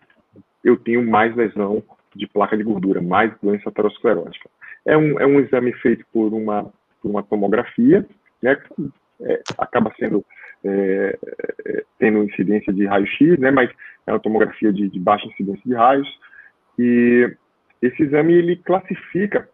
eu 0.63 0.77
tenho 0.77 1.05
mais 1.07 1.35
lesão 1.35 1.83
de 2.15 2.27
placa 2.27 2.57
de 2.57 2.63
gordura, 2.63 3.01
mais 3.01 3.33
doença 3.41 3.69
aterosclerótica. 3.69 4.49
É 4.85 4.97
um, 4.97 5.19
é 5.19 5.25
um 5.25 5.39
exame 5.39 5.73
feito 5.73 6.05
por 6.11 6.33
uma, 6.33 6.71
por 7.01 7.09
uma 7.09 7.23
tomografia, 7.23 8.05
né, 8.41 8.57
é, 9.21 9.41
acaba 9.57 9.93
sendo 9.97 10.25
é, 10.63 11.17
é, 11.65 11.83
tendo 11.99 12.23
incidência 12.23 12.73
de 12.73 12.85
raio-x, 12.85 13.37
né, 13.39 13.51
mas 13.51 13.69
é 14.07 14.11
uma 14.11 14.19
tomografia 14.19 14.71
de, 14.73 14.89
de, 14.89 14.99
baixa 14.99 15.27
incidência 15.27 15.61
de 15.65 15.73
raios, 15.73 16.19
e 16.79 17.31
esse 17.81 18.03
exame 18.03 18.33
ele 18.33 18.55
classifica 18.57 19.47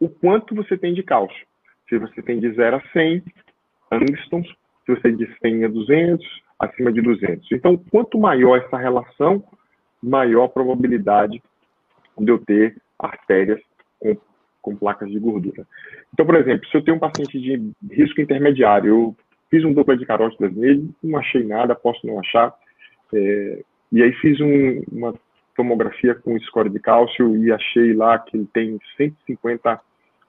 o 0.00 0.08
quanto 0.08 0.54
você 0.54 0.76
tem 0.76 0.94
de 0.94 1.02
cálcio. 1.02 1.46
Se 1.88 1.98
você 1.98 2.22
tem 2.22 2.40
de 2.40 2.50
0 2.52 2.76
a 2.76 2.82
100 2.92 3.22
angstroms, 3.92 4.48
se 4.84 4.94
você 4.94 5.00
tem 5.02 5.16
de 5.16 5.38
100 5.40 5.64
a 5.64 5.68
200, 5.68 6.26
acima 6.58 6.92
de 6.92 7.00
200. 7.00 7.50
Então, 7.52 7.76
quanto 7.76 8.18
maior 8.18 8.58
essa 8.58 8.76
relação, 8.76 9.44
maior 10.02 10.48
probabilidade 10.48 11.42
de 12.18 12.30
eu 12.30 12.38
ter 12.38 12.76
artérias 12.98 13.60
com, 13.98 14.16
com 14.62 14.76
placas 14.76 15.10
de 15.10 15.18
gordura. 15.18 15.66
Então, 16.12 16.24
por 16.24 16.36
exemplo, 16.36 16.68
se 16.68 16.76
eu 16.76 16.82
tenho 16.82 16.96
um 16.96 17.00
paciente 17.00 17.38
de 17.40 17.72
risco 17.90 18.20
intermediário, 18.20 18.88
eu 18.88 19.16
fiz 19.50 19.64
um 19.64 19.72
dupla 19.72 19.96
de 19.96 20.06
carótidas 20.06 20.54
nele, 20.54 20.90
não 21.02 21.18
achei 21.18 21.44
nada, 21.44 21.74
posso 21.74 22.06
não 22.06 22.18
achar, 22.18 22.54
é, 23.12 23.62
e 23.92 24.02
aí 24.02 24.12
fiz 24.14 24.40
um, 24.40 24.82
uma 24.90 25.14
tomografia 25.54 26.14
com 26.14 26.38
score 26.40 26.68
de 26.68 26.78
cálcio 26.78 27.36
e 27.36 27.52
achei 27.52 27.94
lá 27.94 28.18
que 28.18 28.36
ele 28.36 28.48
tem 28.52 28.78
150 28.96 29.80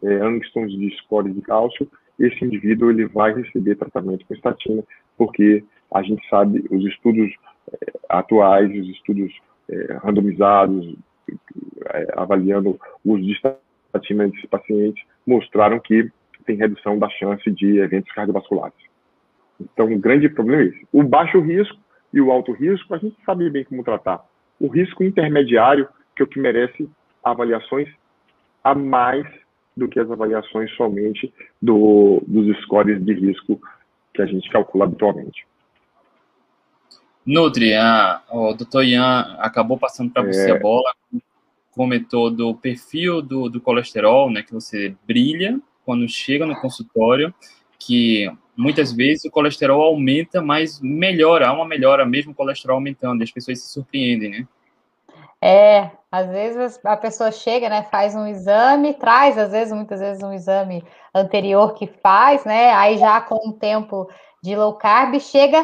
é, 0.04 0.08
angstroms 0.22 0.72
de 0.72 0.96
score 0.98 1.32
de 1.32 1.42
cálcio, 1.42 1.90
esse 2.20 2.44
indivíduo 2.46 2.90
ele 2.90 3.06
vai 3.06 3.34
receber 3.34 3.76
tratamento 3.76 4.26
com 4.26 4.34
estatina, 4.34 4.84
porque 5.18 5.64
a 5.94 6.02
gente 6.02 6.28
sabe, 6.30 6.64
os 6.70 6.86
estudos 6.86 7.32
é, 7.72 7.94
atuais, 8.10 8.70
os 8.72 8.90
estudos 8.90 9.34
é, 9.70 9.94
randomizados, 10.04 10.96
é, 11.94 12.14
avaliando 12.16 12.80
o 13.04 13.14
uso 13.14 13.24
de 13.24 13.32
estatina 13.32 14.28
desses 14.28 14.46
pacientes, 14.46 15.04
mostraram 15.26 15.80
que 15.80 16.10
tem 16.46 16.56
redução 16.56 16.98
da 17.00 17.10
chance 17.10 17.50
de 17.52 17.80
eventos 17.80 18.12
cardiovasculares. 18.14 18.78
Então, 19.60 19.88
um 19.88 20.00
grande 20.00 20.30
problema 20.30 20.62
é 20.62 20.66
esse. 20.66 20.88
O 20.92 21.04
baixo 21.04 21.40
risco 21.40 21.78
e 22.14 22.22
o 22.22 22.32
alto 22.32 22.52
risco, 22.52 22.94
a 22.94 22.98
gente 22.98 23.16
sabe 23.26 23.50
bem 23.50 23.64
como 23.64 23.84
tratar. 23.84 24.24
O 24.60 24.68
risco 24.68 25.04
intermediário, 25.04 25.88
que 26.16 26.22
é 26.22 26.26
o 26.26 26.28
que 26.28 26.40
merece 26.40 26.90
avaliações 27.24 27.90
a 28.64 28.74
mais 28.74 29.26
do 29.76 29.88
que 29.88 30.00
as 30.00 30.10
avaliações 30.10 30.72
somente 30.76 31.34
do, 31.62 32.24
dos 32.26 32.58
scores 32.64 33.04
de 33.04 33.14
risco 33.14 33.60
que 34.14 34.22
a 34.22 34.26
gente 34.26 34.50
calcula 34.50 34.86
habitualmente. 34.86 35.46
Nutri, 37.26 37.74
a, 37.74 38.22
o 38.32 38.54
Dr. 38.54 38.84
Ian 38.84 39.36
acabou 39.40 39.78
passando 39.78 40.12
para 40.12 40.24
você 40.24 40.52
é. 40.52 40.56
a 40.56 40.60
bola, 40.60 40.94
comentou 41.72 42.32
do 42.32 42.56
perfil 42.56 43.22
do, 43.22 43.50
do 43.50 43.60
colesterol, 43.60 44.32
né, 44.32 44.44
que 44.44 44.54
você 44.54 44.96
brilha 45.06 45.60
quando 45.84 46.08
chega 46.08 46.46
no 46.46 46.60
consultório, 46.60 47.34
que 47.78 48.32
muitas 48.58 48.92
vezes 48.92 49.26
o 49.26 49.32
colesterol 49.32 49.82
aumenta, 49.82 50.42
mas 50.42 50.80
melhora, 50.82 51.48
há 51.48 51.54
uma 51.54 51.66
melhora 51.66 52.06
mesmo 52.06 52.32
o 52.32 52.36
colesterol 52.36 52.76
aumentando, 52.76 53.24
as 53.24 53.32
pessoas 53.32 53.62
se 53.62 53.68
surpreendem, 53.70 54.30
né? 54.32 54.48
É, 55.42 55.92
às 56.12 56.28
vezes 56.28 56.80
a 56.84 56.98
pessoa 56.98 57.32
chega, 57.32 57.70
né, 57.70 57.84
faz 57.92 58.16
um 58.16 58.26
exame, 58.26 58.94
traz, 58.94 59.38
às 59.38 59.52
vezes, 59.52 59.74
muitas 59.74 60.00
vezes, 60.00 60.24
um 60.24 60.34
exame 60.34 60.84
anterior 61.14 61.76
que 61.76 61.88
faz, 62.02 62.44
né, 62.46 62.72
aí 62.74 62.98
já 62.98 63.22
com 63.22 63.50
o 63.50 63.54
tempo 63.54 64.10
de 64.42 64.56
low 64.56 64.74
carb, 64.74 65.20
chega 65.20 65.64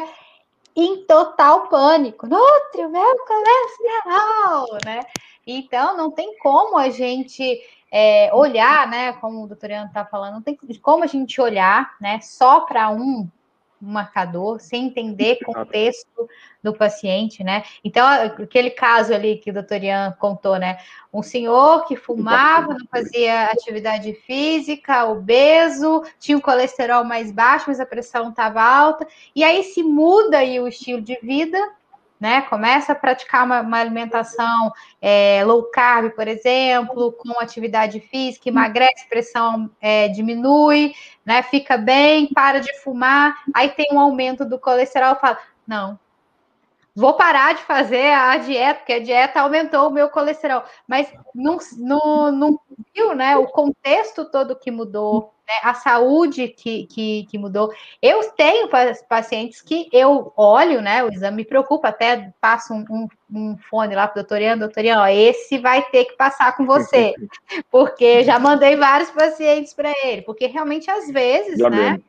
em 0.76 1.04
total 1.06 1.68
pânico. 1.68 2.26
Nutri, 2.26 2.84
o 2.84 2.90
meu 2.90 3.16
colesterol, 3.26 4.78
né? 4.84 5.00
Então, 5.46 5.96
não 5.96 6.10
tem 6.10 6.38
como 6.38 6.76
a 6.76 6.88
gente 6.90 7.60
é, 7.92 8.30
olhar, 8.32 8.88
né? 8.88 9.12
Como 9.12 9.44
o 9.44 9.46
doutor 9.46 9.70
Ian 9.70 9.84
está 9.84 10.02
falando, 10.02 10.34
não 10.34 10.42
tem 10.42 10.58
como 10.80 11.04
a 11.04 11.06
gente 11.06 11.38
olhar, 11.38 11.94
né? 12.00 12.18
Só 12.22 12.60
para 12.60 12.88
um 12.88 13.28
marcador, 13.78 14.60
sem 14.60 14.86
entender 14.86 15.38
o 15.42 15.52
contexto 15.52 16.28
do 16.62 16.72
paciente, 16.72 17.42
né? 17.42 17.64
Então, 17.84 18.06
aquele 18.08 18.70
caso 18.70 19.12
ali 19.12 19.36
que 19.36 19.50
o 19.50 19.52
doutor 19.52 19.82
Ian 19.82 20.16
contou, 20.18 20.56
né? 20.56 20.78
Um 21.12 21.22
senhor 21.22 21.84
que 21.84 21.96
fumava, 21.96 22.74
não 22.74 22.86
fazia 22.88 23.46
atividade 23.46 24.14
física, 24.24 25.04
obeso, 25.04 26.02
tinha 26.20 26.38
o 26.38 26.42
colesterol 26.42 27.04
mais 27.04 27.32
baixo, 27.32 27.64
mas 27.68 27.80
a 27.80 27.86
pressão 27.86 28.30
estava 28.30 28.62
alta, 28.62 29.06
e 29.34 29.42
aí 29.42 29.64
se 29.64 29.82
muda 29.82 30.38
aí 30.38 30.60
o 30.60 30.68
estilo 30.68 31.02
de 31.02 31.18
vida, 31.20 31.58
né? 32.22 32.42
Começa 32.42 32.92
a 32.92 32.94
praticar 32.94 33.44
uma, 33.44 33.62
uma 33.62 33.80
alimentação 33.80 34.72
é, 35.00 35.42
low 35.44 35.64
carb, 35.64 36.12
por 36.12 36.28
exemplo, 36.28 37.10
com 37.14 37.32
atividade 37.40 37.98
física, 37.98 38.48
emagrece, 38.48 39.08
pressão 39.08 39.68
é, 39.80 40.06
diminui, 40.06 40.94
né? 41.26 41.42
Fica 41.42 41.76
bem, 41.76 42.32
para 42.32 42.60
de 42.60 42.72
fumar, 42.78 43.42
aí 43.52 43.70
tem 43.70 43.88
um 43.90 43.98
aumento 43.98 44.44
do 44.44 44.56
colesterol, 44.56 45.16
fala, 45.16 45.36
não, 45.66 45.98
vou 46.94 47.14
parar 47.14 47.54
de 47.54 47.62
fazer 47.62 48.12
a 48.12 48.36
dieta, 48.36 48.78
porque 48.78 48.92
a 48.92 49.02
dieta 49.02 49.40
aumentou 49.40 49.88
o 49.88 49.92
meu 49.92 50.08
colesterol, 50.08 50.62
mas 50.86 51.12
não, 51.34 51.58
não, 51.76 52.30
não 52.30 52.60
viu 52.94 53.16
né, 53.16 53.36
o 53.36 53.48
contexto 53.48 54.24
todo 54.26 54.54
que 54.54 54.70
mudou, 54.70 55.34
né, 55.52 55.60
a 55.62 55.74
saúde 55.74 56.48
que, 56.48 56.86
que, 56.86 57.26
que, 57.28 57.38
mudou. 57.38 57.70
Eu 58.00 58.30
tenho 58.32 58.68
pacientes 59.08 59.60
que 59.60 59.88
eu 59.92 60.32
olho, 60.36 60.80
né, 60.80 61.04
o 61.04 61.12
exame 61.12 61.38
me 61.38 61.44
preocupa, 61.44 61.88
até 61.88 62.32
passo 62.40 62.72
um, 62.72 62.84
um, 62.90 63.08
um 63.30 63.56
fone 63.68 63.94
lá 63.94 64.06
para 64.06 64.20
o 64.20 64.22
doutor 64.22 64.40
Ian, 64.40 64.58
doutor 64.58 64.84
Ian, 64.84 65.00
ó, 65.00 65.06
esse 65.06 65.58
vai 65.58 65.82
ter 65.82 66.06
que 66.06 66.16
passar 66.16 66.56
com 66.56 66.64
você, 66.64 67.14
porque 67.70 68.24
já 68.24 68.38
mandei 68.38 68.76
vários 68.76 69.10
pacientes 69.10 69.74
para 69.74 69.92
ele, 70.04 70.22
porque 70.22 70.46
realmente 70.46 70.90
às 70.90 71.10
vezes, 71.10 71.58
já 71.58 71.68
né, 71.68 72.00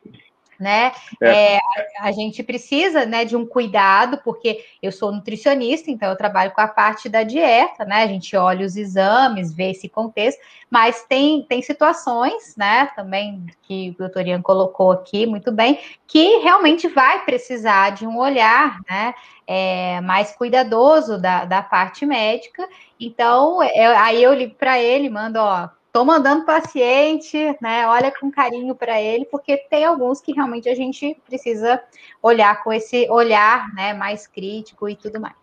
né? 0.60 0.92
É. 1.22 1.56
É, 1.56 1.60
a, 2.00 2.12
gente 2.12 2.44
precisa, 2.44 3.06
né, 3.06 3.26
de 3.26 3.36
um 3.36 3.46
cuidado, 3.46 4.20
porque 4.24 4.64
eu 4.82 4.92
sou 4.92 5.12
nutricionista, 5.12 5.90
então 5.90 6.10
eu 6.10 6.16
trabalho 6.16 6.52
com 6.52 6.62
a 6.62 6.68
parte 6.68 7.10
da 7.10 7.24
dieta, 7.24 7.86
né? 7.86 8.04
A 8.04 8.08
gente 8.08 8.36
olha 8.36 8.66
os 8.66 8.76
exames, 8.76 9.54
vê 9.54 9.72
esse 9.72 9.90
contexto, 9.90 10.40
mas 10.70 11.04
tem, 11.04 11.44
tem 11.44 11.62
situações, 11.62 12.56
né, 12.56 12.90
também 12.96 13.46
que 13.64 13.92
o 13.92 13.98
doutor 13.98 14.28
Ian 14.28 14.42
colocou 14.42 14.92
aqui 14.92 15.26
muito 15.26 15.52
bem, 15.52 15.80
que 16.08 16.38
realmente 16.38 16.88
vai 16.88 17.24
precisar 17.26 17.92
de 17.92 18.06
um 18.06 18.18
olhar, 18.18 18.80
né? 18.90 19.14
É, 19.46 20.00
mais 20.02 20.34
cuidadoso 20.34 21.20
da, 21.20 21.44
da 21.44 21.62
parte 21.62 22.06
médica. 22.06 22.66
Então, 22.98 23.62
eu, 23.62 23.98
aí 23.98 24.24
eu 24.24 24.34
ligo 24.34 24.56
para 24.56 24.80
ele, 24.80 25.10
mando, 25.10 25.38
ó, 25.38 25.68
Estou 25.94 26.06
mandando 26.08 26.44
paciente, 26.44 27.38
né? 27.62 27.86
Olha 27.86 28.12
com 28.12 28.32
carinho 28.32 28.74
para 28.74 29.00
ele, 29.00 29.26
porque 29.26 29.58
tem 29.70 29.86
alguns 29.86 30.20
que 30.20 30.34
realmente 30.34 30.68
a 30.68 30.74
gente 30.74 31.16
precisa 31.24 31.80
olhar 32.20 32.64
com 32.64 32.74
esse 32.74 33.08
olhar, 33.12 33.72
né, 33.76 33.94
mais 33.94 34.26
crítico 34.26 34.90
e 34.90 34.96
tudo 34.96 35.22
mais. 35.22 35.36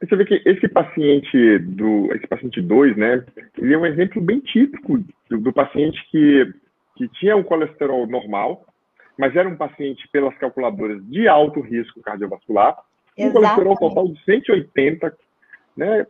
Você 0.00 0.14
vê 0.14 0.24
que 0.26 0.40
esse 0.48 0.68
paciente 0.68 1.58
do, 1.58 2.14
esse 2.14 2.24
paciente 2.28 2.60
2, 2.60 2.96
né, 2.96 3.26
ele 3.58 3.74
é 3.74 3.78
um 3.78 3.84
exemplo 3.84 4.22
bem 4.22 4.38
típico 4.38 4.98
do, 5.28 5.38
do 5.38 5.52
paciente 5.52 6.00
que, 6.08 6.54
que 6.94 7.08
tinha 7.08 7.34
um 7.36 7.42
colesterol 7.42 8.06
normal, 8.06 8.64
mas 9.18 9.34
era 9.34 9.48
um 9.48 9.56
paciente 9.56 10.08
pelas 10.12 10.38
calculadoras 10.38 11.04
de 11.08 11.26
alto 11.26 11.60
risco 11.60 12.00
cardiovascular, 12.00 12.78
Exatamente. 13.18 13.28
um 13.28 13.32
colesterol 13.32 13.76
total 13.76 14.06
de 14.06 14.24
180, 14.24 15.18
né, 15.76 16.06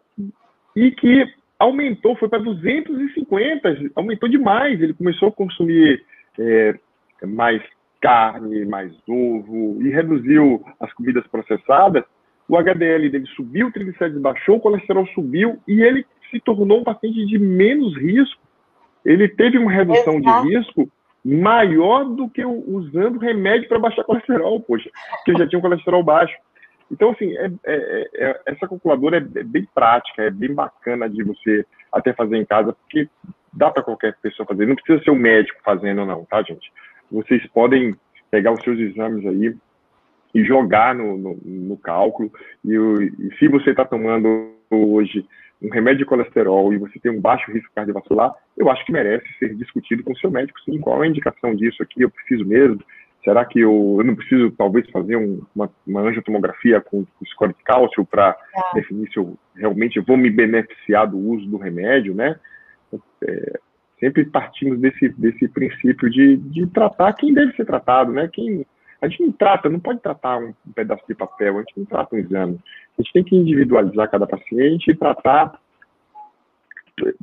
e 0.76 0.90
que 0.90 1.41
aumentou, 1.62 2.16
foi 2.16 2.28
para 2.28 2.38
250, 2.38 3.92
aumentou 3.94 4.28
demais. 4.28 4.80
Ele 4.80 4.94
começou 4.94 5.28
a 5.28 5.32
consumir 5.32 6.04
é, 6.38 6.74
mais 7.24 7.62
carne, 8.00 8.64
mais 8.64 8.92
ovo 9.08 9.78
e 9.82 9.90
reduziu 9.90 10.64
as 10.80 10.92
comidas 10.94 11.26
processadas. 11.28 12.04
O 12.48 12.56
HDL 12.56 13.08
dele 13.08 13.26
subiu, 13.36 13.68
o 13.68 13.72
triglicérides 13.72 14.20
baixou, 14.20 14.56
o 14.56 14.60
colesterol 14.60 15.06
subiu 15.08 15.58
e 15.66 15.80
ele 15.82 16.04
se 16.30 16.40
tornou 16.40 16.80
um 16.80 16.84
paciente 16.84 17.24
de 17.26 17.38
menos 17.38 17.96
risco 17.96 18.42
ele 19.04 19.28
teve 19.28 19.58
uma 19.58 19.70
redução 19.70 20.18
Exato. 20.18 20.46
de 20.46 20.56
risco 20.56 20.88
maior 21.24 22.04
do 22.04 22.28
que 22.28 22.44
usando 22.44 23.18
remédio 23.18 23.68
para 23.68 23.78
baixar 23.78 24.04
colesterol, 24.04 24.60
poxa, 24.60 24.90
que 25.24 25.30
ele 25.30 25.38
já 25.38 25.48
tinha 25.48 25.58
um 25.58 25.62
colesterol 25.62 26.02
baixo. 26.02 26.34
Então, 26.92 27.10
assim, 27.10 27.34
é, 27.36 27.50
é, 27.64 28.10
é, 28.14 28.40
essa 28.46 28.68
calculadora 28.68 29.16
é, 29.16 29.40
é 29.40 29.42
bem 29.42 29.66
prática, 29.74 30.22
é 30.22 30.30
bem 30.30 30.52
bacana 30.54 31.08
de 31.08 31.22
você 31.24 31.64
até 31.90 32.12
fazer 32.12 32.36
em 32.36 32.44
casa, 32.44 32.74
porque 32.74 33.08
dá 33.52 33.70
para 33.70 33.82
qualquer 33.82 34.14
pessoa 34.20 34.46
fazer. 34.46 34.66
Não 34.66 34.76
precisa 34.76 35.02
ser 35.02 35.10
um 35.10 35.18
médico 35.18 35.58
fazendo, 35.64 36.04
não, 36.04 36.24
tá, 36.26 36.42
gente? 36.42 36.70
Vocês 37.10 37.44
podem 37.48 37.96
pegar 38.30 38.52
os 38.52 38.62
seus 38.62 38.78
exames 38.78 39.26
aí 39.26 39.56
e 40.34 40.44
jogar 40.44 40.94
no, 40.94 41.16
no, 41.16 41.38
no 41.44 41.76
cálculo. 41.78 42.30
E, 42.64 42.74
e 42.74 43.36
se 43.38 43.48
você 43.48 43.70
está 43.70 43.84
tomando 43.84 44.52
hoje 44.70 45.26
um 45.62 45.70
remédio 45.70 46.00
de 46.00 46.04
colesterol 46.04 46.74
e 46.74 46.78
você 46.78 46.98
tem 46.98 47.12
um 47.12 47.20
baixo 47.20 47.50
risco 47.52 47.70
cardiovascular, 47.74 48.34
eu 48.56 48.68
acho 48.70 48.84
que 48.84 48.92
merece 48.92 49.26
ser 49.38 49.54
discutido 49.54 50.02
com 50.02 50.12
o 50.12 50.18
seu 50.18 50.30
médico, 50.30 50.60
sim, 50.60 50.78
qual 50.80 51.02
é 51.02 51.06
a 51.06 51.10
indicação 51.10 51.54
disso 51.54 51.82
aqui, 51.82 52.02
eu 52.02 52.10
preciso 52.10 52.44
mesmo, 52.44 52.82
será 53.24 53.44
que 53.44 53.60
eu, 53.60 53.96
eu 53.98 54.04
não 54.04 54.16
preciso 54.16 54.50
talvez 54.52 54.88
fazer 54.90 55.16
um, 55.16 55.42
uma, 55.54 55.70
uma 55.86 56.00
angiotomografia 56.02 56.80
com, 56.80 57.06
score 57.26 57.54
de 57.54 57.62
cálcio 57.62 58.04
para 58.04 58.36
é. 58.54 58.74
definir 58.74 59.08
se 59.10 59.18
eu 59.18 59.36
realmente 59.56 60.00
vou 60.00 60.16
me 60.16 60.30
beneficiar 60.30 61.06
do 61.06 61.18
uso 61.18 61.46
do 61.46 61.56
remédio, 61.56 62.14
né? 62.14 62.38
É, 63.22 63.60
sempre 64.00 64.24
partimos 64.24 64.80
desse, 64.80 65.08
desse 65.10 65.48
princípio 65.48 66.10
de, 66.10 66.36
de 66.36 66.66
tratar 66.66 67.12
quem 67.12 67.32
deve 67.32 67.52
ser 67.54 67.64
tratado, 67.64 68.12
né? 68.12 68.28
Quem, 68.32 68.66
a 69.00 69.08
gente 69.08 69.22
não 69.22 69.32
trata, 69.32 69.68
não 69.68 69.80
pode 69.80 70.00
tratar 70.00 70.38
um, 70.38 70.52
um 70.66 70.72
pedaço 70.72 71.04
de 71.08 71.14
papel, 71.14 71.56
a 71.56 71.60
gente 71.60 71.78
não 71.78 71.84
trata 71.84 72.16
um 72.16 72.18
exame. 72.18 72.58
A 72.98 73.02
gente 73.02 73.12
tem 73.12 73.24
que 73.24 73.36
individualizar 73.36 74.10
cada 74.10 74.26
paciente 74.26 74.90
e 74.90 74.94
tratar 74.94 75.58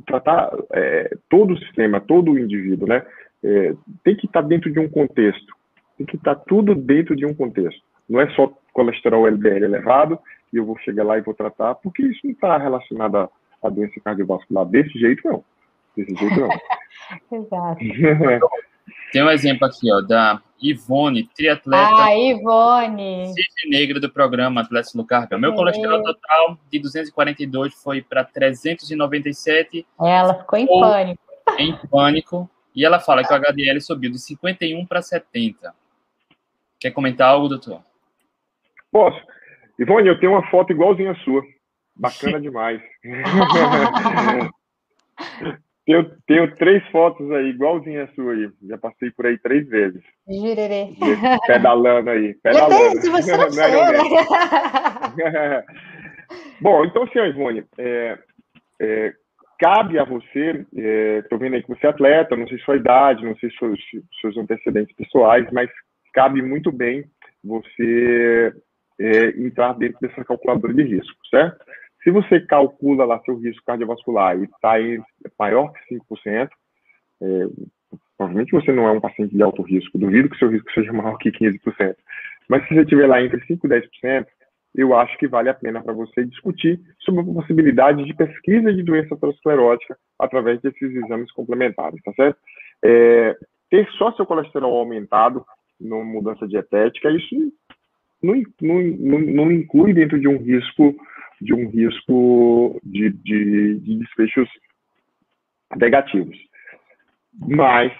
tratar 0.04 0.50
é, 0.72 1.16
todo 1.28 1.54
o 1.54 1.58
sistema, 1.58 2.00
todo 2.00 2.32
o 2.32 2.38
indivíduo, 2.38 2.88
né? 2.88 3.06
É, 3.42 3.74
tem 4.04 4.16
que 4.16 4.26
estar 4.26 4.42
dentro 4.42 4.70
de 4.70 4.78
um 4.78 4.88
contexto. 4.88 5.54
Tem 6.00 6.06
que 6.06 6.16
estar 6.16 6.34
tudo 6.34 6.74
dentro 6.74 7.14
de 7.14 7.26
um 7.26 7.34
contexto. 7.34 7.82
Não 8.08 8.18
é 8.18 8.30
só 8.30 8.50
colesterol 8.72 9.26
LDL 9.26 9.66
elevado 9.66 10.18
e 10.50 10.56
eu 10.56 10.64
vou 10.64 10.78
chegar 10.78 11.04
lá 11.04 11.18
e 11.18 11.20
vou 11.20 11.34
tratar, 11.34 11.74
porque 11.74 12.02
isso 12.02 12.20
não 12.24 12.30
está 12.30 12.56
relacionado 12.56 13.16
à, 13.16 13.28
à 13.62 13.68
doença 13.68 14.00
cardiovascular 14.02 14.64
desse 14.64 14.98
jeito, 14.98 15.20
não. 15.28 15.44
Desse 15.94 16.14
jeito, 16.14 16.40
não. 16.40 16.48
Exato. 17.38 17.80
Tem 19.12 19.22
um 19.22 19.28
exemplo 19.28 19.66
aqui, 19.66 19.92
ó, 19.92 20.00
da 20.00 20.40
Ivone, 20.62 21.28
triatleta. 21.36 21.90
Ah, 21.94 22.16
Ivone! 22.16 23.26
Cisne 23.26 23.70
negra 23.70 24.00
do 24.00 24.08
programa 24.08 24.62
Atletas 24.62 24.94
no 24.94 25.04
Carga. 25.04 25.36
Meu 25.36 25.52
colesterol 25.52 26.02
total 26.02 26.58
de 26.72 26.78
242 26.78 27.74
foi 27.74 28.00
para 28.00 28.24
397. 28.24 29.86
Ela 30.00 30.32
ficou 30.32 30.58
em 30.58 30.66
pânico. 30.66 31.22
Em 31.58 31.76
pânico. 31.90 32.50
E 32.74 32.86
ela 32.86 32.98
fala 32.98 33.22
que 33.22 33.30
o 33.30 33.36
HDL 33.36 33.80
subiu 33.82 34.10
de 34.10 34.18
51 34.18 34.86
para 34.86 35.02
70. 35.02 35.74
Quer 36.80 36.92
comentar 36.92 37.28
algo, 37.28 37.48
doutor? 37.48 37.82
Posso. 38.90 39.20
Ivone, 39.78 40.08
eu 40.08 40.18
tenho 40.18 40.32
uma 40.32 40.50
foto 40.50 40.72
igualzinha 40.72 41.12
a 41.12 41.16
sua. 41.16 41.42
Bacana 41.94 42.40
demais. 42.42 42.80
Tenho, 45.86 46.08
tenho 46.24 46.54
três 46.54 46.86
fotos 46.90 47.28
aí, 47.32 47.48
igualzinha 47.48 48.04
a 48.04 48.08
sua 48.14 48.32
aí. 48.32 48.48
Já 48.68 48.78
passei 48.78 49.10
por 49.10 49.26
aí 49.26 49.36
três 49.38 49.66
vezes. 49.66 50.00
Jurerê. 50.28 50.90
Pedalando 51.46 52.10
aí. 52.10 52.34
Pedalando. 52.34 53.00
Se 53.00 53.10
você 53.10 53.36
não, 53.36 53.48
não, 53.50 53.92
não 53.92 55.64
Bom, 56.60 56.84
então, 56.84 57.08
senhor 57.08 57.26
Ivone, 57.26 57.64
é, 57.76 58.18
é, 58.80 59.12
cabe 59.58 59.98
a 59.98 60.04
você, 60.04 60.64
estou 61.18 61.38
é, 61.38 61.40
vendo 61.40 61.56
aí 61.56 61.62
que 61.62 61.68
você 61.68 61.86
é 61.86 61.90
atleta, 61.90 62.36
não 62.36 62.46
sei 62.46 62.58
sua 62.58 62.76
idade, 62.76 63.24
não 63.24 63.34
sei 63.36 63.50
seus, 63.58 63.80
seus 64.20 64.36
antecedentes 64.36 64.94
pessoais, 64.94 65.46
mas 65.50 65.68
cabe 66.12 66.42
muito 66.42 66.70
bem 66.70 67.04
você 67.42 68.54
é, 68.98 69.28
entrar 69.40 69.72
dentro 69.74 69.98
dessa 70.00 70.24
calculadora 70.24 70.74
de 70.74 70.82
risco, 70.82 71.18
certo? 71.30 71.64
Se 72.02 72.10
você 72.10 72.40
calcula 72.40 73.04
lá 73.04 73.20
seu 73.20 73.36
risco 73.36 73.64
cardiovascular 73.64 74.38
e 74.38 74.44
está 74.44 74.74
maior 75.38 75.72
que 75.72 75.96
5%, 75.96 76.48
é, 77.22 77.46
provavelmente 78.16 78.52
você 78.52 78.72
não 78.72 78.86
é 78.86 78.92
um 78.92 79.00
paciente 79.00 79.34
de 79.34 79.42
alto 79.42 79.62
risco, 79.62 79.98
duvido 79.98 80.28
que 80.30 80.38
seu 80.38 80.48
risco 80.48 80.70
seja 80.72 80.92
maior 80.92 81.16
que 81.18 81.30
15%. 81.30 81.96
Mas 82.48 82.62
se 82.66 82.74
você 82.74 82.82
estiver 82.82 83.06
lá 83.06 83.22
entre 83.22 83.40
5% 83.46 83.60
e 83.64 83.68
10%, 83.68 84.26
eu 84.74 84.94
acho 84.96 85.16
que 85.18 85.26
vale 85.26 85.48
a 85.48 85.54
pena 85.54 85.82
para 85.82 85.92
você 85.92 86.24
discutir 86.24 86.80
sobre 87.00 87.22
a 87.22 87.34
possibilidade 87.34 88.04
de 88.04 88.14
pesquisa 88.14 88.72
de 88.72 88.82
doença 88.82 89.14
aterosclerótica 89.14 89.96
através 90.18 90.60
desses 90.60 90.94
exames 90.94 91.30
complementares, 91.32 92.00
tá 92.02 92.12
certo? 92.12 92.38
É, 92.84 93.36
ter 93.68 93.88
só 93.92 94.12
seu 94.12 94.24
colesterol 94.24 94.78
aumentado 94.78 95.44
numa 95.80 96.04
mudança 96.04 96.46
dietética, 96.46 97.10
isso 97.10 97.34
não, 98.22 98.34
não, 98.60 99.18
não, 99.18 99.52
inclui 99.52 99.94
dentro 99.94 100.20
de 100.20 100.28
um 100.28 100.36
risco 100.36 100.94
de 101.40 101.54
um 101.54 101.70
risco 101.70 102.78
de, 102.84 103.08
de, 103.10 103.80
de 103.80 103.98
desfechos 103.98 104.48
negativos. 105.74 106.36
Mas, 107.48 107.92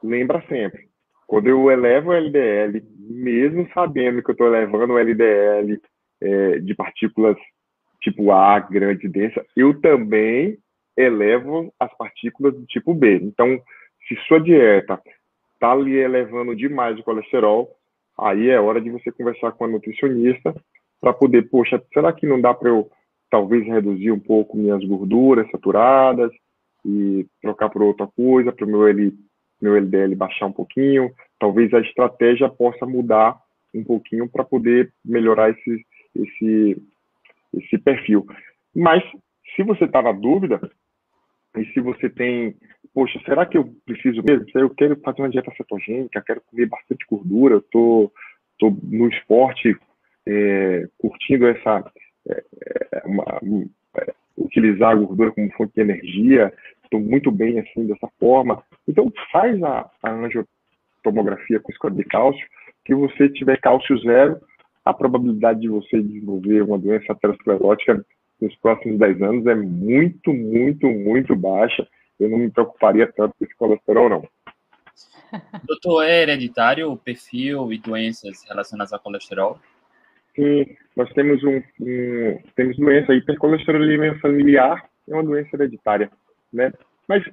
lembra 0.00 0.44
sempre, 0.48 0.88
quando 1.26 1.48
eu 1.48 1.70
elevo 1.72 2.10
o 2.10 2.12
LDL, 2.12 2.80
mesmo 3.00 3.68
sabendo 3.74 4.22
que 4.22 4.30
eu 4.30 4.34
estou 4.34 4.46
elevando 4.46 4.92
o 4.92 4.98
LDL 4.98 5.80
é, 6.20 6.58
de 6.60 6.74
partículas 6.74 7.36
tipo 8.00 8.30
A, 8.30 8.60
grande 8.60 9.06
e 9.06 9.08
densa, 9.08 9.44
eu 9.56 9.80
também 9.80 10.58
elevo 10.96 11.72
as 11.80 11.92
partículas 11.96 12.54
do 12.54 12.64
tipo 12.66 12.94
B. 12.94 13.16
Então, 13.16 13.60
se 14.06 14.14
sua 14.28 14.38
dieta 14.38 15.00
está 15.64 15.74
lhe 15.74 15.96
elevando 15.96 16.54
demais 16.54 16.98
o 16.98 17.02
colesterol, 17.02 17.74
aí 18.18 18.50
é 18.50 18.60
hora 18.60 18.82
de 18.82 18.90
você 18.90 19.10
conversar 19.10 19.52
com 19.52 19.64
a 19.64 19.68
nutricionista 19.68 20.54
para 21.00 21.14
poder, 21.14 21.48
poxa, 21.48 21.82
será 21.92 22.12
que 22.12 22.26
não 22.26 22.38
dá 22.38 22.52
para 22.52 22.68
eu 22.68 22.90
talvez 23.30 23.66
reduzir 23.66 24.12
um 24.12 24.20
pouco 24.20 24.58
minhas 24.58 24.84
gorduras 24.84 25.50
saturadas 25.50 26.30
e 26.84 27.26
trocar 27.40 27.70
por 27.70 27.82
outra 27.82 28.06
coisa, 28.06 28.52
para 28.52 28.66
o 28.66 28.68
meu, 28.68 28.80
meu 29.60 29.76
LDL 29.76 30.14
baixar 30.14 30.46
um 30.46 30.52
pouquinho? 30.52 31.10
Talvez 31.40 31.72
a 31.72 31.80
estratégia 31.80 32.48
possa 32.50 32.84
mudar 32.84 33.34
um 33.74 33.82
pouquinho 33.82 34.28
para 34.28 34.44
poder 34.44 34.92
melhorar 35.02 35.48
esse, 35.48 35.86
esse, 36.14 36.82
esse 37.54 37.78
perfil. 37.78 38.26
Mas, 38.76 39.02
se 39.56 39.62
você 39.62 39.84
está 39.84 40.02
na 40.02 40.12
dúvida, 40.12 40.60
e 41.56 41.64
se 41.72 41.80
você 41.80 42.08
tem, 42.08 42.56
poxa, 42.92 43.20
será 43.24 43.46
que 43.46 43.56
eu 43.56 43.72
preciso 43.86 44.22
mesmo? 44.22 44.44
Eu 44.54 44.70
quero 44.70 44.96
fazer 45.00 45.22
uma 45.22 45.30
dieta 45.30 45.52
cetogênica, 45.56 46.22
quero 46.22 46.40
comer 46.42 46.66
bastante 46.66 47.04
gordura, 47.08 47.54
eu 47.54 47.62
tô, 47.62 48.12
tô 48.58 48.76
no 48.82 49.08
esporte 49.08 49.76
é, 50.26 50.88
curtindo 50.98 51.46
essa 51.46 51.84
é, 52.28 52.42
é 52.92 53.02
uma, 53.06 53.40
é, 53.98 54.14
utilizar 54.36 54.92
a 54.92 54.94
gordura 54.94 55.30
como 55.32 55.52
fonte 55.52 55.74
de 55.74 55.80
energia, 55.80 56.52
estou 56.82 57.00
muito 57.00 57.30
bem 57.30 57.60
assim 57.60 57.86
dessa 57.86 58.08
forma. 58.18 58.62
Então 58.88 59.12
faz 59.30 59.62
a, 59.62 59.90
a 60.02 60.10
angiotomografia 60.10 61.60
com 61.60 61.72
score 61.72 61.94
de 61.94 62.04
cálcio, 62.04 62.46
que 62.84 62.94
você 62.94 63.28
tiver 63.28 63.60
cálcio 63.60 63.98
zero, 64.00 64.40
a 64.84 64.92
probabilidade 64.92 65.60
de 65.60 65.68
você 65.68 66.02
desenvolver 66.02 66.62
uma 66.62 66.78
doença 66.78 67.12
aterosclerótica 67.12 68.04
nos 68.44 68.54
próximos 68.56 68.98
10 68.98 69.22
anos 69.22 69.46
é 69.46 69.54
muito, 69.54 70.32
muito, 70.32 70.86
muito 70.86 71.34
baixa. 71.34 71.86
Eu 72.20 72.28
não 72.28 72.38
me 72.38 72.50
preocuparia 72.50 73.10
tanto 73.12 73.34
com 73.38 73.44
esse 73.44 73.54
colesterol, 73.56 74.08
não. 74.08 74.28
Doutor, 75.66 76.04
é 76.04 76.22
hereditário 76.22 76.90
o 76.90 76.96
perfil 76.96 77.72
e 77.72 77.78
doenças 77.78 78.44
relacionadas 78.48 78.92
ao 78.92 79.00
colesterol? 79.00 79.58
Sim, 80.36 80.76
nós 80.96 81.12
temos 81.12 81.42
um, 81.42 81.62
um 81.80 82.38
temos 82.54 82.76
doença 82.76 83.14
hipercolesterolemia 83.14 84.18
familiar, 84.18 84.84
é 85.08 85.14
uma 85.14 85.24
doença 85.24 85.50
hereditária, 85.54 86.10
né? 86.52 86.72
Mas 87.08 87.24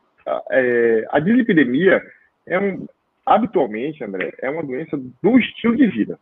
é, 0.51 1.05
a 1.09 1.19
dislipidemia 1.19 2.01
é 2.45 2.59
um, 2.59 2.87
habitualmente, 3.25 4.03
André, 4.03 4.33
é 4.39 4.49
uma 4.49 4.63
doença 4.63 4.97
do 4.97 5.39
estilo 5.39 5.75
de 5.75 5.87
vida. 5.87 6.19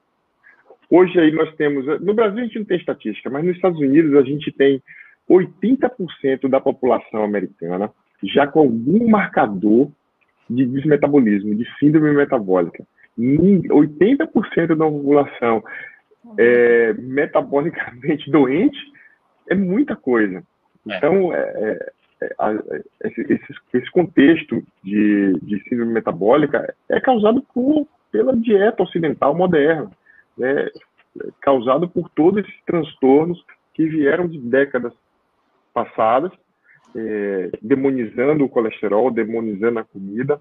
Hoje 0.89 1.19
aí 1.19 1.31
nós 1.31 1.53
temos, 1.55 1.85
no 2.01 2.13
Brasil 2.13 2.39
a 2.39 2.43
gente 2.43 2.59
não 2.59 2.65
tem 2.65 2.77
estatística, 2.77 3.29
mas 3.29 3.45
nos 3.45 3.55
Estados 3.55 3.79
Unidos 3.79 4.15
a 4.15 4.23
gente 4.23 4.51
tem 4.51 4.81
80% 5.29 6.49
da 6.49 6.59
população 6.59 7.23
americana 7.23 7.91
já 8.23 8.47
com 8.47 8.59
algum 8.61 9.07
marcador 9.07 9.89
de 10.49 10.65
desmetabolismo, 10.65 11.55
de 11.55 11.65
síndrome 11.77 12.11
metabólica. 12.11 12.83
80% 13.17 14.75
da 14.75 14.85
população 14.85 15.63
é, 16.37 16.93
metabolicamente 16.93 18.29
doente 18.31 18.77
é 19.49 19.55
muita 19.55 19.95
coisa. 19.95 20.43
É. 20.87 20.97
Então, 20.97 21.33
é, 21.33 21.91
é, 22.21 22.35
é 22.39 23.07
esse, 23.07 23.41
esse, 23.73 23.91
contexto 23.91 24.63
de, 24.83 25.33
de 25.41 25.61
síndrome 25.69 25.93
metabólica 25.93 26.73
é 26.89 26.99
causado 26.99 27.43
por, 27.53 27.87
pela 28.11 28.35
dieta 28.35 28.83
ocidental 28.83 29.35
moderna, 29.35 29.91
né? 30.39 30.69
causado 31.41 31.87
por 31.87 32.09
todos 32.09 32.43
esses 32.43 32.63
transtornos 32.65 33.43
que 33.73 33.85
vieram 33.85 34.27
de 34.27 34.39
décadas 34.39 34.93
passadas 35.73 36.31
é, 36.95 37.51
demonizando 37.61 38.43
o 38.43 38.49
colesterol, 38.49 39.11
demonizando 39.11 39.79
a 39.79 39.83
comida 39.83 40.39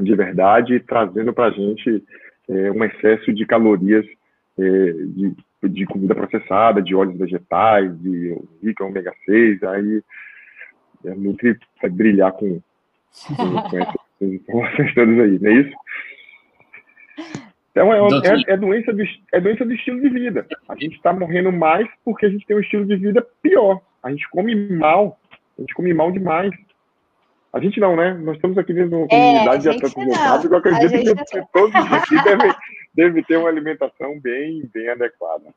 de 0.00 0.14
verdade, 0.14 0.80
trazendo 0.80 1.32
para 1.32 1.46
a 1.46 1.50
gente 1.50 2.02
é, 2.48 2.70
um 2.70 2.84
excesso 2.84 3.32
de 3.32 3.46
calorias 3.46 4.04
é, 4.58 4.92
de, 4.92 5.34
de, 5.62 5.86
comida 5.86 6.14
processada, 6.14 6.82
de 6.82 6.94
óleos 6.94 7.16
vegetais, 7.16 7.96
de 8.00 8.36
rica 8.62 8.84
ômega 8.84 9.12
6, 9.24 9.62
aí 9.62 10.02
a 11.06 11.14
Nutri 11.14 11.56
vai 11.80 11.90
brilhar 11.90 12.32
com, 12.32 12.60
com, 13.36 13.62
com 13.70 13.78
essas 13.78 13.94
informações 14.20 14.94
todas 14.94 15.18
aí, 15.18 15.38
não 15.38 15.50
é 15.50 15.54
isso? 15.54 15.76
Então, 17.74 17.92
é, 17.92 17.98
é, 17.98 18.52
é, 18.52 18.56
doença 18.56 18.92
do, 18.92 19.02
é 19.32 19.40
doença 19.40 19.64
do 19.64 19.72
estilo 19.72 20.00
de 20.00 20.08
vida. 20.08 20.46
A 20.68 20.76
gente 20.76 20.94
está 20.94 21.12
morrendo 21.12 21.50
mais 21.50 21.88
porque 22.04 22.24
a 22.24 22.28
gente 22.28 22.46
tem 22.46 22.56
um 22.56 22.60
estilo 22.60 22.86
de 22.86 22.94
vida 22.94 23.26
pior. 23.42 23.80
A 24.00 24.10
gente 24.10 24.30
come 24.30 24.54
mal. 24.54 25.18
A 25.58 25.60
gente 25.60 25.74
come 25.74 25.92
mal 25.92 26.12
demais. 26.12 26.52
A 27.52 27.58
gente 27.58 27.80
não, 27.80 27.96
né? 27.96 28.14
Nós 28.14 28.36
estamos 28.36 28.56
aqui 28.58 28.72
dentro 28.72 28.90
de 28.90 28.94
uma 28.94 29.06
é, 29.06 29.08
comunidade 29.08 29.62
de 29.62 29.68
atletas 29.70 29.92
voltados, 29.92 30.50
eu 30.50 30.56
acredito 30.56 31.24
que 31.24 31.42
todos 31.52 31.74
aqui 31.74 32.22
devem, 32.22 32.54
devem 32.94 33.22
ter 33.24 33.36
uma 33.36 33.48
alimentação 33.48 34.20
bem, 34.20 34.68
bem 34.72 34.88
adequada. 34.88 35.54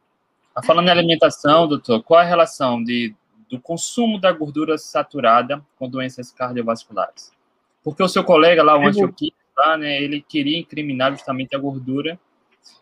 Falando 0.63 0.88
em 0.88 0.91
alimentação, 0.91 1.68
doutor, 1.68 2.03
qual 2.03 2.20
é 2.20 2.24
a 2.24 2.28
relação 2.28 2.84
de, 2.84 3.13
do 3.49 3.59
consumo 3.59 4.20
da 4.20 4.32
gordura 4.32 4.78
saturada 4.78 5.63
com 5.78 5.88
doenças 5.88 6.32
cardiovasculares? 6.32 7.32
Porque 7.84 8.01
o 8.01 8.07
seu 8.07 8.24
colega 8.24 8.63
lá, 8.63 8.78
o 8.78 8.88
Antioquia, 8.88 9.32
lá, 9.57 9.77
né, 9.77 10.01
ele 10.01 10.21
queria 10.21 10.57
incriminar 10.57 11.11
justamente 11.11 11.55
a 11.55 11.59
gordura 11.59 12.19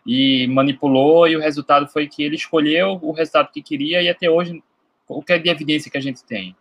e 0.05 0.47
manipulou, 0.47 1.27
e 1.27 1.35
o 1.35 1.39
resultado 1.39 1.87
foi 1.87 2.07
que 2.07 2.23
ele 2.23 2.35
escolheu 2.35 2.99
o 3.01 3.11
resultado 3.11 3.51
que 3.51 3.61
queria, 3.61 4.01
e 4.01 4.09
até 4.09 4.29
hoje, 4.29 4.61
é 5.29 5.39
de 5.39 5.49
evidência 5.49 5.91
que 5.91 5.97
a 5.97 6.01
gente 6.01 6.25
tem? 6.25 6.55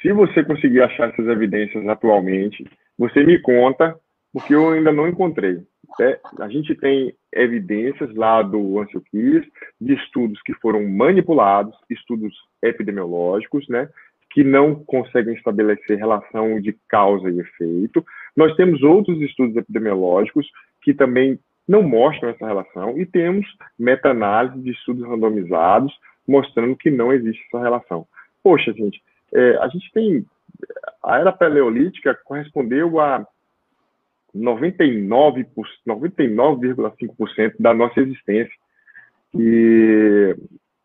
Se 0.00 0.12
você 0.12 0.42
conseguir 0.42 0.82
achar 0.82 1.10
essas 1.10 1.26
evidências 1.26 1.86
atualmente, 1.86 2.64
você 2.98 3.24
me 3.24 3.38
conta, 3.40 3.96
porque 4.32 4.54
eu 4.54 4.70
ainda 4.70 4.92
não 4.92 5.08
encontrei. 5.08 5.62
É, 6.00 6.18
a 6.40 6.48
gente 6.48 6.74
tem 6.74 7.14
evidências 7.32 8.12
lá 8.14 8.42
do 8.42 8.80
Ansioquis 8.80 9.44
de 9.80 9.94
estudos 9.94 10.40
que 10.42 10.54
foram 10.54 10.88
manipulados, 10.88 11.76
estudos 11.90 12.34
epidemiológicos, 12.62 13.68
né, 13.68 13.88
que 14.32 14.42
não 14.42 14.74
conseguem 14.74 15.34
estabelecer 15.34 15.98
relação 15.98 16.60
de 16.60 16.74
causa 16.88 17.30
e 17.30 17.40
efeito. 17.40 18.04
Nós 18.36 18.54
temos 18.56 18.82
outros 18.82 19.20
estudos 19.20 19.56
epidemiológicos 19.56 20.46
que 20.82 20.94
também 20.94 21.38
não 21.66 21.82
mostram 21.82 22.30
essa 22.30 22.46
relação 22.46 22.98
e 22.98 23.06
temos 23.06 23.46
meta-análise 23.78 24.60
de 24.60 24.70
estudos 24.70 25.06
randomizados 25.06 25.92
mostrando 26.26 26.76
que 26.76 26.90
não 26.90 27.12
existe 27.12 27.42
essa 27.46 27.62
relação. 27.62 28.06
Poxa, 28.42 28.72
gente, 28.72 29.02
é, 29.32 29.56
a 29.58 29.68
gente 29.68 29.90
tem. 29.92 30.24
A 31.02 31.18
era 31.18 31.32
paleolítica 31.32 32.18
correspondeu 32.24 33.00
a 33.00 33.26
99,5% 34.34 35.46
99, 35.84 36.74
da 37.58 37.74
nossa 37.74 38.00
existência. 38.00 38.54
E 39.34 40.36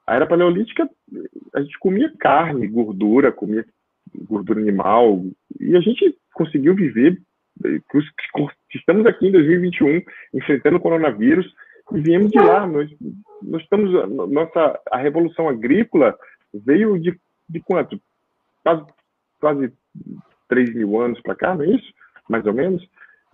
a 0.05 0.15
era 0.15 0.25
paleolítica, 0.25 0.89
a 1.53 1.61
gente 1.61 1.77
comia 1.79 2.11
carne, 2.17 2.67
gordura, 2.67 3.31
comia 3.31 3.65
gordura 4.15 4.59
animal, 4.59 5.23
e 5.59 5.75
a 5.75 5.81
gente 5.81 6.17
conseguiu 6.33 6.73
viver. 6.73 7.19
Estamos 8.73 9.05
aqui 9.05 9.27
em 9.27 9.31
2021, 9.31 10.01
enfrentando 10.33 10.77
o 10.77 10.81
coronavírus, 10.81 11.51
e 11.93 12.01
viemos 12.01 12.31
de 12.31 12.39
lá. 12.39 12.67
Nós, 12.67 12.89
nós 13.41 13.61
estamos. 13.61 13.91
Nossa, 14.29 14.79
a 14.91 14.97
revolução 14.97 15.47
agrícola 15.47 16.17
veio 16.53 16.99
de, 16.99 17.17
de 17.49 17.59
quanto? 17.61 17.99
quase, 18.67 18.85
quase 19.39 19.73
3 20.49 20.75
mil 20.75 20.99
anos 20.99 21.21
para 21.21 21.35
cá, 21.35 21.55
não 21.55 21.63
é 21.63 21.69
isso? 21.69 21.93
Mais 22.29 22.45
ou 22.45 22.53
menos. 22.53 22.85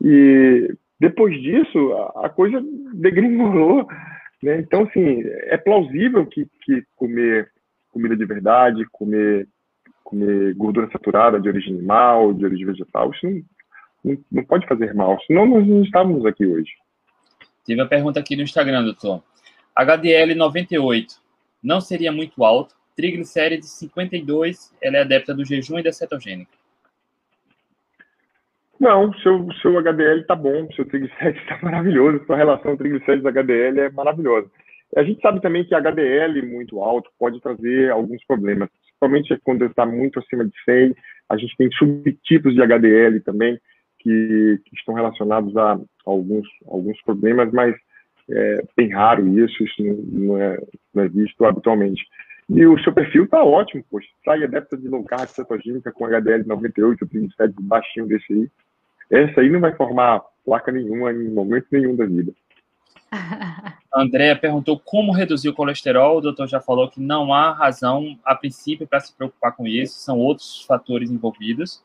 E 0.02 0.76
depois 1.00 1.40
disso, 1.42 1.94
a, 1.94 2.28
a 2.28 2.30
coisa 2.30 2.64
degringolou. 2.94 3.88
Né? 4.42 4.60
Então, 4.60 4.84
assim, 4.84 5.24
é 5.26 5.58
plausível 5.58 6.26
que, 6.26 6.46
que 6.64 6.84
comer 6.96 7.50
comida 7.92 8.16
de 8.16 8.26
verdade, 8.26 8.86
comer, 8.92 9.48
comer 10.04 10.54
gordura 10.56 10.90
saturada 10.92 11.40
de 11.40 11.48
origem 11.48 11.76
animal, 11.76 12.34
de 12.34 12.46
origem 12.46 12.66
vegetal, 12.66 13.12
isso 13.12 13.26
não, 13.26 13.42
não, 14.04 14.44
pode 14.44 14.68
fazer 14.68 14.94
mal, 14.94 15.20
senão 15.26 15.46
nós 15.46 15.66
não 15.66 15.84
estávamos 15.84 16.26
aqui 16.26 16.46
hoje. 16.46 16.72
Tive 17.66 17.82
uma 17.82 17.88
pergunta 17.88 18.20
aqui 18.20 18.36
no 18.36 18.44
Instagram, 18.44 18.84
doutor. 18.84 19.24
HDL 19.76 20.36
98 20.36 21.16
não 21.64 21.80
seria 21.80 22.12
muito 22.12 22.44
alto 22.44 22.76
triglicérides 22.96 23.72
52, 23.72 24.76
ela 24.82 24.98
é 24.98 25.02
adepta 25.02 25.34
do 25.34 25.46
jejum 25.46 25.80
e 25.80 25.84
da 25.84 25.92
cetogênica. 25.92 26.52
Não, 28.80 29.14
seu, 29.20 29.48
seu 29.62 29.78
HDL 29.78 30.22
está 30.22 30.36
bom, 30.36 30.70
seu 30.74 30.86
triglicérides 30.86 31.42
está 31.42 31.58
maravilhoso, 31.64 32.24
sua 32.26 32.36
relação 32.36 32.78
triglicérides 32.78 33.26
HDL 33.26 33.80
é 33.80 33.90
maravilhosa. 33.90 34.52
A 34.96 35.04
gente 35.04 35.22
sabe 35.22 35.42
também 35.42 35.64
que 35.64 35.74
HDL 35.74 36.46
muito 36.46 36.80
alto 36.80 37.10
pode 37.18 37.42
trazer 37.42 37.90
alguns 37.90 38.24
problemas, 38.26 38.70
principalmente 38.70 39.40
quando 39.44 39.66
está 39.66 39.86
muito 39.86 40.20
acima 40.20 40.46
de 40.46 40.54
100. 40.66 40.96
A 41.30 41.38
gente 41.38 41.56
tem 41.58 41.72
subtipos 41.72 42.54
de 42.54 42.62
HDL 42.62 43.20
também 43.22 43.60
que, 44.04 44.60
que 44.66 44.76
estão 44.76 44.94
relacionados 44.94 45.56
a 45.56 45.80
alguns, 46.06 46.46
alguns 46.68 47.02
problemas, 47.02 47.52
mas 47.52 47.76
é 48.30 48.64
bem 48.76 48.90
raro 48.90 49.28
isso, 49.40 49.64
isso 49.64 49.84
não, 49.84 50.38
é, 50.38 50.62
não 50.94 51.04
é 51.04 51.10
visto 51.10 51.44
habitualmente. 51.46 52.04
E 52.50 52.66
o 52.66 52.78
seu 52.84 52.94
perfil 52.94 53.28
tá 53.28 53.44
ótimo, 53.44 53.84
poxa. 53.90 54.08
Sai 54.24 54.44
adepta 54.44 54.78
de 54.78 54.88
low 54.88 55.04
carb 55.04 55.28
cetogênica 55.28 55.92
com 55.92 56.06
HDL 56.06 56.44
98, 56.46 57.08
37, 57.08 57.54
baixinho 57.62 58.06
desse 58.06 58.32
aí. 58.34 58.50
Essa 59.10 59.42
aí 59.42 59.50
não 59.50 59.62
vai 59.62 59.74
formar 59.76 60.22
placa 60.46 60.72
nenhuma 60.72 61.12
em 61.12 61.30
momento 61.30 61.68
nenhum 61.72 61.96
da 61.96 62.06
vida. 62.06 62.34
Andrea 63.96 64.36
perguntou 64.36 64.80
como 64.80 65.14
reduzir 65.14 65.50
o 65.50 65.54
colesterol. 65.54 66.18
O 66.18 66.22
doutor 66.22 66.48
já 66.48 66.60
falou 66.60 66.90
que 66.90 67.00
não 67.00 67.34
há 67.34 67.52
razão, 67.52 68.18
a 68.26 68.36
princípio, 68.36 68.88
para 68.88 69.00
se 69.00 69.16
preocupar 69.16 69.56
com 69.56 69.66
isso, 69.66 70.00
são 70.00 70.18
outros 70.18 70.64
fatores 70.66 71.12
envolvidos. 71.12 71.82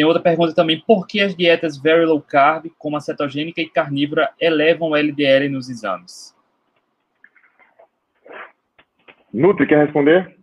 Tem 0.00 0.06
outra 0.06 0.22
pergunta 0.22 0.54
também: 0.54 0.82
por 0.86 1.06
que 1.06 1.20
as 1.20 1.36
dietas 1.36 1.76
very 1.76 2.06
low 2.06 2.22
carb, 2.22 2.70
como 2.78 2.96
a 2.96 3.00
cetogênica 3.00 3.60
e 3.60 3.68
carnívora, 3.68 4.32
elevam 4.40 4.88
o 4.88 4.96
LDL 4.96 5.46
nos 5.50 5.68
exames? 5.68 6.34
Nutri, 9.30 9.66
quer 9.66 9.84
responder? 9.84 10.38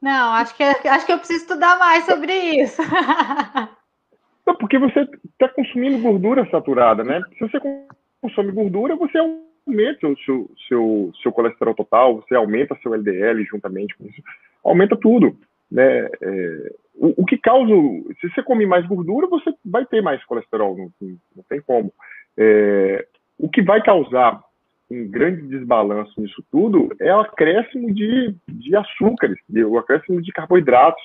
Não, 0.00 0.32
acho 0.32 0.56
que, 0.56 0.62
acho 0.62 1.04
que 1.04 1.12
eu 1.12 1.18
preciso 1.18 1.40
estudar 1.40 1.78
mais 1.78 2.06
sobre 2.06 2.32
isso. 2.32 2.80
Não, 4.46 4.56
porque 4.56 4.78
você 4.78 5.06
está 5.32 5.50
consumindo 5.50 5.98
gordura 5.98 6.48
saturada, 6.50 7.04
né? 7.04 7.20
Se 7.36 7.40
você 7.40 7.60
consome 8.22 8.52
gordura, 8.52 8.96
você 8.96 9.18
aumenta 9.18 10.08
o 10.08 10.16
seu, 10.24 10.50
seu, 10.66 11.12
seu 11.22 11.30
colesterol 11.30 11.74
total, 11.74 12.22
você 12.22 12.34
aumenta 12.34 12.74
seu 12.82 12.94
LDL 12.94 13.44
juntamente 13.44 13.94
com 13.98 14.06
isso, 14.06 14.22
aumenta 14.64 14.96
tudo. 14.96 15.36
Né? 15.72 16.06
É, 16.20 16.72
o, 16.94 17.22
o, 17.22 17.24
que 17.24 17.38
causa. 17.38 17.72
Se 18.20 18.28
você 18.28 18.42
come 18.42 18.66
mais 18.66 18.86
gordura, 18.86 19.26
você 19.26 19.50
vai 19.64 19.86
ter 19.86 20.02
mais 20.02 20.22
colesterol, 20.26 20.76
não, 20.76 20.92
não 21.34 21.42
tem 21.48 21.62
como. 21.62 21.90
É, 22.36 23.06
o 23.38 23.48
que 23.48 23.62
vai 23.62 23.82
causar 23.82 24.38
um 24.90 25.08
grande 25.08 25.46
desbalanço 25.48 26.20
nisso 26.20 26.44
tudo 26.50 26.94
é 27.00 27.14
o 27.14 27.20
acréscimo 27.20 27.92
de, 27.94 28.36
de 28.46 28.76
açúcares, 28.76 29.38
o 29.50 29.78
acréscimo 29.78 30.20
de 30.20 30.30
carboidratos, 30.32 31.02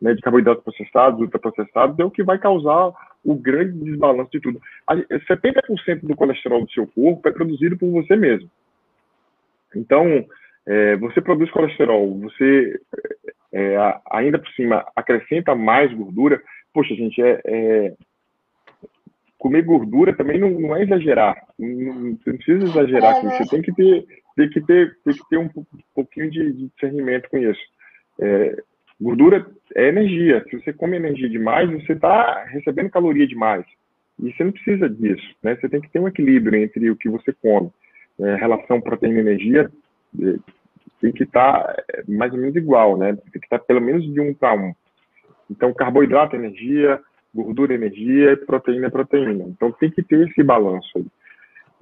né, 0.00 0.14
de 0.14 0.20
carboidratos 0.20 0.62
processados, 0.62 1.20
ultraprocessados, 1.20 1.98
é 1.98 2.04
o 2.04 2.10
que 2.10 2.22
vai 2.22 2.38
causar 2.38 2.92
o 3.24 3.34
grande 3.34 3.72
desbalanço 3.80 4.30
de 4.30 4.40
tudo. 4.40 4.60
70% 4.88 6.02
do 6.02 6.14
colesterol 6.14 6.64
do 6.64 6.70
seu 6.70 6.86
corpo 6.86 7.28
é 7.28 7.32
produzido 7.32 7.76
por 7.76 7.90
você 7.90 8.14
mesmo. 8.14 8.48
Então, 9.74 10.24
é, 10.66 10.96
você 10.96 11.20
produz 11.20 11.50
colesterol, 11.50 12.16
você 12.20 12.80
é, 13.54 14.00
ainda 14.10 14.36
por 14.36 14.48
cima 14.50 14.84
acrescenta 14.96 15.54
mais 15.54 15.92
gordura. 15.94 16.42
Poxa, 16.72 16.92
gente, 16.94 17.22
é, 17.22 17.40
é 17.46 17.94
comer 19.38 19.62
gordura 19.62 20.12
também 20.16 20.38
não, 20.38 20.50
não 20.50 20.74
é 20.74 20.82
exagerar. 20.82 21.36
Não, 21.56 22.16
você 22.16 22.30
não 22.30 22.36
precisa 22.36 22.64
exagerar 22.64 23.16
é. 23.16 23.20
Você 23.20 23.48
tem 23.48 23.62
que 23.62 23.72
ter, 23.72 24.04
tem 24.36 24.50
que 24.50 24.60
ter, 24.60 24.98
tem 25.04 25.14
que 25.14 25.28
ter 25.30 25.38
um 25.38 25.48
pouquinho 25.94 26.30
de, 26.30 26.52
de 26.52 26.66
discernimento 26.68 27.30
com 27.30 27.38
isso. 27.38 27.62
É, 28.20 28.56
gordura 29.00 29.46
é 29.76 29.88
energia. 29.88 30.44
Se 30.50 30.58
você 30.60 30.72
come 30.72 30.96
energia 30.96 31.28
demais, 31.28 31.70
você 31.70 31.92
está 31.92 32.44
recebendo 32.46 32.90
caloria 32.90 33.26
demais. 33.26 33.64
E 34.20 34.32
você 34.32 34.42
não 34.42 34.52
precisa 34.52 34.88
disso. 34.88 35.34
Né? 35.42 35.54
Você 35.56 35.68
tem 35.68 35.80
que 35.80 35.90
ter 35.90 36.00
um 36.00 36.08
equilíbrio 36.08 36.60
entre 36.60 36.90
o 36.90 36.96
que 36.96 37.08
você 37.08 37.32
come. 37.32 37.70
É, 38.18 38.34
relação 38.36 38.80
proteína-energia 38.80 39.70
tem 41.04 41.12
que 41.12 41.24
estar 41.24 41.62
tá, 41.62 41.82
é, 41.92 42.02
mais 42.08 42.32
ou 42.32 42.38
menos 42.38 42.56
igual, 42.56 42.96
né? 42.96 43.12
Tem 43.14 43.32
que 43.32 43.46
estar 43.46 43.58
tá 43.58 43.64
pelo 43.64 43.82
menos 43.82 44.02
de 44.10 44.18
um 44.18 44.32
para 44.32 44.54
um. 44.54 44.72
Então, 45.50 45.74
carboidrato, 45.74 46.34
energia, 46.34 46.98
gordura, 47.34 47.74
energia 47.74 48.32
e 48.32 48.36
proteína, 48.36 48.90
proteína. 48.90 49.44
Então 49.44 49.70
tem 49.70 49.90
que 49.90 50.02
ter 50.02 50.26
esse 50.26 50.42
balanço 50.42 50.88
aí. 50.96 51.06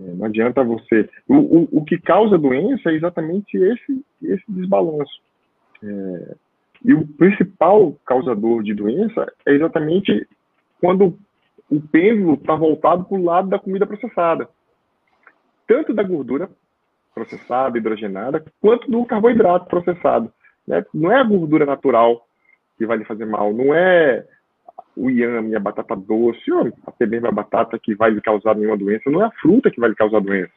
É, 0.00 0.14
não 0.14 0.26
adianta 0.26 0.64
você. 0.64 1.08
O, 1.28 1.36
o, 1.36 1.68
o, 1.70 1.84
que 1.84 2.00
causa 2.00 2.36
doença 2.36 2.90
é 2.90 2.94
exatamente 2.94 3.56
esse, 3.56 4.04
esse 4.20 4.44
desbalanço. 4.48 5.20
É, 5.84 6.34
E 6.84 6.92
o 6.92 7.06
principal 7.06 7.96
causador 8.04 8.64
de 8.64 8.74
doença 8.74 9.32
é 9.46 9.52
exatamente 9.52 10.26
quando 10.80 11.16
o 11.70 11.80
pêndulo 11.80 12.34
está 12.34 12.56
voltado 12.56 13.04
para 13.04 13.16
o 13.16 13.22
lado 13.22 13.48
da 13.48 13.58
comida 13.60 13.86
processada. 13.86 14.48
Tanto 15.64 15.94
da 15.94 16.02
gordura 16.02 16.50
processada, 17.14 17.76
hidrogenada, 17.76 18.44
quanto 18.60 18.90
do 18.90 19.04
carboidrato 19.04 19.66
processado. 19.66 20.32
Né? 20.66 20.84
Não 20.92 21.10
é 21.10 21.20
a 21.20 21.24
gordura 21.24 21.66
natural 21.66 22.26
que 22.78 22.86
vai 22.86 22.96
lhe 22.96 23.04
fazer 23.04 23.26
mal, 23.26 23.52
não 23.52 23.74
é 23.74 24.24
o 24.96 25.08
inhame, 25.08 25.56
a 25.56 25.60
batata 25.60 25.96
doce, 25.96 26.50
ou 26.52 26.72
até 26.86 27.06
mesmo 27.06 27.28
a 27.28 27.32
batata 27.32 27.78
que 27.78 27.94
vai 27.94 28.10
lhe 28.10 28.20
causar 28.20 28.54
nenhuma 28.54 28.76
doença, 28.76 29.10
não 29.10 29.22
é 29.22 29.26
a 29.26 29.32
fruta 29.32 29.70
que 29.70 29.80
vai 29.80 29.90
lhe 29.90 29.96
causar 29.96 30.20
doença. 30.20 30.52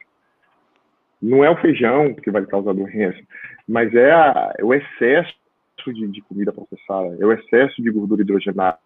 Não 1.20 1.44
é 1.44 1.50
o 1.50 1.56
feijão 1.56 2.14
que 2.14 2.30
vai 2.30 2.42
lhe 2.42 2.46
causar 2.46 2.74
doença, 2.74 3.18
mas 3.66 3.94
é, 3.94 4.12
a, 4.12 4.54
é 4.58 4.64
o 4.64 4.74
excesso 4.74 5.34
de, 5.86 6.06
de, 6.08 6.20
comida 6.22 6.52
processada, 6.52 7.16
é 7.18 7.24
o 7.24 7.32
excesso 7.32 7.80
de 7.80 7.90
gordura 7.90 8.22
hidrogenada, 8.22 8.78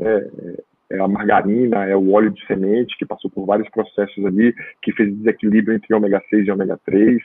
é, 0.00 0.30
é 0.90 0.98
a 0.98 1.06
margarina, 1.06 1.84
é 1.84 1.96
o 1.96 2.12
óleo 2.12 2.30
de 2.30 2.44
semente 2.46 2.96
que 2.98 3.06
passou 3.06 3.30
por 3.30 3.46
vários 3.46 3.68
processos 3.70 4.24
ali, 4.24 4.52
que 4.82 4.92
fez 4.92 5.16
desequilíbrio 5.16 5.76
entre 5.76 5.94
ômega 5.94 6.20
6 6.28 6.46
e 6.46 6.50
ômega 6.50 6.78
3, 6.84 7.22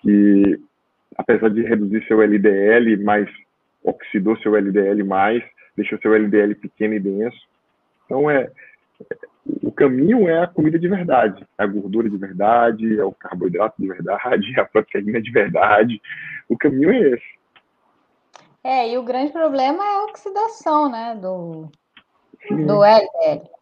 que 0.00 0.60
apesar 1.16 1.50
de 1.50 1.62
reduzir 1.62 2.06
seu 2.06 2.22
LDL, 2.22 2.96
mas 3.02 3.28
oxidou 3.82 4.36
seu 4.38 4.56
LDL 4.56 5.02
mais, 5.04 5.42
deixou 5.76 5.98
seu 5.98 6.14
LDL 6.14 6.54
pequeno 6.54 6.94
e 6.94 7.00
denso. 7.00 7.36
Então, 8.06 8.30
é, 8.30 8.50
o 9.62 9.72
caminho 9.72 10.28
é 10.28 10.42
a 10.42 10.46
comida 10.46 10.78
de 10.78 10.88
verdade, 10.88 11.44
é 11.58 11.64
a 11.64 11.66
gordura 11.66 12.08
de 12.08 12.16
verdade, 12.16 12.98
é 12.98 13.04
o 13.04 13.12
carboidrato 13.12 13.74
de 13.80 13.88
verdade, 13.88 14.54
é 14.56 14.60
a 14.62 14.64
proteína 14.64 15.20
de 15.20 15.32
verdade. 15.32 16.00
O 16.48 16.56
caminho 16.56 16.90
é 16.90 17.10
esse. 17.10 17.34
É, 18.62 18.92
e 18.92 18.96
o 18.96 19.02
grande 19.02 19.32
problema 19.32 19.84
é 19.84 19.96
a 19.96 20.04
oxidação, 20.04 20.90
né, 20.90 21.18
do, 21.20 21.70
do 22.50 22.84
LDL. 22.84 23.54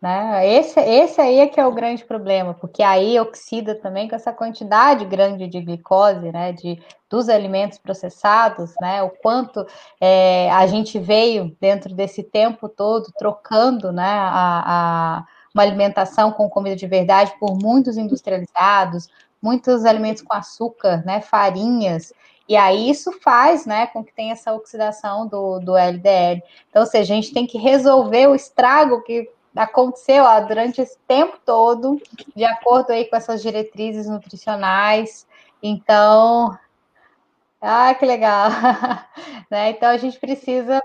Né? 0.00 0.48
Esse, 0.54 0.80
esse 0.80 1.20
aí 1.20 1.40
é 1.40 1.46
que 1.46 1.60
é 1.60 1.66
o 1.66 1.74
grande 1.74 2.02
problema, 2.06 2.54
porque 2.54 2.82
aí 2.82 3.20
oxida 3.20 3.74
também 3.74 4.08
com 4.08 4.16
essa 4.16 4.32
quantidade 4.32 5.04
grande 5.04 5.46
de 5.46 5.60
glicose, 5.60 6.32
né, 6.32 6.52
de, 6.52 6.82
dos 7.10 7.28
alimentos 7.28 7.76
processados, 7.76 8.72
né, 8.80 9.02
o 9.02 9.10
quanto 9.10 9.66
é, 10.00 10.50
a 10.52 10.66
gente 10.66 10.98
veio 10.98 11.54
dentro 11.60 11.94
desse 11.94 12.22
tempo 12.22 12.66
todo 12.66 13.12
trocando, 13.18 13.92
né, 13.92 14.10
a, 14.10 14.62
a, 14.64 15.24
uma 15.54 15.62
alimentação 15.62 16.32
com 16.32 16.48
comida 16.48 16.76
de 16.76 16.86
verdade 16.86 17.34
por 17.38 17.58
muitos 17.58 17.98
industrializados, 17.98 19.06
muitos 19.42 19.84
alimentos 19.84 20.22
com 20.22 20.32
açúcar, 20.32 21.04
né, 21.04 21.20
farinhas, 21.20 22.10
e 22.50 22.56
aí 22.56 22.90
isso 22.90 23.12
faz, 23.20 23.64
né, 23.64 23.86
com 23.86 24.02
que 24.02 24.12
tenha 24.12 24.32
essa 24.32 24.52
oxidação 24.52 25.24
do, 25.24 25.60
do 25.60 25.76
LDL. 25.76 26.42
Então, 26.68 26.82
ou 26.82 26.88
seja, 26.88 27.14
a 27.14 27.16
gente 27.16 27.32
tem 27.32 27.46
que 27.46 27.56
resolver 27.56 28.26
o 28.26 28.34
estrago 28.34 29.04
que 29.04 29.30
aconteceu 29.54 30.24
ó, 30.24 30.40
durante 30.40 30.80
esse 30.80 30.98
tempo 31.06 31.38
todo, 31.46 32.02
de 32.34 32.44
acordo 32.44 32.90
aí 32.90 33.04
com 33.04 33.14
essas 33.14 33.40
diretrizes 33.40 34.08
nutricionais. 34.08 35.28
Então, 35.62 36.58
ah, 37.60 37.94
que 37.94 38.04
legal! 38.04 38.48
né? 39.48 39.70
Então 39.70 39.88
a 39.88 39.96
gente 39.96 40.18
precisa, 40.18 40.82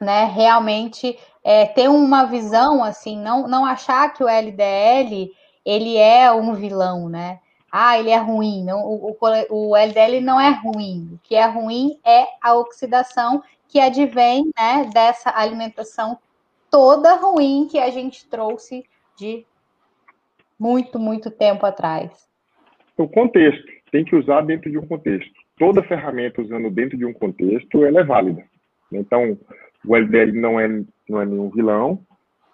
né, 0.00 0.24
realmente 0.24 1.16
é, 1.44 1.66
ter 1.66 1.88
uma 1.88 2.24
visão 2.24 2.82
assim, 2.82 3.16
não, 3.16 3.46
não 3.46 3.64
achar 3.64 4.12
que 4.12 4.24
o 4.24 4.28
LDL 4.28 5.30
ele 5.64 5.96
é 5.96 6.32
um 6.32 6.52
vilão, 6.52 7.08
né? 7.08 7.38
Ah, 7.70 7.98
ele 7.98 8.10
é 8.10 8.18
ruim. 8.18 8.64
Não, 8.64 8.84
o, 8.84 9.16
o, 9.18 9.70
o 9.70 9.76
LDL 9.76 10.20
não 10.20 10.40
é 10.40 10.50
ruim. 10.50 11.10
O 11.14 11.18
que 11.22 11.34
é 11.34 11.46
ruim 11.46 11.98
é 12.04 12.26
a 12.42 12.54
oxidação 12.54 13.42
que 13.68 13.78
advém 13.78 14.50
né, 14.58 14.90
dessa 14.92 15.30
alimentação 15.36 16.18
toda 16.70 17.14
ruim 17.14 17.68
que 17.70 17.78
a 17.78 17.90
gente 17.90 18.28
trouxe 18.28 18.84
de 19.16 19.44
muito, 20.58 20.98
muito 20.98 21.30
tempo 21.30 21.64
atrás. 21.64 22.28
O 22.96 23.08
contexto 23.08 23.64
tem 23.90 24.04
que 24.04 24.14
usar 24.14 24.42
dentro 24.42 24.70
de 24.70 24.78
um 24.78 24.86
contexto. 24.86 25.32
Toda 25.58 25.82
ferramenta 25.82 26.42
usando 26.42 26.70
dentro 26.70 26.98
de 26.98 27.04
um 27.04 27.12
contexto, 27.12 27.84
ela 27.84 28.00
é 28.00 28.04
válida. 28.04 28.44
Então, 28.92 29.38
o 29.86 29.96
LDL 29.96 30.32
não 30.32 30.60
é, 30.60 30.68
não 31.08 31.20
é 31.20 31.26
nenhum 31.26 31.50
vilão, 31.50 32.04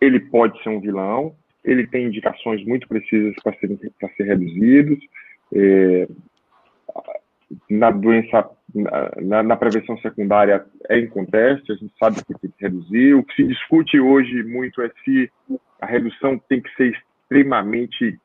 ele 0.00 0.20
pode 0.20 0.62
ser 0.62 0.68
um 0.68 0.80
vilão, 0.80 1.34
ele 1.66 1.86
tem 1.86 2.06
indicações 2.06 2.64
muito 2.64 2.86
precisas 2.86 3.34
para 3.42 3.52
serem 3.58 3.78
para 3.98 4.08
ser 4.10 4.24
reduzidos. 4.24 4.98
É, 5.52 6.08
na 7.68 7.90
doença, 7.90 8.48
na, 9.22 9.42
na, 9.42 9.56
prevenção 9.56 9.98
secundária 9.98 10.64
é 10.88 10.98
inconteste, 10.98 11.72
a 11.72 11.74
gente 11.74 11.92
sabe 11.98 12.24
que 12.24 12.38
tem 12.38 12.50
que 12.50 12.62
reduzir. 12.62 13.14
O 13.14 13.24
que 13.24 13.34
se 13.34 13.44
discute 13.44 14.00
hoje 14.00 14.42
muito 14.44 14.80
é 14.80 14.90
se 15.04 15.30
a 15.80 15.86
redução 15.86 16.38
tem 16.48 16.60
que 16.60 16.74
ser 16.76 16.92
extremamente 16.92 18.18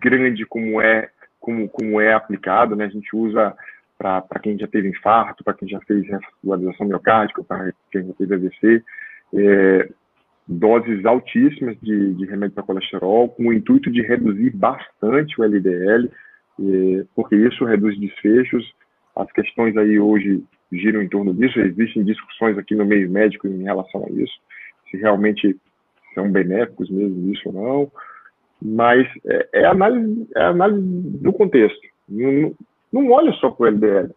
grande 0.00 0.46
como 0.46 0.80
é 0.80 1.10
como, 1.40 1.68
como 1.68 2.00
é 2.00 2.14
aplicado, 2.14 2.76
né? 2.76 2.84
A 2.84 2.88
gente 2.88 3.14
usa 3.16 3.54
para 3.98 4.40
quem 4.40 4.56
já 4.58 4.66
teve 4.66 4.88
infarto, 4.88 5.44
para 5.44 5.54
quem 5.54 5.68
já 5.68 5.80
fez 5.80 6.06
revascularização 6.06 6.86
miocárdica, 6.86 7.42
para 7.42 7.72
quem 7.90 8.06
já 8.06 8.12
teve 8.14 8.34
AVC, 8.34 8.84
é, 9.34 9.88
doses 10.46 11.04
altíssimas 11.04 11.76
de, 11.80 12.14
de 12.14 12.26
remédio 12.26 12.54
para 12.54 12.64
colesterol, 12.64 13.28
com 13.28 13.48
o 13.48 13.52
intuito 13.52 13.90
de 13.90 14.02
reduzir 14.02 14.50
bastante 14.50 15.40
o 15.40 15.44
LDL, 15.44 16.10
porque 17.14 17.36
isso 17.36 17.64
reduz 17.64 17.98
desfechos. 17.98 18.72
As 19.14 19.30
questões 19.32 19.76
aí 19.76 19.98
hoje 19.98 20.42
giram 20.72 21.02
em 21.02 21.08
torno 21.08 21.34
disso, 21.34 21.60
existem 21.60 22.02
discussões 22.04 22.56
aqui 22.56 22.74
no 22.74 22.84
meio 22.84 23.10
médico 23.10 23.46
em 23.46 23.62
relação 23.62 24.04
a 24.06 24.10
isso, 24.10 24.32
se 24.90 24.96
realmente 24.96 25.56
são 26.14 26.30
benéficos 26.30 26.90
mesmo 26.90 27.32
isso 27.32 27.48
ou 27.48 27.52
não, 27.52 27.92
mas 28.60 29.06
é, 29.26 29.48
é 29.54 29.64
análise, 29.66 30.28
é 30.36 30.42
análise 30.44 30.82
do 30.82 31.32
contexto. 31.32 31.80
Não, 32.08 32.54
não 32.92 33.10
olha 33.10 33.32
só 33.32 33.50
para 33.50 33.64
o 33.64 33.66
LDL. 33.66 34.10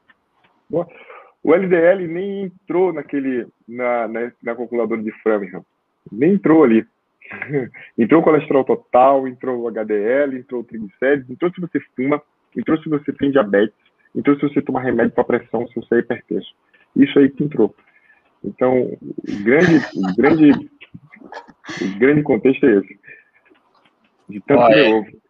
O 1.44 1.54
LDL 1.54 2.08
nem 2.08 2.44
entrou 2.46 2.92
naquele 2.92 3.48
na, 3.68 4.08
na, 4.08 4.32
na 4.42 4.56
calculadora 4.56 5.02
de 5.02 5.12
Framingham, 5.22 5.64
nem 6.12 6.34
entrou 6.34 6.64
ali. 6.64 6.86
entrou 7.98 8.22
colesterol 8.22 8.64
total, 8.64 9.28
entrou 9.28 9.62
o 9.62 9.68
HDL, 9.68 10.38
entrou 10.38 10.62
o 10.62 10.64
triglicérides, 10.64 11.30
entrou 11.30 11.52
se 11.52 11.62
você 11.62 11.80
fuma, 11.96 12.22
entrou 12.56 12.78
se 12.82 12.90
você 12.90 13.12
tem 13.14 13.32
diabetes, 13.32 13.76
entrou 14.16 14.36
se 14.36 14.44
você 14.44 14.62
toma 14.62 14.82
remédio 14.82 15.14
para 15.14 15.24
pressão, 15.24 15.68
se 15.68 15.76
você 15.76 15.96
é 15.96 16.00
hipertenso. 16.00 16.54
Isso 16.96 17.18
aí 17.20 17.30
que 17.30 17.44
entrou. 17.44 17.76
Então, 18.44 18.84
o 18.84 19.44
grande, 19.44 19.78
o 19.96 20.16
grande, 20.16 20.52
o 20.52 22.00
grande 22.00 22.24
contexto 22.24 22.66
é 22.66 22.78
esse. 22.78 23.00
De 24.30 24.40
tanto 24.42 24.68
que 24.68 24.82
ovo. 24.82 25.26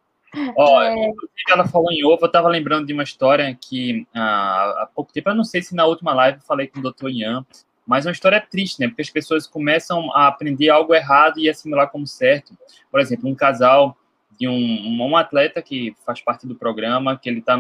Ó, 0.57 0.83
é. 0.83 1.13
ela 1.49 1.65
falou 1.67 1.91
em 1.91 2.03
ovo, 2.03 2.23
eu 2.23 2.27
estava 2.27 2.49
lembrando 2.49 2.85
de 2.85 2.93
uma 2.93 3.03
história 3.03 3.57
que 3.59 4.05
ah, 4.13 4.83
há 4.83 4.89
pouco 4.93 5.13
tempo, 5.13 5.29
eu 5.29 5.35
não 5.35 5.45
sei 5.45 5.61
se 5.61 5.73
na 5.73 5.85
última 5.85 6.13
live 6.13 6.39
eu 6.39 6.45
falei 6.45 6.67
com 6.67 6.79
o 6.79 6.83
Dr. 6.83 7.09
Ian, 7.09 7.45
mas 7.85 8.05
é 8.05 8.09
uma 8.09 8.13
história 8.13 8.41
triste, 8.41 8.79
né? 8.79 8.87
Porque 8.87 9.01
as 9.01 9.09
pessoas 9.09 9.45
começam 9.45 10.11
a 10.15 10.27
aprender 10.27 10.69
algo 10.69 10.93
errado 10.93 11.39
e 11.39 11.49
assimilar 11.49 11.89
como 11.89 12.07
certo. 12.07 12.57
Por 12.89 12.99
exemplo, 12.99 13.29
um 13.29 13.35
casal 13.35 13.95
de 14.39 14.47
um, 14.47 15.01
um 15.01 15.15
atleta 15.15 15.61
que 15.61 15.95
faz 16.05 16.21
parte 16.21 16.47
do 16.47 16.55
programa, 16.55 17.17
que 17.17 17.29
ele 17.29 17.39
está 17.39 17.57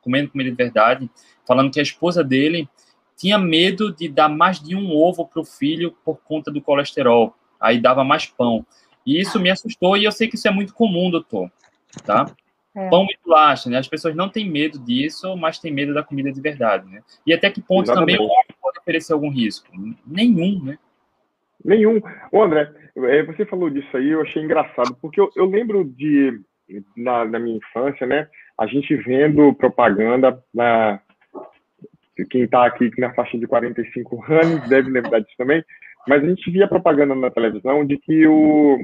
comendo 0.00 0.30
comida 0.30 0.50
de 0.50 0.56
verdade, 0.56 1.10
falando 1.46 1.70
que 1.70 1.80
a 1.80 1.82
esposa 1.82 2.22
dele 2.22 2.68
tinha 3.16 3.38
medo 3.38 3.92
de 3.92 4.08
dar 4.08 4.28
mais 4.28 4.60
de 4.60 4.76
um 4.76 4.90
ovo 4.92 5.26
para 5.26 5.40
o 5.40 5.44
filho 5.44 5.96
por 6.04 6.18
conta 6.18 6.50
do 6.50 6.60
colesterol. 6.60 7.34
Aí 7.58 7.80
dava 7.80 8.04
mais 8.04 8.26
pão. 8.26 8.64
E 9.04 9.18
isso 9.20 9.40
me 9.40 9.50
assustou 9.50 9.96
e 9.96 10.04
eu 10.04 10.12
sei 10.12 10.28
que 10.28 10.36
isso 10.36 10.46
é 10.46 10.50
muito 10.50 10.74
comum, 10.74 11.10
doutor. 11.10 11.50
Tá? 12.04 12.30
É. 12.74 12.90
Pão 12.90 13.06
e 13.08 13.16
bolacha, 13.24 13.70
né? 13.70 13.78
As 13.78 13.88
pessoas 13.88 14.14
não 14.14 14.28
têm 14.28 14.48
medo 14.48 14.78
disso, 14.78 15.34
mas 15.36 15.58
têm 15.58 15.72
medo 15.72 15.94
da 15.94 16.02
comida 16.02 16.30
de 16.30 16.40
verdade, 16.40 16.86
né? 16.90 17.02
E 17.26 17.32
até 17.32 17.50
que 17.50 17.62
ponto 17.62 17.86
Exatamente. 17.86 18.18
também 18.18 18.28
oferecer 18.86 19.12
algum 19.12 19.30
risco? 19.30 19.66
Nenhum, 20.06 20.64
né? 20.64 20.78
Nenhum. 21.64 22.00
Ô, 22.30 22.42
André, 22.42 22.70
é, 22.96 23.22
você 23.24 23.44
falou 23.44 23.68
disso 23.68 23.96
aí, 23.96 24.10
eu 24.10 24.22
achei 24.22 24.42
engraçado, 24.42 24.96
porque 25.02 25.20
eu, 25.20 25.28
eu 25.34 25.46
lembro 25.46 25.84
de, 25.84 26.40
na, 26.96 27.24
na, 27.24 27.38
minha 27.40 27.56
infância, 27.56 28.06
né, 28.06 28.28
a 28.58 28.66
gente 28.66 28.94
vendo 28.94 29.52
propaganda, 29.54 30.40
na, 30.54 31.00
quem 32.30 32.44
está 32.44 32.64
aqui 32.64 32.90
na 32.98 33.12
faixa 33.14 33.36
de 33.36 33.46
45 33.46 34.24
anos 34.28 34.68
deve 34.68 34.90
lembrar 34.90 35.18
disso 35.18 35.34
também, 35.36 35.64
mas 36.06 36.22
a 36.22 36.26
gente 36.26 36.50
via 36.50 36.68
propaganda 36.68 37.14
na 37.14 37.30
televisão 37.30 37.84
de 37.84 37.98
que 37.98 38.26
o, 38.28 38.78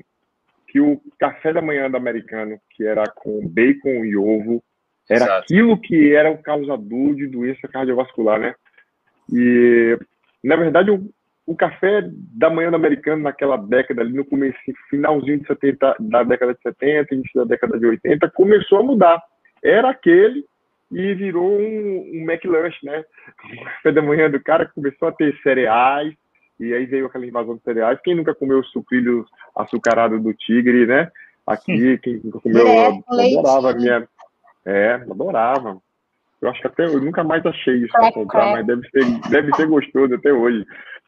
que 0.66 0.80
o 0.80 1.00
café 1.18 1.52
da 1.52 1.62
manhã 1.62 1.88
do 1.88 1.96
americano, 1.96 2.58
que 2.70 2.84
era 2.84 3.04
com 3.14 3.46
bacon 3.46 4.04
e 4.04 4.16
ovo, 4.16 4.62
era 5.08 5.24
Exato. 5.24 5.44
aquilo 5.44 5.80
que 5.80 6.14
era 6.14 6.30
o 6.30 6.42
causador 6.42 7.14
de 7.14 7.26
doença 7.28 7.68
cardiovascular, 7.68 8.40
né? 8.40 8.54
E, 9.30 9.98
na 10.42 10.56
verdade, 10.56 10.90
o, 10.90 11.10
o 11.46 11.54
café 11.54 12.02
da 12.10 12.48
manhã 12.48 12.70
do 12.70 12.76
americano 12.76 13.22
naquela 13.22 13.56
década, 13.56 14.02
ali 14.02 14.12
no 14.12 14.24
começo, 14.24 14.58
finalzinho 14.88 15.40
de 15.40 15.46
70, 15.46 15.96
da 16.00 16.22
década 16.22 16.54
de 16.54 16.62
70, 16.62 17.14
início 17.14 17.40
da 17.40 17.44
década 17.44 17.78
de 17.78 17.86
80, 17.86 18.30
começou 18.30 18.78
a 18.78 18.82
mudar. 18.82 19.22
Era 19.62 19.90
aquele 19.90 20.44
e 20.90 21.14
virou 21.14 21.58
um, 21.58 22.10
um 22.14 22.30
McLanche, 22.30 22.84
né? 22.84 23.04
O 23.60 23.64
café 23.64 23.92
da 23.92 24.02
manhã 24.02 24.30
do 24.30 24.40
cara 24.42 24.70
começou 24.74 25.08
a 25.08 25.12
ter 25.12 25.34
cereais, 25.42 26.14
e 26.60 26.72
aí 26.74 26.86
veio 26.86 27.06
aquela 27.06 27.26
invasão 27.26 27.56
de 27.56 27.62
cereais. 27.62 27.98
Quem 28.04 28.14
nunca 28.14 28.34
comeu 28.34 28.58
o 28.58 28.64
sucrilhos 28.64 29.26
açucarado 29.56 30.20
do 30.20 30.34
tigre, 30.34 30.86
né? 30.86 31.10
Aqui, 31.46 31.98
quem 31.98 32.20
nunca 32.22 32.40
comeu, 32.40 32.66
é, 32.66 32.86
adorava 32.86 33.72
minha. 33.74 34.08
É, 34.64 34.92
adorava. 34.92 35.78
Eu 36.42 36.50
acho 36.50 36.60
que 36.60 36.66
até 36.66 36.86
eu 36.86 37.00
nunca 37.00 37.22
mais 37.22 37.46
achei 37.46 37.76
isso 37.76 37.92
para 37.92 38.12
comprar, 38.12 38.52
mas 38.52 38.66
deve 38.66 38.88
ser, 38.90 39.30
deve 39.30 39.54
ser 39.54 39.66
gostoso 39.68 40.14
até 40.14 40.32
hoje. 40.32 40.66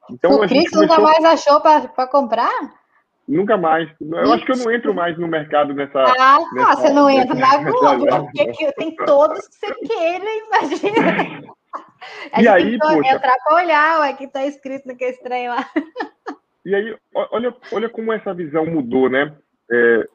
Então, 0.08 0.36
o 0.36 0.40
Cris 0.46 0.70
começou... 0.70 0.82
nunca 0.82 1.00
mais 1.00 1.24
achou 1.24 1.60
para 1.60 2.06
comprar? 2.06 2.52
Nunca 3.26 3.56
mais. 3.56 3.88
Eu 4.00 4.32
acho 4.32 4.44
que 4.44 4.52
eu 4.52 4.56
não 4.58 4.70
entro 4.70 4.94
mais 4.94 5.18
no 5.18 5.26
mercado 5.26 5.74
nessa. 5.74 5.98
Ah, 5.98 6.38
nessa, 6.52 6.76
você 6.76 6.90
não 6.90 7.08
entra 7.10 7.34
na 7.34 7.56
Globo, 7.56 8.06
porque 8.06 8.72
tem 8.78 8.94
todos 8.94 9.48
que 9.48 9.54
você 9.54 9.74
queira, 9.74 10.24
imagina. 10.46 11.54
A 12.32 12.42
e 12.42 12.46
aí, 12.46 12.78
poxa... 12.78 13.08
entrar 13.08 13.36
para 13.42 13.56
olhar 13.56 14.12
o 14.12 14.16
que 14.16 14.24
está 14.24 14.44
escrito 14.44 14.86
naquele 14.86 15.10
estranho 15.10 15.50
lá. 15.50 15.66
E 16.64 16.74
aí, 16.74 16.96
olha, 17.32 17.54
olha 17.72 17.88
como 17.88 18.12
essa 18.12 18.32
visão 18.32 18.66
mudou, 18.66 19.10
né? 19.10 19.34
É, 19.70 20.08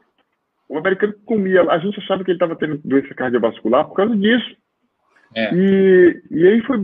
o 0.70 0.78
americano 0.78 1.13
comia, 1.26 1.63
a 1.63 1.78
gente 1.80 1.99
achava 1.99 2.24
que 2.24 2.32
ele 2.32 2.38
estava 2.38 2.55
tendo 2.55 2.80
doença 2.86 3.13
cardiovascular 3.15 3.86
por 3.86 3.95
causa 3.95 4.15
disso. 4.15 4.55
É. 5.36 5.53
E, 5.53 6.21
e 6.32 6.47
aí 6.47 6.61
foi, 6.61 6.77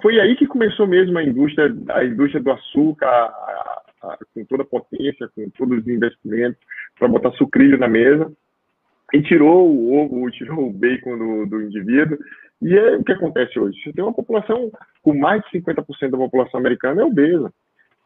foi 0.00 0.20
aí 0.20 0.34
que 0.36 0.46
começou 0.46 0.86
mesmo 0.86 1.18
a 1.18 1.22
indústria, 1.22 1.74
a 1.90 2.04
indústria 2.04 2.42
do 2.42 2.50
açúcar, 2.50 3.06
a, 3.06 3.82
a, 4.02 4.18
com 4.34 4.44
toda 4.44 4.62
a 4.62 4.66
potência, 4.66 5.28
com 5.34 5.48
todos 5.50 5.78
os 5.78 5.88
investimentos, 5.88 6.58
para 6.98 7.08
botar 7.08 7.32
sucrilho 7.32 7.78
na 7.78 7.88
mesa, 7.88 8.32
e 9.12 9.22
tirou 9.22 9.68
o 9.68 9.94
ovo, 9.94 10.30
tirou 10.32 10.68
o 10.68 10.72
bacon 10.72 11.18
do, 11.18 11.46
do 11.46 11.62
indivíduo. 11.62 12.18
E 12.62 12.74
é 12.74 12.96
o 12.96 13.04
que 13.04 13.12
acontece 13.12 13.58
hoje. 13.58 13.78
Você 13.82 13.92
tem 13.92 14.04
uma 14.04 14.14
população, 14.14 14.70
com 15.02 15.14
mais 15.14 15.42
de 15.42 15.60
50% 15.60 16.10
da 16.10 16.18
população 16.18 16.60
americana 16.60 17.02
é 17.02 17.04
obesa. 17.04 17.52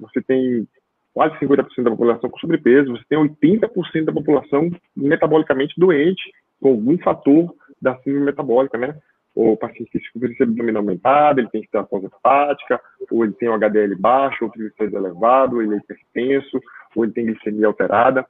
Você 0.01 0.21
tem 0.23 0.67
quase 1.15 1.39
50% 1.39 1.83
da 1.83 1.91
população 1.91 2.29
com 2.29 2.39
sobrepeso, 2.39 2.93
você 2.93 3.05
tem 3.09 3.19
80% 3.19 4.05
da 4.05 4.13
população 4.13 4.71
metabolicamente 4.95 5.75
doente, 5.79 6.23
com 6.61 6.69
algum 6.69 6.99
fator 6.99 7.55
da 7.81 7.97
síndrome 7.99 8.27
metabólica, 8.27 8.77
né? 8.77 8.95
O 9.37 9.55
paciente 9.55 9.91
que 9.91 9.99
tem 9.99 10.11
triglicerídeo 10.13 10.45
abdominal 10.45 10.83
aumentado, 10.83 11.41
ele 11.41 11.51
tem 11.51 11.61
esteatose 11.61 12.07
hepática, 12.07 12.81
ou 13.11 13.23
ele 13.23 13.35
tem 13.35 13.51
o 13.51 13.55
HDL 13.55 13.95
baixo, 13.97 14.47
ou 14.47 14.51
triglicerídeo 14.51 14.99
elevado, 14.99 15.61
ele 15.61 15.75
é 15.75 15.77
hipertenso, 15.77 16.59
ou 16.95 17.05
ele 17.05 17.13
tem 17.13 17.27
glicemia 17.27 17.67
alterada, 17.67 18.27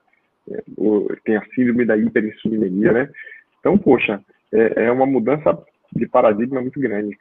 é, 0.50 0.64
ou 0.76 1.09
tem 1.24 1.36
a 1.36 1.46
síndrome 1.54 1.84
da 1.84 1.96
hiperinsulinemia, 1.96 2.92
né? 2.92 3.11
Então, 3.61 3.78
poxa, 3.78 4.20
é, 4.52 4.86
é 4.86 4.92
uma 4.92 5.07
mudança 5.07 5.57
de 5.92 6.09
paradigma 6.09 6.61
muito 6.61 6.80
grande. 6.80 7.16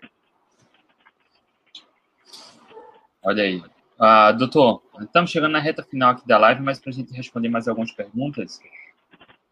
Olha 3.24 3.44
aí. 3.44 3.62
Uh, 3.98 4.38
doutor, 4.38 4.82
estamos 5.02 5.32
chegando 5.32 5.54
na 5.54 5.60
reta 5.60 5.84
final 5.84 6.12
aqui 6.12 6.28
da 6.28 6.38
live, 6.38 6.62
mas 6.62 6.80
para 6.80 6.90
a 6.90 6.94
gente 6.94 7.14
responder 7.14 7.50
mais 7.50 7.68
algumas 7.68 7.92
perguntas. 7.92 8.60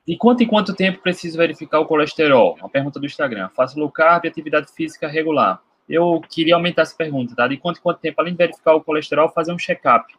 De 0.06 0.18
quanto 0.18 0.44
em 0.44 0.48
quanto 0.48 0.76
tempo 0.76 1.02
preciso 1.02 1.38
verificar 1.38 1.80
o 1.80 1.86
colesterol? 1.86 2.58
Uma 2.60 2.70
pergunta 2.70 3.00
do 3.00 3.06
Instagram. 3.06 3.50
Faço 3.50 3.80
low 3.80 3.90
carb 3.90 4.26
e 4.26 4.28
atividade 4.28 4.72
física 4.74 5.08
regular. 5.08 5.62
Eu 5.88 6.22
queria 6.30 6.56
aumentar 6.56 6.82
essa 6.82 6.96
pergunta, 6.96 7.36
tá? 7.36 7.48
De 7.48 7.58
quanto 7.58 7.80
em 7.80 7.82
quanto 7.82 8.00
tempo, 8.00 8.20
além 8.20 8.34
de 8.34 8.38
verificar 8.38 8.74
o 8.74 8.84
colesterol, 8.84 9.30
fazer 9.30 9.54
um 9.54 9.60
check-up? 9.60 10.14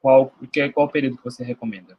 Qual, 0.00 0.32
qual 0.74 0.86
o 0.86 0.90
período 0.90 1.16
que 1.16 1.24
você 1.24 1.44
recomenda? 1.44 1.96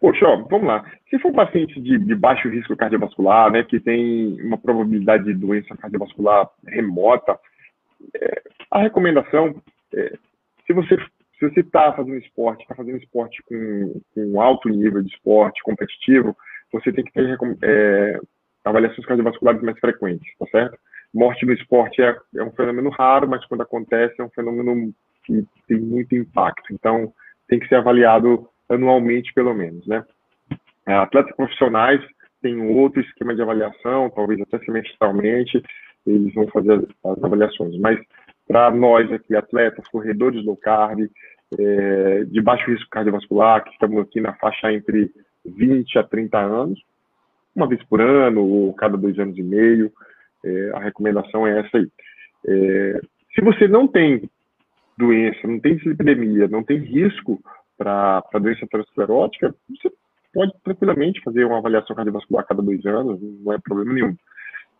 Poxa, 0.00 0.26
ó, 0.26 0.36
vamos 0.48 0.66
lá. 0.66 0.84
Se 1.08 1.18
for 1.18 1.28
um 1.28 1.34
paciente 1.34 1.80
de, 1.80 1.98
de, 1.98 2.14
baixo 2.14 2.48
risco 2.48 2.76
cardiovascular, 2.76 3.52
né, 3.52 3.62
que 3.62 3.78
tem 3.78 4.40
uma 4.42 4.58
probabilidade 4.58 5.24
de 5.24 5.34
doença 5.34 5.76
cardiovascular 5.76 6.48
remota, 6.66 7.38
é, 8.16 8.42
a 8.70 8.80
recomendação 8.80 9.54
é, 9.94 10.18
se 10.66 10.72
você 10.72 10.96
se 11.42 11.50
você 11.50 11.60
está 11.60 11.92
fazendo 11.92 12.18
esporte, 12.18 12.62
está 12.62 12.74
fazendo 12.74 12.98
esporte 12.98 13.42
com, 13.42 14.00
com 14.14 14.40
alto 14.40 14.68
nível 14.68 15.02
de 15.02 15.12
esporte 15.12 15.60
competitivo, 15.64 16.36
você 16.72 16.92
tem 16.92 17.04
que 17.04 17.12
ter 17.12 17.36
é, 17.62 18.20
avaliações 18.64 19.04
cardiovasculares 19.04 19.60
mais 19.60 19.78
frequentes, 19.80 20.32
tá 20.38 20.46
certo? 20.46 20.78
Morte 21.12 21.44
no 21.44 21.52
esporte 21.52 22.00
é, 22.00 22.16
é 22.36 22.44
um 22.44 22.52
fenômeno 22.52 22.90
raro, 22.90 23.28
mas 23.28 23.44
quando 23.46 23.62
acontece 23.62 24.14
é 24.20 24.24
um 24.24 24.30
fenômeno 24.30 24.94
que 25.24 25.44
tem 25.66 25.80
muito 25.80 26.14
impacto. 26.14 26.72
Então, 26.72 27.12
tem 27.48 27.58
que 27.58 27.68
ser 27.68 27.76
avaliado 27.76 28.48
anualmente, 28.68 29.34
pelo 29.34 29.52
menos, 29.52 29.84
né? 29.86 30.04
É, 30.86 30.94
atletas 30.94 31.34
profissionais 31.34 32.00
têm 32.40 32.60
outro 32.60 33.00
esquema 33.00 33.34
de 33.34 33.42
avaliação, 33.42 34.10
talvez 34.10 34.40
até 34.40 34.58
semestralmente, 34.60 35.62
eles 36.06 36.32
vão 36.34 36.46
fazer 36.48 36.86
as, 37.04 37.24
avaliações. 37.24 37.76
Mas 37.78 38.00
para 38.46 38.70
nós 38.70 39.10
aqui, 39.12 39.34
atletas, 39.36 39.86
corredores 39.88 40.44
low 40.44 40.56
carb, 40.56 41.08
é, 41.58 42.24
de 42.24 42.40
baixo 42.40 42.70
risco 42.70 42.90
cardiovascular, 42.90 43.64
que 43.64 43.70
estamos 43.70 44.00
aqui 44.02 44.20
na 44.20 44.34
faixa 44.34 44.72
entre 44.72 45.10
20 45.44 45.98
a 45.98 46.02
30 46.02 46.38
anos, 46.38 46.80
uma 47.54 47.68
vez 47.68 47.82
por 47.84 48.00
ano 48.00 48.42
ou 48.44 48.74
cada 48.74 48.96
dois 48.96 49.18
anos 49.18 49.36
e 49.36 49.42
meio, 49.42 49.92
é, 50.44 50.70
a 50.74 50.80
recomendação 50.80 51.46
é 51.46 51.60
essa 51.60 51.78
aí. 51.78 51.88
É, 52.46 53.00
se 53.34 53.40
você 53.42 53.68
não 53.68 53.86
tem 53.86 54.28
doença, 54.96 55.46
não 55.46 55.60
tem 55.60 55.76
dislipidemia, 55.76 56.48
não 56.48 56.62
tem 56.62 56.78
risco 56.78 57.40
para 57.76 58.22
doença 58.40 58.64
aterosclerótica, 58.64 59.54
você 59.68 59.90
pode 60.32 60.52
tranquilamente 60.64 61.22
fazer 61.22 61.44
uma 61.44 61.58
avaliação 61.58 61.94
cardiovascular 61.94 62.44
a 62.44 62.46
cada 62.46 62.62
dois 62.62 62.84
anos, 62.86 63.20
não 63.20 63.52
é 63.52 63.58
problema 63.58 63.92
nenhum. 63.92 64.16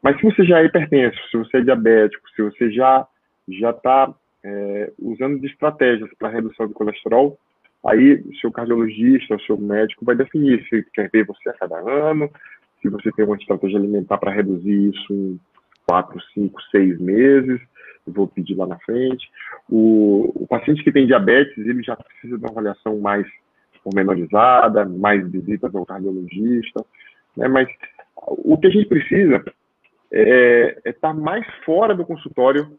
Mas 0.02 0.16
se 0.16 0.22
você 0.22 0.44
já 0.44 0.60
é 0.60 0.64
hipertenso, 0.64 1.18
se 1.30 1.36
você 1.36 1.58
é 1.58 1.62
diabético, 1.62 2.28
se 2.30 2.42
você 2.42 2.70
já 2.70 3.06
já 3.48 3.70
está 3.70 4.14
é, 4.44 4.92
usando 4.98 5.40
de 5.40 5.46
estratégias 5.46 6.10
para 6.18 6.28
redução 6.28 6.66
do 6.66 6.74
colesterol, 6.74 7.38
aí 7.84 8.14
o 8.14 8.34
seu 8.36 8.50
cardiologista, 8.50 9.36
o 9.36 9.40
seu 9.42 9.56
médico 9.56 10.04
vai 10.04 10.14
definir 10.14 10.64
se 10.68 10.84
quer 10.92 11.10
ver 11.10 11.26
você 11.26 11.48
a 11.48 11.54
cada 11.54 11.78
ano, 11.78 12.30
se 12.80 12.88
você 12.88 13.12
tem 13.12 13.24
uma 13.24 13.36
estratégia 13.36 13.78
alimentar 13.78 14.18
para 14.18 14.32
reduzir 14.32 14.90
isso 14.90 15.12
em 15.12 15.40
quatro, 15.86 16.20
cinco, 16.34 16.60
seis 16.70 16.98
meses, 17.00 17.60
eu 18.06 18.12
vou 18.12 18.26
pedir 18.26 18.54
lá 18.54 18.66
na 18.66 18.78
frente. 18.80 19.28
O, 19.70 20.32
o 20.34 20.46
paciente 20.46 20.82
que 20.82 20.92
tem 20.92 21.06
diabetes, 21.06 21.56
ele 21.58 21.82
já 21.82 21.96
precisa 21.96 22.36
de 22.36 22.44
uma 22.44 22.50
avaliação 22.50 22.98
mais 22.98 23.26
pormenorizada, 23.84 24.84
mais 24.84 25.28
visitas 25.30 25.74
ao 25.74 25.86
cardiologista, 25.86 26.84
né? 27.36 27.48
mas 27.48 27.68
o 28.26 28.56
que 28.56 28.66
a 28.68 28.70
gente 28.70 28.86
precisa 28.86 29.44
é 30.12 30.78
estar 30.84 30.90
é 30.90 30.92
tá 30.92 31.14
mais 31.14 31.46
fora 31.64 31.94
do 31.94 32.04
consultório 32.04 32.78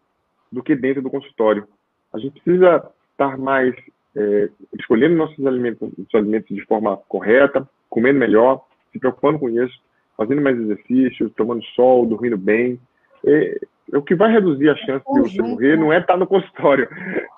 do 0.54 0.64
que 0.64 0.76
dentro 0.76 1.02
do 1.02 1.10
consultório. 1.10 1.68
A 2.14 2.20
gente 2.20 2.40
precisa 2.42 2.88
estar 3.12 3.38
mais 3.38 3.76
é, 4.16 4.50
escolhendo 4.78 5.16
nossos 5.16 5.46
alimentos, 5.46 5.90
nossos 5.98 6.16
alimentos 6.16 6.56
de 6.56 6.64
forma 6.66 6.98
correta, 7.10 7.68
comendo 7.90 8.20
melhor, 8.20 8.64
se 8.92 9.00
preocupando 9.00 9.40
com 9.40 9.50
isso, 9.50 9.82
fazendo 10.16 10.42
mais 10.42 10.60
exercícios, 10.60 11.32
tomando 11.36 11.64
sol, 11.76 12.06
dormindo 12.06 12.38
bem. 12.38 12.80
É, 13.26 13.60
o 13.92 14.02
que 14.02 14.16
vai 14.16 14.32
reduzir 14.32 14.70
a 14.70 14.76
chance 14.76 15.06
de 15.14 15.20
você 15.20 15.42
morrer 15.42 15.78
não 15.78 15.92
é 15.92 16.00
estar 16.00 16.18
no 16.18 16.28
consultório, 16.28 16.88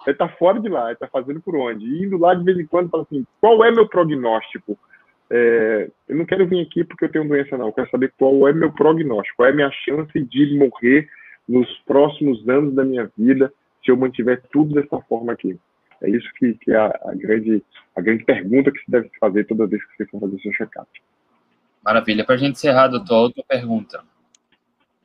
é 0.08 0.12
estar 0.12 0.28
fora 0.38 0.60
de 0.60 0.70
lá, 0.70 0.90
é 0.90 0.94
estar 0.94 1.08
fazendo 1.08 1.42
por 1.42 1.56
onde. 1.56 1.86
E 1.86 2.06
indo 2.06 2.18
lá 2.18 2.34
de 2.34 2.44
vez 2.44 2.60
em 2.60 2.66
quando, 2.66 2.90
fala 2.90 3.04
assim, 3.04 3.26
qual 3.40 3.64
é 3.64 3.72
meu 3.72 3.88
prognóstico? 3.88 4.78
É, 5.30 5.90
eu 6.08 6.16
não 6.16 6.26
quero 6.26 6.46
vir 6.46 6.62
aqui 6.62 6.84
porque 6.84 7.06
eu 7.06 7.10
tenho 7.10 7.28
doença, 7.28 7.58
não. 7.58 7.68
Eu 7.68 7.74
quero 7.74 7.90
saber 7.90 8.14
qual 8.18 8.48
é 8.48 8.54
meu 8.54 8.72
prognóstico, 8.72 9.38
qual 9.38 9.50
é 9.50 9.54
minha 9.54 9.72
chance 9.72 10.20
de 10.20 10.58
morrer 10.58 11.08
nos 11.48 11.70
próximos 11.86 12.48
anos 12.48 12.74
da 12.74 12.84
minha 12.84 13.10
vida 13.18 13.52
se 13.84 13.92
eu 13.92 13.98
mantiver 13.98 14.42
tudo 14.52 14.74
dessa 14.74 15.00
forma 15.02 15.34
aqui? 15.34 15.60
É 16.02 16.10
isso 16.10 16.30
que, 16.38 16.54
que 16.56 16.72
é 16.72 16.78
a, 16.78 16.88
a, 17.06 17.16
grande, 17.16 17.64
a 17.96 18.02
grande 18.02 18.24
pergunta 18.24 18.72
que 18.72 18.80
se 18.80 18.92
deve 18.92 19.10
fazer 19.20 19.46
toda 19.46 19.68
vez 19.68 19.84
que 19.84 19.98
você 19.98 20.06
for 20.10 20.20
fazer 20.20 20.40
seu 20.40 20.52
check-up. 20.54 20.90
Maravilha. 21.84 22.26
Para 22.26 22.36
a 22.36 22.38
gente 22.38 22.54
encerrar, 22.54 22.88
doutor, 22.88 23.16
outra 23.16 23.44
pergunta. 23.48 24.04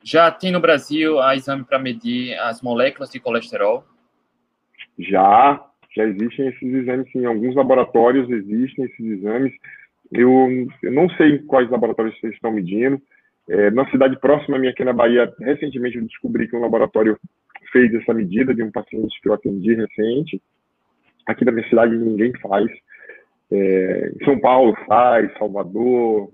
Já 0.03 0.31
tem 0.31 0.51
no 0.51 0.59
Brasil 0.59 1.19
a 1.19 1.35
exame 1.35 1.63
para 1.63 1.77
medir 1.77 2.33
as 2.39 2.61
moléculas 2.61 3.11
de 3.11 3.19
colesterol? 3.19 3.85
Já, 4.97 5.63
já 5.95 6.03
existem 6.05 6.47
esses 6.47 6.73
exames, 6.73 7.11
sim. 7.11 7.19
Em 7.19 7.25
alguns 7.25 7.55
laboratórios 7.55 8.29
existem 8.29 8.85
esses 8.85 9.05
exames. 9.05 9.53
Eu, 10.11 10.49
eu 10.81 10.91
não 10.91 11.07
sei 11.11 11.35
em 11.35 11.45
quais 11.45 11.69
laboratórios 11.69 12.19
vocês 12.19 12.33
estão 12.33 12.51
medindo, 12.51 13.01
é, 13.49 13.71
na 13.71 13.89
cidade 13.89 14.19
próxima 14.19 14.57
minha 14.57 14.71
aqui 14.71 14.83
na 14.83 14.93
Bahia, 14.93 15.33
recentemente 15.39 15.97
eu 15.97 16.03
descobri 16.03 16.47
que 16.47 16.55
um 16.55 16.61
laboratório 16.61 17.17
fez 17.71 17.93
essa 17.93 18.13
medida 18.13 18.53
de 18.53 18.63
um 18.63 18.71
paciente 18.71 19.19
que 19.21 19.29
eu 19.29 19.33
atendi 19.33 19.73
recente. 19.73 20.41
Aqui 21.25 21.45
na 21.45 21.51
minha 21.51 21.67
cidade 21.67 21.95
ninguém 21.95 22.33
faz. 22.39 22.69
É, 23.51 24.11
São 24.23 24.39
Paulo 24.39 24.75
faz, 24.87 25.31
Salvador, 25.37 26.31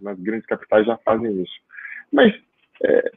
nas 0.00 0.18
grandes 0.18 0.46
capitais 0.46 0.86
já 0.86 0.96
fazem 0.98 1.42
isso. 1.42 1.54
Mas 2.12 2.34
é, 2.82 3.12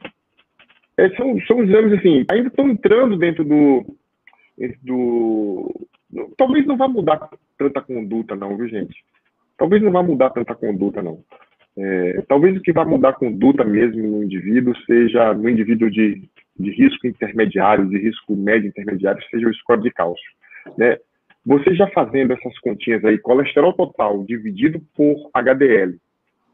é 0.97 1.09
são, 1.15 1.39
são 1.41 1.63
exames 1.63 1.99
assim, 1.99 2.25
ainda 2.31 2.47
estão 2.47 2.69
entrando 2.69 3.17
dentro 3.17 3.43
do, 3.43 3.85
dentro 4.57 4.79
do. 4.83 5.87
Talvez 6.37 6.65
não 6.65 6.77
vá 6.77 6.87
mudar 6.87 7.29
tanta 7.57 7.81
conduta, 7.81 8.35
não, 8.35 8.57
viu, 8.57 8.67
gente? 8.67 8.95
Talvez 9.57 9.81
não 9.81 9.91
vá 9.91 10.01
mudar 10.01 10.31
tanta 10.31 10.55
conduta, 10.55 11.01
não. 11.01 11.23
É, 11.81 12.21
talvez 12.27 12.57
o 12.57 12.61
que 12.61 12.73
vai 12.73 12.83
mudar 12.83 13.09
a 13.09 13.13
conduta 13.13 13.63
mesmo 13.63 14.05
no 14.05 14.23
indivíduo 14.23 14.75
seja 14.85 15.33
no 15.33 15.47
indivíduo 15.47 15.89
de, 15.89 16.29
de 16.59 16.71
risco 16.71 17.07
intermediário, 17.07 17.87
de 17.87 17.97
risco 17.97 18.35
médio 18.35 18.67
intermediário, 18.67 19.23
seja 19.31 19.47
o 19.47 19.53
score 19.53 19.81
de 19.81 19.91
cálcio. 19.91 20.29
Né? 20.77 20.97
Você 21.45 21.73
já 21.73 21.87
fazendo 21.87 22.33
essas 22.33 22.59
continhas 22.59 23.05
aí, 23.05 23.17
colesterol 23.17 23.71
total 23.71 24.25
dividido 24.25 24.81
por 24.93 25.29
HDL, 25.33 25.95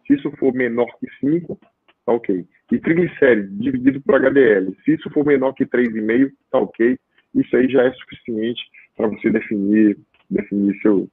se 0.06 0.14
isso 0.14 0.30
for 0.38 0.54
menor 0.54 0.86
que 1.00 1.08
5, 1.20 1.60
tá 2.06 2.14
ok. 2.14 2.46
E 2.72 2.78
triglicérides 2.78 3.58
dividido 3.58 4.02
por 4.02 4.16
HDL, 4.16 4.76
se 4.86 4.94
isso 4.94 5.10
for 5.10 5.26
menor 5.26 5.54
que 5.54 5.66
3,5, 5.66 6.32
tá 6.52 6.60
ok. 6.60 7.00
Isso 7.34 7.58
aí 7.58 7.68
já 7.68 7.84
é 7.84 7.92
suficiente 7.94 8.62
para 8.96 9.08
você 9.08 9.32
definir, 9.32 9.98
definir 10.30 10.80
seu, 10.82 11.10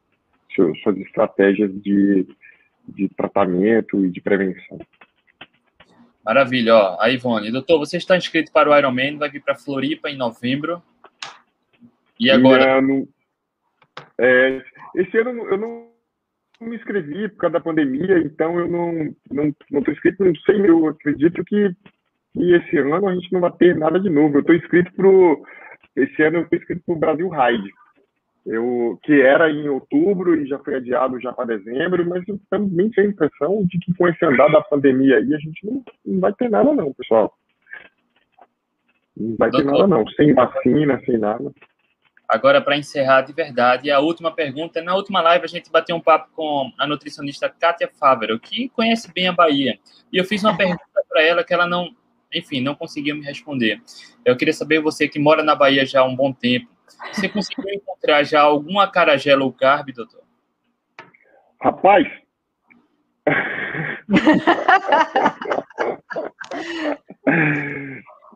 seu, 0.55 0.75
suas 0.77 0.99
estratégias 0.99 1.73
de, 1.83 2.27
de 2.89 3.09
tratamento 3.09 4.05
e 4.05 4.11
de 4.11 4.21
prevenção. 4.21 4.79
Maravilha, 6.25 6.75
ó. 6.75 6.97
A 7.01 7.11
Ivone, 7.11 7.51
doutor, 7.51 7.79
você 7.79 7.97
está 7.97 8.17
inscrito 8.17 8.53
para 8.53 8.71
o 8.71 8.77
Ironman, 8.77 9.19
vai 9.19 9.29
vir 9.29 9.43
para 9.43 9.57
Floripa 9.57 10.09
em 10.09 10.17
novembro. 10.17 10.83
E 12.19 12.31
agora? 12.31 12.81
Não, 12.81 13.09
é, 14.19 14.63
esse 14.95 15.19
ano 15.19 15.47
eu 15.49 15.59
não 15.59 15.89
me 16.61 16.77
inscrevi 16.77 17.29
por 17.31 17.39
causa 17.39 17.55
da 17.55 17.61
pandemia, 17.61 18.19
então 18.19 18.59
eu 18.59 18.69
não 18.69 18.93
não 19.31 19.55
não 19.71 19.81
estou 19.81 19.93
inscrito, 19.93 20.25
não 20.25 20.35
sei, 20.37 20.61
eu 20.69 20.87
acredito 20.87 21.45
que, 21.45 21.75
que 22.33 22.55
esse 22.55 22.79
ano 22.79 23.09
a 23.09 23.15
gente 23.15 23.33
não 23.33 23.41
vai 23.41 23.53
ter 23.53 23.77
nada 23.77 23.99
de 23.99 24.09
novo. 24.09 24.37
Eu 24.37 24.41
estou 24.41 24.55
inscrito 24.55 24.93
para 24.95 25.09
esse 25.97 26.23
ano 26.23 26.39
eu 26.39 26.43
estou 26.43 26.59
inscrito 26.59 26.83
para 26.87 26.95
o 26.95 26.99
Brasil 26.99 27.29
Ride, 27.29 27.73
eu 28.45 28.99
que 29.03 29.21
era 29.21 29.51
em 29.51 29.69
outubro 29.69 30.35
e 30.35 30.47
já 30.47 30.59
foi 30.59 30.77
adiado 30.77 31.21
já 31.21 31.33
para 31.33 31.57
dezembro, 31.57 32.09
mas 32.09 32.27
eu 32.27 32.41
também 32.51 32.91
tenho 32.91 33.09
a 33.09 33.11
impressão 33.11 33.65
de 33.65 33.79
que 33.79 33.95
com 33.95 34.09
esse 34.09 34.25
andar 34.25 34.51
da 34.51 34.61
pandemia 34.61 35.19
aí 35.19 35.35
a 35.35 35.39
gente 35.39 35.65
não, 35.65 35.85
não 36.05 36.21
vai 36.21 36.33
ter 36.33 36.51
nada 36.51 36.73
não, 36.73 36.93
pessoal. 36.93 37.33
Não 39.17 39.37
vai 39.37 39.51
ter 39.51 39.65
nada 39.65 39.87
não, 39.87 40.07
sem 40.09 40.35
vacina, 40.35 41.01
sem 41.05 41.19
nada. 41.19 41.53
Agora, 42.33 42.63
para 42.63 42.79
encerrar 42.79 43.21
de 43.21 43.33
verdade, 43.35 43.91
a 43.91 44.01
última 44.01 44.33
pergunta. 44.33 44.81
Na 44.81 44.95
última 44.97 45.21
live, 45.21 45.45
a 45.45 45.49
gente 45.49 45.71
bateu 45.71 45.95
um 45.95 46.01
papo 46.01 46.31
com 46.35 46.73
a 46.79 46.87
nutricionista 46.87 47.47
Kátia 47.49 47.91
Fávero, 48.01 48.41
que 48.41 48.71
conhece 48.71 49.13
bem 49.13 49.29
a 49.29 49.33
Bahia. 49.33 49.79
E 50.11 50.17
eu 50.17 50.25
fiz 50.25 50.43
uma 50.43 50.57
pergunta 50.57 50.81
para 51.11 51.23
ela 51.23 51.45
que 51.45 51.53
ela 51.53 51.67
não, 51.67 51.95
enfim, 52.35 52.63
não 52.63 52.75
conseguiu 52.75 53.15
me 53.17 53.23
responder. 53.23 53.83
Eu 54.25 54.35
queria 54.35 54.55
saber, 54.55 54.81
você 54.81 55.07
que 55.07 55.19
mora 55.19 55.43
na 55.43 55.55
Bahia 55.55 55.85
já 55.85 56.01
há 56.01 56.05
um 56.05 56.17
bom 56.17 56.33
tempo, 56.33 56.69
você 57.13 57.29
conseguiu 57.29 57.73
encontrar 57.73 58.23
já 58.25 58.41
algum 58.41 58.79
acarajé 58.79 59.35
low 59.35 59.53
carb, 59.53 59.93
doutor? 59.93 60.23
Rapaz, 61.61 62.07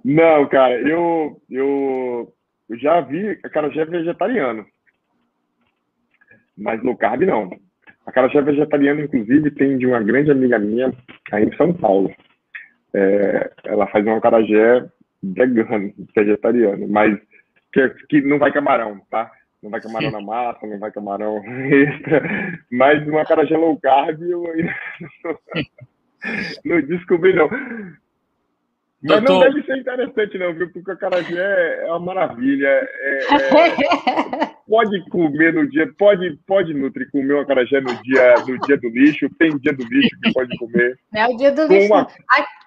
não, 0.04 0.48
cara, 0.48 0.80
eu, 0.80 1.42
eu 1.50 2.32
eu 2.68 2.78
já 2.78 3.00
vi 3.00 3.38
acarajé 3.44 3.84
vegetariano. 3.84 4.66
Mas 6.56 6.82
low 6.82 6.96
carb 6.96 7.22
não. 7.22 7.50
Acarajé 8.06 8.40
vegetariano, 8.40 9.02
inclusive, 9.02 9.50
tem 9.50 9.76
de 9.78 9.86
uma 9.86 10.00
grande 10.02 10.30
amiga 10.30 10.58
minha 10.58 10.92
aí 11.32 11.44
em 11.44 11.56
São 11.56 11.72
Paulo. 11.72 12.12
É, 12.94 13.52
ela 13.64 13.86
faz 13.88 14.06
um 14.06 14.14
acarajé 14.16 14.88
vegano, 15.22 15.92
vegetariano, 16.14 16.88
mas 16.88 17.18
que, 17.76 18.06
que 18.08 18.20
não 18.22 18.38
vai 18.38 18.52
camarão, 18.52 19.00
tá? 19.10 19.30
Não 19.62 19.70
vai 19.70 19.80
camarão 19.80 20.10
na 20.10 20.20
massa, 20.20 20.66
não 20.66 20.78
vai 20.78 20.90
camarão 20.90 21.42
extra. 21.66 22.22
Mas 22.70 23.06
um 23.06 23.18
acarajé 23.18 23.56
low 23.56 23.78
carb 23.80 24.22
eu 24.22 24.50
ainda 24.50 24.74
não, 25.22 25.38
não 26.76 26.80
descobri, 26.82 27.34
não. 27.34 27.48
Mas 29.02 29.22
não 29.22 29.40
deve 29.40 29.62
ser 29.62 29.78
interessante, 29.78 30.38
não, 30.38 30.54
viu? 30.54 30.70
Porque 30.72 30.90
o 30.90 30.96
carajé 30.96 31.84
é 31.84 31.86
uma 31.90 32.00
maravilha. 32.00 32.66
É, 32.66 33.18
é... 33.30 34.50
pode 34.68 35.10
comer 35.10 35.52
no 35.52 35.68
dia, 35.68 35.92
pode, 35.98 36.38
pode 36.46 36.74
Nutri, 36.74 37.08
comer 37.10 37.34
o 37.34 37.40
acarajé 37.40 37.80
no 37.80 37.94
dia, 38.02 38.34
no 38.48 38.58
dia 38.60 38.76
do 38.78 38.88
lixo. 38.88 39.28
Tem 39.38 39.56
dia 39.58 39.72
do 39.74 39.84
lixo 39.84 40.18
que 40.22 40.32
pode 40.32 40.56
comer. 40.58 40.98
É 41.14 41.26
o 41.26 41.36
dia 41.36 41.52
do 41.52 41.66
lixo. 41.66 41.92
Uma... 41.92 42.02
Aqui, 42.02 42.65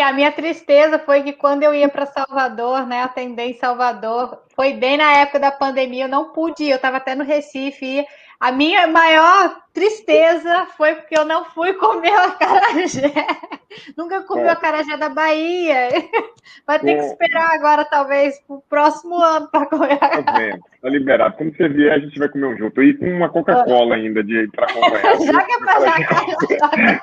a 0.00 0.12
minha 0.12 0.32
tristeza 0.32 0.98
foi 0.98 1.22
que 1.22 1.32
quando 1.34 1.62
eu 1.62 1.74
ia 1.74 1.88
para 1.88 2.06
Salvador, 2.06 2.86
né, 2.86 3.02
atender 3.02 3.44
em 3.44 3.58
Salvador, 3.58 4.42
foi 4.54 4.72
bem 4.74 4.96
na 4.96 5.12
época 5.18 5.38
da 5.38 5.52
pandemia, 5.52 6.04
eu 6.04 6.08
não 6.08 6.32
pude 6.32 6.64
eu 6.64 6.76
estava 6.76 6.96
até 6.96 7.14
no 7.14 7.24
Recife, 7.24 7.84
ia, 7.84 8.06
a 8.40 8.50
minha 8.50 8.86
maior 8.86 9.60
tristeza 9.72 10.66
foi 10.76 10.94
porque 10.94 11.16
eu 11.16 11.26
não 11.26 11.44
fui 11.44 11.74
comer 11.74 12.10
o 12.10 12.20
acarajé. 12.20 13.12
Nunca 13.96 14.22
comi 14.22 14.42
é. 14.42 14.46
o 14.46 14.50
acarajé 14.50 14.96
da 14.96 15.10
Bahia. 15.10 15.88
Vai 16.66 16.78
ter 16.80 16.92
é. 16.92 16.96
que 16.96 17.04
esperar 17.04 17.52
agora, 17.52 17.84
talvez, 17.84 18.40
para 18.40 18.56
o 18.56 18.62
próximo 18.62 19.16
ano 19.22 19.46
para 19.48 19.66
comer. 19.66 19.98
Tá 19.98 20.32
vendo? 20.32 20.58
Tá 20.80 20.88
liberado. 20.88 21.36
Quando 21.36 21.54
você 21.54 21.68
vier, 21.68 21.92
a 21.92 21.98
gente 21.98 22.18
vai 22.18 22.28
comer 22.30 22.46
um 22.46 22.56
junto. 22.56 22.82
E 22.82 22.96
com 22.96 23.04
uma 23.04 23.28
Coca-Cola 23.28 23.96
ainda 23.96 24.24
de 24.24 24.48
para 24.48 24.64
acompanhar. 24.64 25.20
já 25.20 25.44
que 25.44 25.52
é 25.52 25.58
para. 25.58 27.00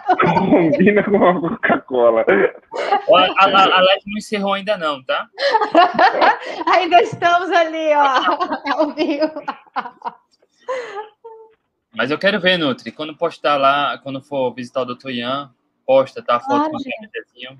Combina 0.49 1.03
com 1.03 1.11
uma 1.11 1.39
Coca-Cola. 1.39 2.25
A, 2.27 3.45
a, 3.45 3.77
a 3.77 3.81
Leti 3.81 4.09
não 4.09 4.17
encerrou 4.17 4.53
ainda 4.53 4.75
não, 4.77 5.03
tá? 5.03 5.27
ainda 6.67 7.01
estamos 7.01 7.51
ali, 7.51 7.93
ó, 7.93 8.81
ao 8.81 8.91
vivo. 8.91 9.41
Mas 11.97 12.11
eu 12.11 12.19
quero 12.19 12.39
ver, 12.39 12.57
Nutri, 12.57 12.91
quando 12.91 13.17
postar 13.17 13.57
lá, 13.57 13.97
quando 13.97 14.21
for 14.21 14.53
visitar 14.53 14.81
o 14.81 14.95
Dr. 14.95 15.09
Ian, 15.09 15.51
posta, 15.83 16.21
tá? 16.21 16.35
A 16.35 16.39
foto 16.39 16.67
ah, 16.67 16.69
com 16.69 16.77
o 16.77 17.57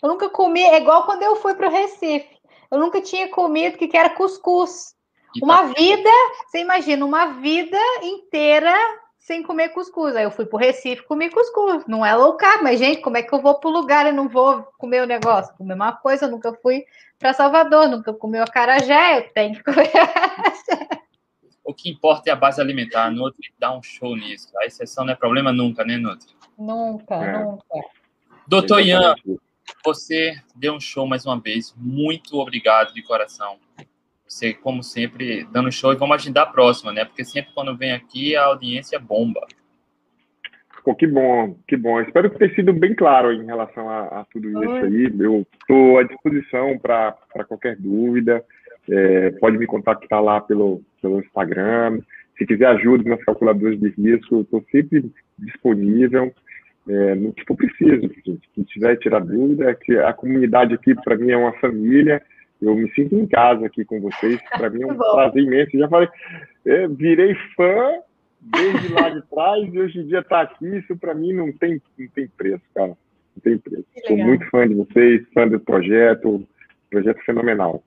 Eu 0.00 0.08
nunca 0.08 0.30
comi, 0.30 0.62
é 0.62 0.76
igual 0.76 1.04
quando 1.04 1.24
eu 1.24 1.34
fui 1.34 1.54
para 1.54 1.68
o 1.68 1.70
Recife. 1.70 2.28
Eu 2.70 2.78
nunca 2.78 3.00
tinha 3.00 3.28
comido 3.28 3.76
que 3.76 3.96
era 3.96 4.10
cuscuz. 4.10 4.94
E 5.34 5.44
uma 5.44 5.58
tá... 5.58 5.72
vida, 5.76 6.10
você 6.46 6.60
imagina, 6.60 7.04
uma 7.04 7.26
vida 7.40 7.76
inteira 8.02 8.72
sem 9.18 9.42
comer 9.42 9.70
cuscuz. 9.70 10.14
Aí 10.14 10.22
eu 10.22 10.30
fui 10.30 10.46
para 10.46 10.56
o 10.56 10.60
Recife 10.60 11.02
comi 11.02 11.28
cuscuz. 11.28 11.84
Não 11.88 12.06
é 12.06 12.14
low 12.14 12.36
carb, 12.36 12.62
mas, 12.62 12.78
gente, 12.78 13.00
como 13.00 13.16
é 13.16 13.22
que 13.22 13.32
eu 13.32 13.42
vou 13.42 13.58
para 13.58 13.68
o 13.68 13.72
lugar 13.72 14.06
e 14.06 14.12
não 14.12 14.28
vou 14.28 14.62
comer 14.78 15.02
o 15.02 15.06
negócio? 15.06 15.56
Comer 15.56 15.74
uma 15.74 15.92
coisa, 15.92 16.26
eu 16.26 16.30
nunca 16.30 16.52
fui 16.62 16.84
para 17.18 17.32
Salvador, 17.32 17.88
nunca 17.88 18.12
comi 18.14 18.38
o 18.38 18.44
acarajé, 18.44 19.18
eu 19.18 19.32
tenho 19.32 19.54
que 19.54 19.64
comer. 19.64 19.90
o 21.64 21.72
que 21.72 21.90
importa 21.90 22.30
é 22.30 22.32
a 22.32 22.36
base 22.36 22.60
alimentar. 22.60 23.06
A 23.06 23.10
Nutri 23.10 23.52
dá 23.58 23.76
um 23.76 23.82
show 23.82 24.16
nisso. 24.16 24.48
A 24.58 24.66
exceção 24.66 25.04
não 25.04 25.12
é 25.12 25.16
problema 25.16 25.52
nunca, 25.52 25.84
né, 25.84 25.96
Nutri? 25.96 26.34
Nunca, 26.58 27.14
é. 27.14 27.44
nunca. 27.44 27.64
Doutor 28.46 28.80
Ian, 28.80 29.14
você 29.84 30.34
deu 30.54 30.74
um 30.74 30.80
show 30.80 31.06
mais 31.06 31.24
uma 31.24 31.40
vez. 31.40 31.74
Muito 31.76 32.38
obrigado 32.38 32.92
de 32.92 33.02
coração. 33.02 33.58
Você, 34.26 34.54
como 34.54 34.82
sempre, 34.82 35.44
dando 35.52 35.70
show 35.70 35.92
e 35.92 35.96
vamos 35.96 36.16
agendar 36.16 36.48
a 36.48 36.50
próxima, 36.50 36.92
né? 36.92 37.04
Porque 37.04 37.24
sempre 37.24 37.52
quando 37.54 37.76
vem 37.76 37.92
aqui 37.92 38.34
a 38.34 38.44
audiência 38.44 38.98
bomba. 38.98 39.46
Pô, 40.84 40.94
que 40.96 41.06
bom, 41.06 41.56
que 41.68 41.76
bom. 41.76 42.00
Espero 42.00 42.30
que 42.30 42.38
tenha 42.38 42.54
sido 42.54 42.72
bem 42.72 42.94
claro 42.94 43.32
em 43.32 43.44
relação 43.44 43.88
a, 43.88 44.20
a 44.20 44.24
tudo 44.32 44.48
isso 44.48 44.72
aí. 44.84 45.12
Eu 45.20 45.46
estou 45.60 45.98
à 45.98 46.02
disposição 46.02 46.76
para 46.78 47.14
qualquer 47.46 47.76
dúvida. 47.76 48.44
É, 48.90 49.30
pode 49.32 49.58
me 49.58 49.66
contactar 49.66 50.22
lá 50.22 50.40
pelo, 50.40 50.82
pelo 51.00 51.20
Instagram. 51.20 52.00
Se 52.36 52.46
quiser 52.46 52.66
ajuda 52.66 53.08
nas 53.08 53.24
calculadoras 53.24 53.78
de 53.78 53.88
risco, 53.90 54.40
estou 54.40 54.64
sempre 54.70 55.10
disponível 55.38 56.32
é, 56.88 57.14
no 57.14 57.32
que 57.32 57.44
for 57.44 57.56
preciso. 57.56 58.10
Se 58.54 58.64
quiser 58.64 58.96
tirar 58.98 59.20
dúvida, 59.20 59.70
é 59.70 59.74
que 59.74 59.96
a 59.98 60.12
comunidade 60.12 60.74
aqui, 60.74 60.94
para 60.94 61.16
mim, 61.16 61.30
é 61.30 61.36
uma 61.36 61.52
família. 61.54 62.22
Eu 62.60 62.74
me 62.74 62.90
sinto 62.92 63.14
em 63.14 63.26
casa 63.26 63.66
aqui 63.66 63.84
com 63.84 64.00
vocês. 64.00 64.40
Para 64.50 64.70
mim 64.70 64.82
é 64.82 64.86
um 64.86 64.94
prazer 64.96 65.42
imenso. 65.42 65.78
Já 65.78 65.88
falei, 65.88 66.08
é, 66.66 66.88
virei 66.88 67.34
fã 67.56 67.92
desde 68.40 68.92
lá 68.92 69.08
de 69.08 69.22
trás 69.28 69.72
e 69.72 69.78
hoje 69.78 70.00
em 70.00 70.06
dia 70.06 70.20
está 70.20 70.42
aqui. 70.42 70.66
Isso 70.76 70.96
para 70.96 71.14
mim 71.14 71.32
não 71.32 71.52
tem, 71.52 71.80
não 71.98 72.08
tem 72.08 72.28
preço, 72.28 72.62
cara. 72.74 72.88
Não 72.88 73.42
tem 73.42 73.58
preço. 73.58 73.86
Sou 74.06 74.16
muito 74.16 74.44
fã 74.50 74.68
de 74.68 74.74
vocês, 74.74 75.24
fã 75.32 75.46
do 75.46 75.60
projeto. 75.60 76.46
Projeto 76.90 77.24
fenomenal. 77.24 77.82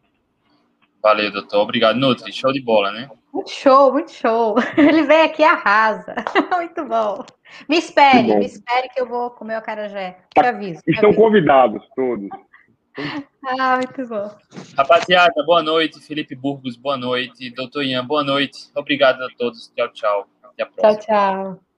Valeu, 1.05 1.31
doutor. 1.31 1.61
Obrigado, 1.61 1.99
Nutri. 1.99 2.33
Show 2.33 2.51
de 2.51 2.59
bola, 2.59 2.91
né? 2.91 3.07
Muito 3.31 3.51
show, 3.51 3.93
muito 3.93 4.11
show. 4.11 4.55
Ele 4.75 5.03
vem 5.03 5.21
aqui 5.21 5.43
e 5.43 5.45
arrasa. 5.45 6.15
muito 6.51 6.83
bom. 6.83 7.23
Me 7.69 7.77
espere, 7.77 8.35
me 8.35 8.45
espere 8.47 8.89
que 8.89 8.99
eu 8.99 9.07
vou 9.07 9.29
comer 9.29 9.53
o 9.53 9.57
acarajé. 9.59 10.17
Te 10.33 10.41
tá, 10.41 10.49
aviso. 10.49 10.81
Te 10.81 10.89
Estão 10.89 11.09
aviso. 11.09 11.23
convidados 11.23 11.83
todos. 11.95 12.27
Ah, 13.59 13.75
muito 13.75 14.07
bom. 14.07 14.35
Rapaziada, 14.75 15.45
boa 15.45 15.61
noite. 15.61 15.99
Felipe 15.99 16.33
Burgos, 16.33 16.75
boa 16.75 16.97
noite. 16.97 17.53
Doutor 17.53 17.83
Ian, 17.83 18.03
boa 18.03 18.23
noite. 18.23 18.71
Obrigado 18.73 19.21
a 19.21 19.27
todos. 19.37 19.71
Tchau, 19.75 19.89
tchau. 19.89 20.27
Até 20.41 20.63
a 20.63 20.65
próxima. 20.65 21.03
Tchau, 21.03 21.53
tchau. 21.53 21.74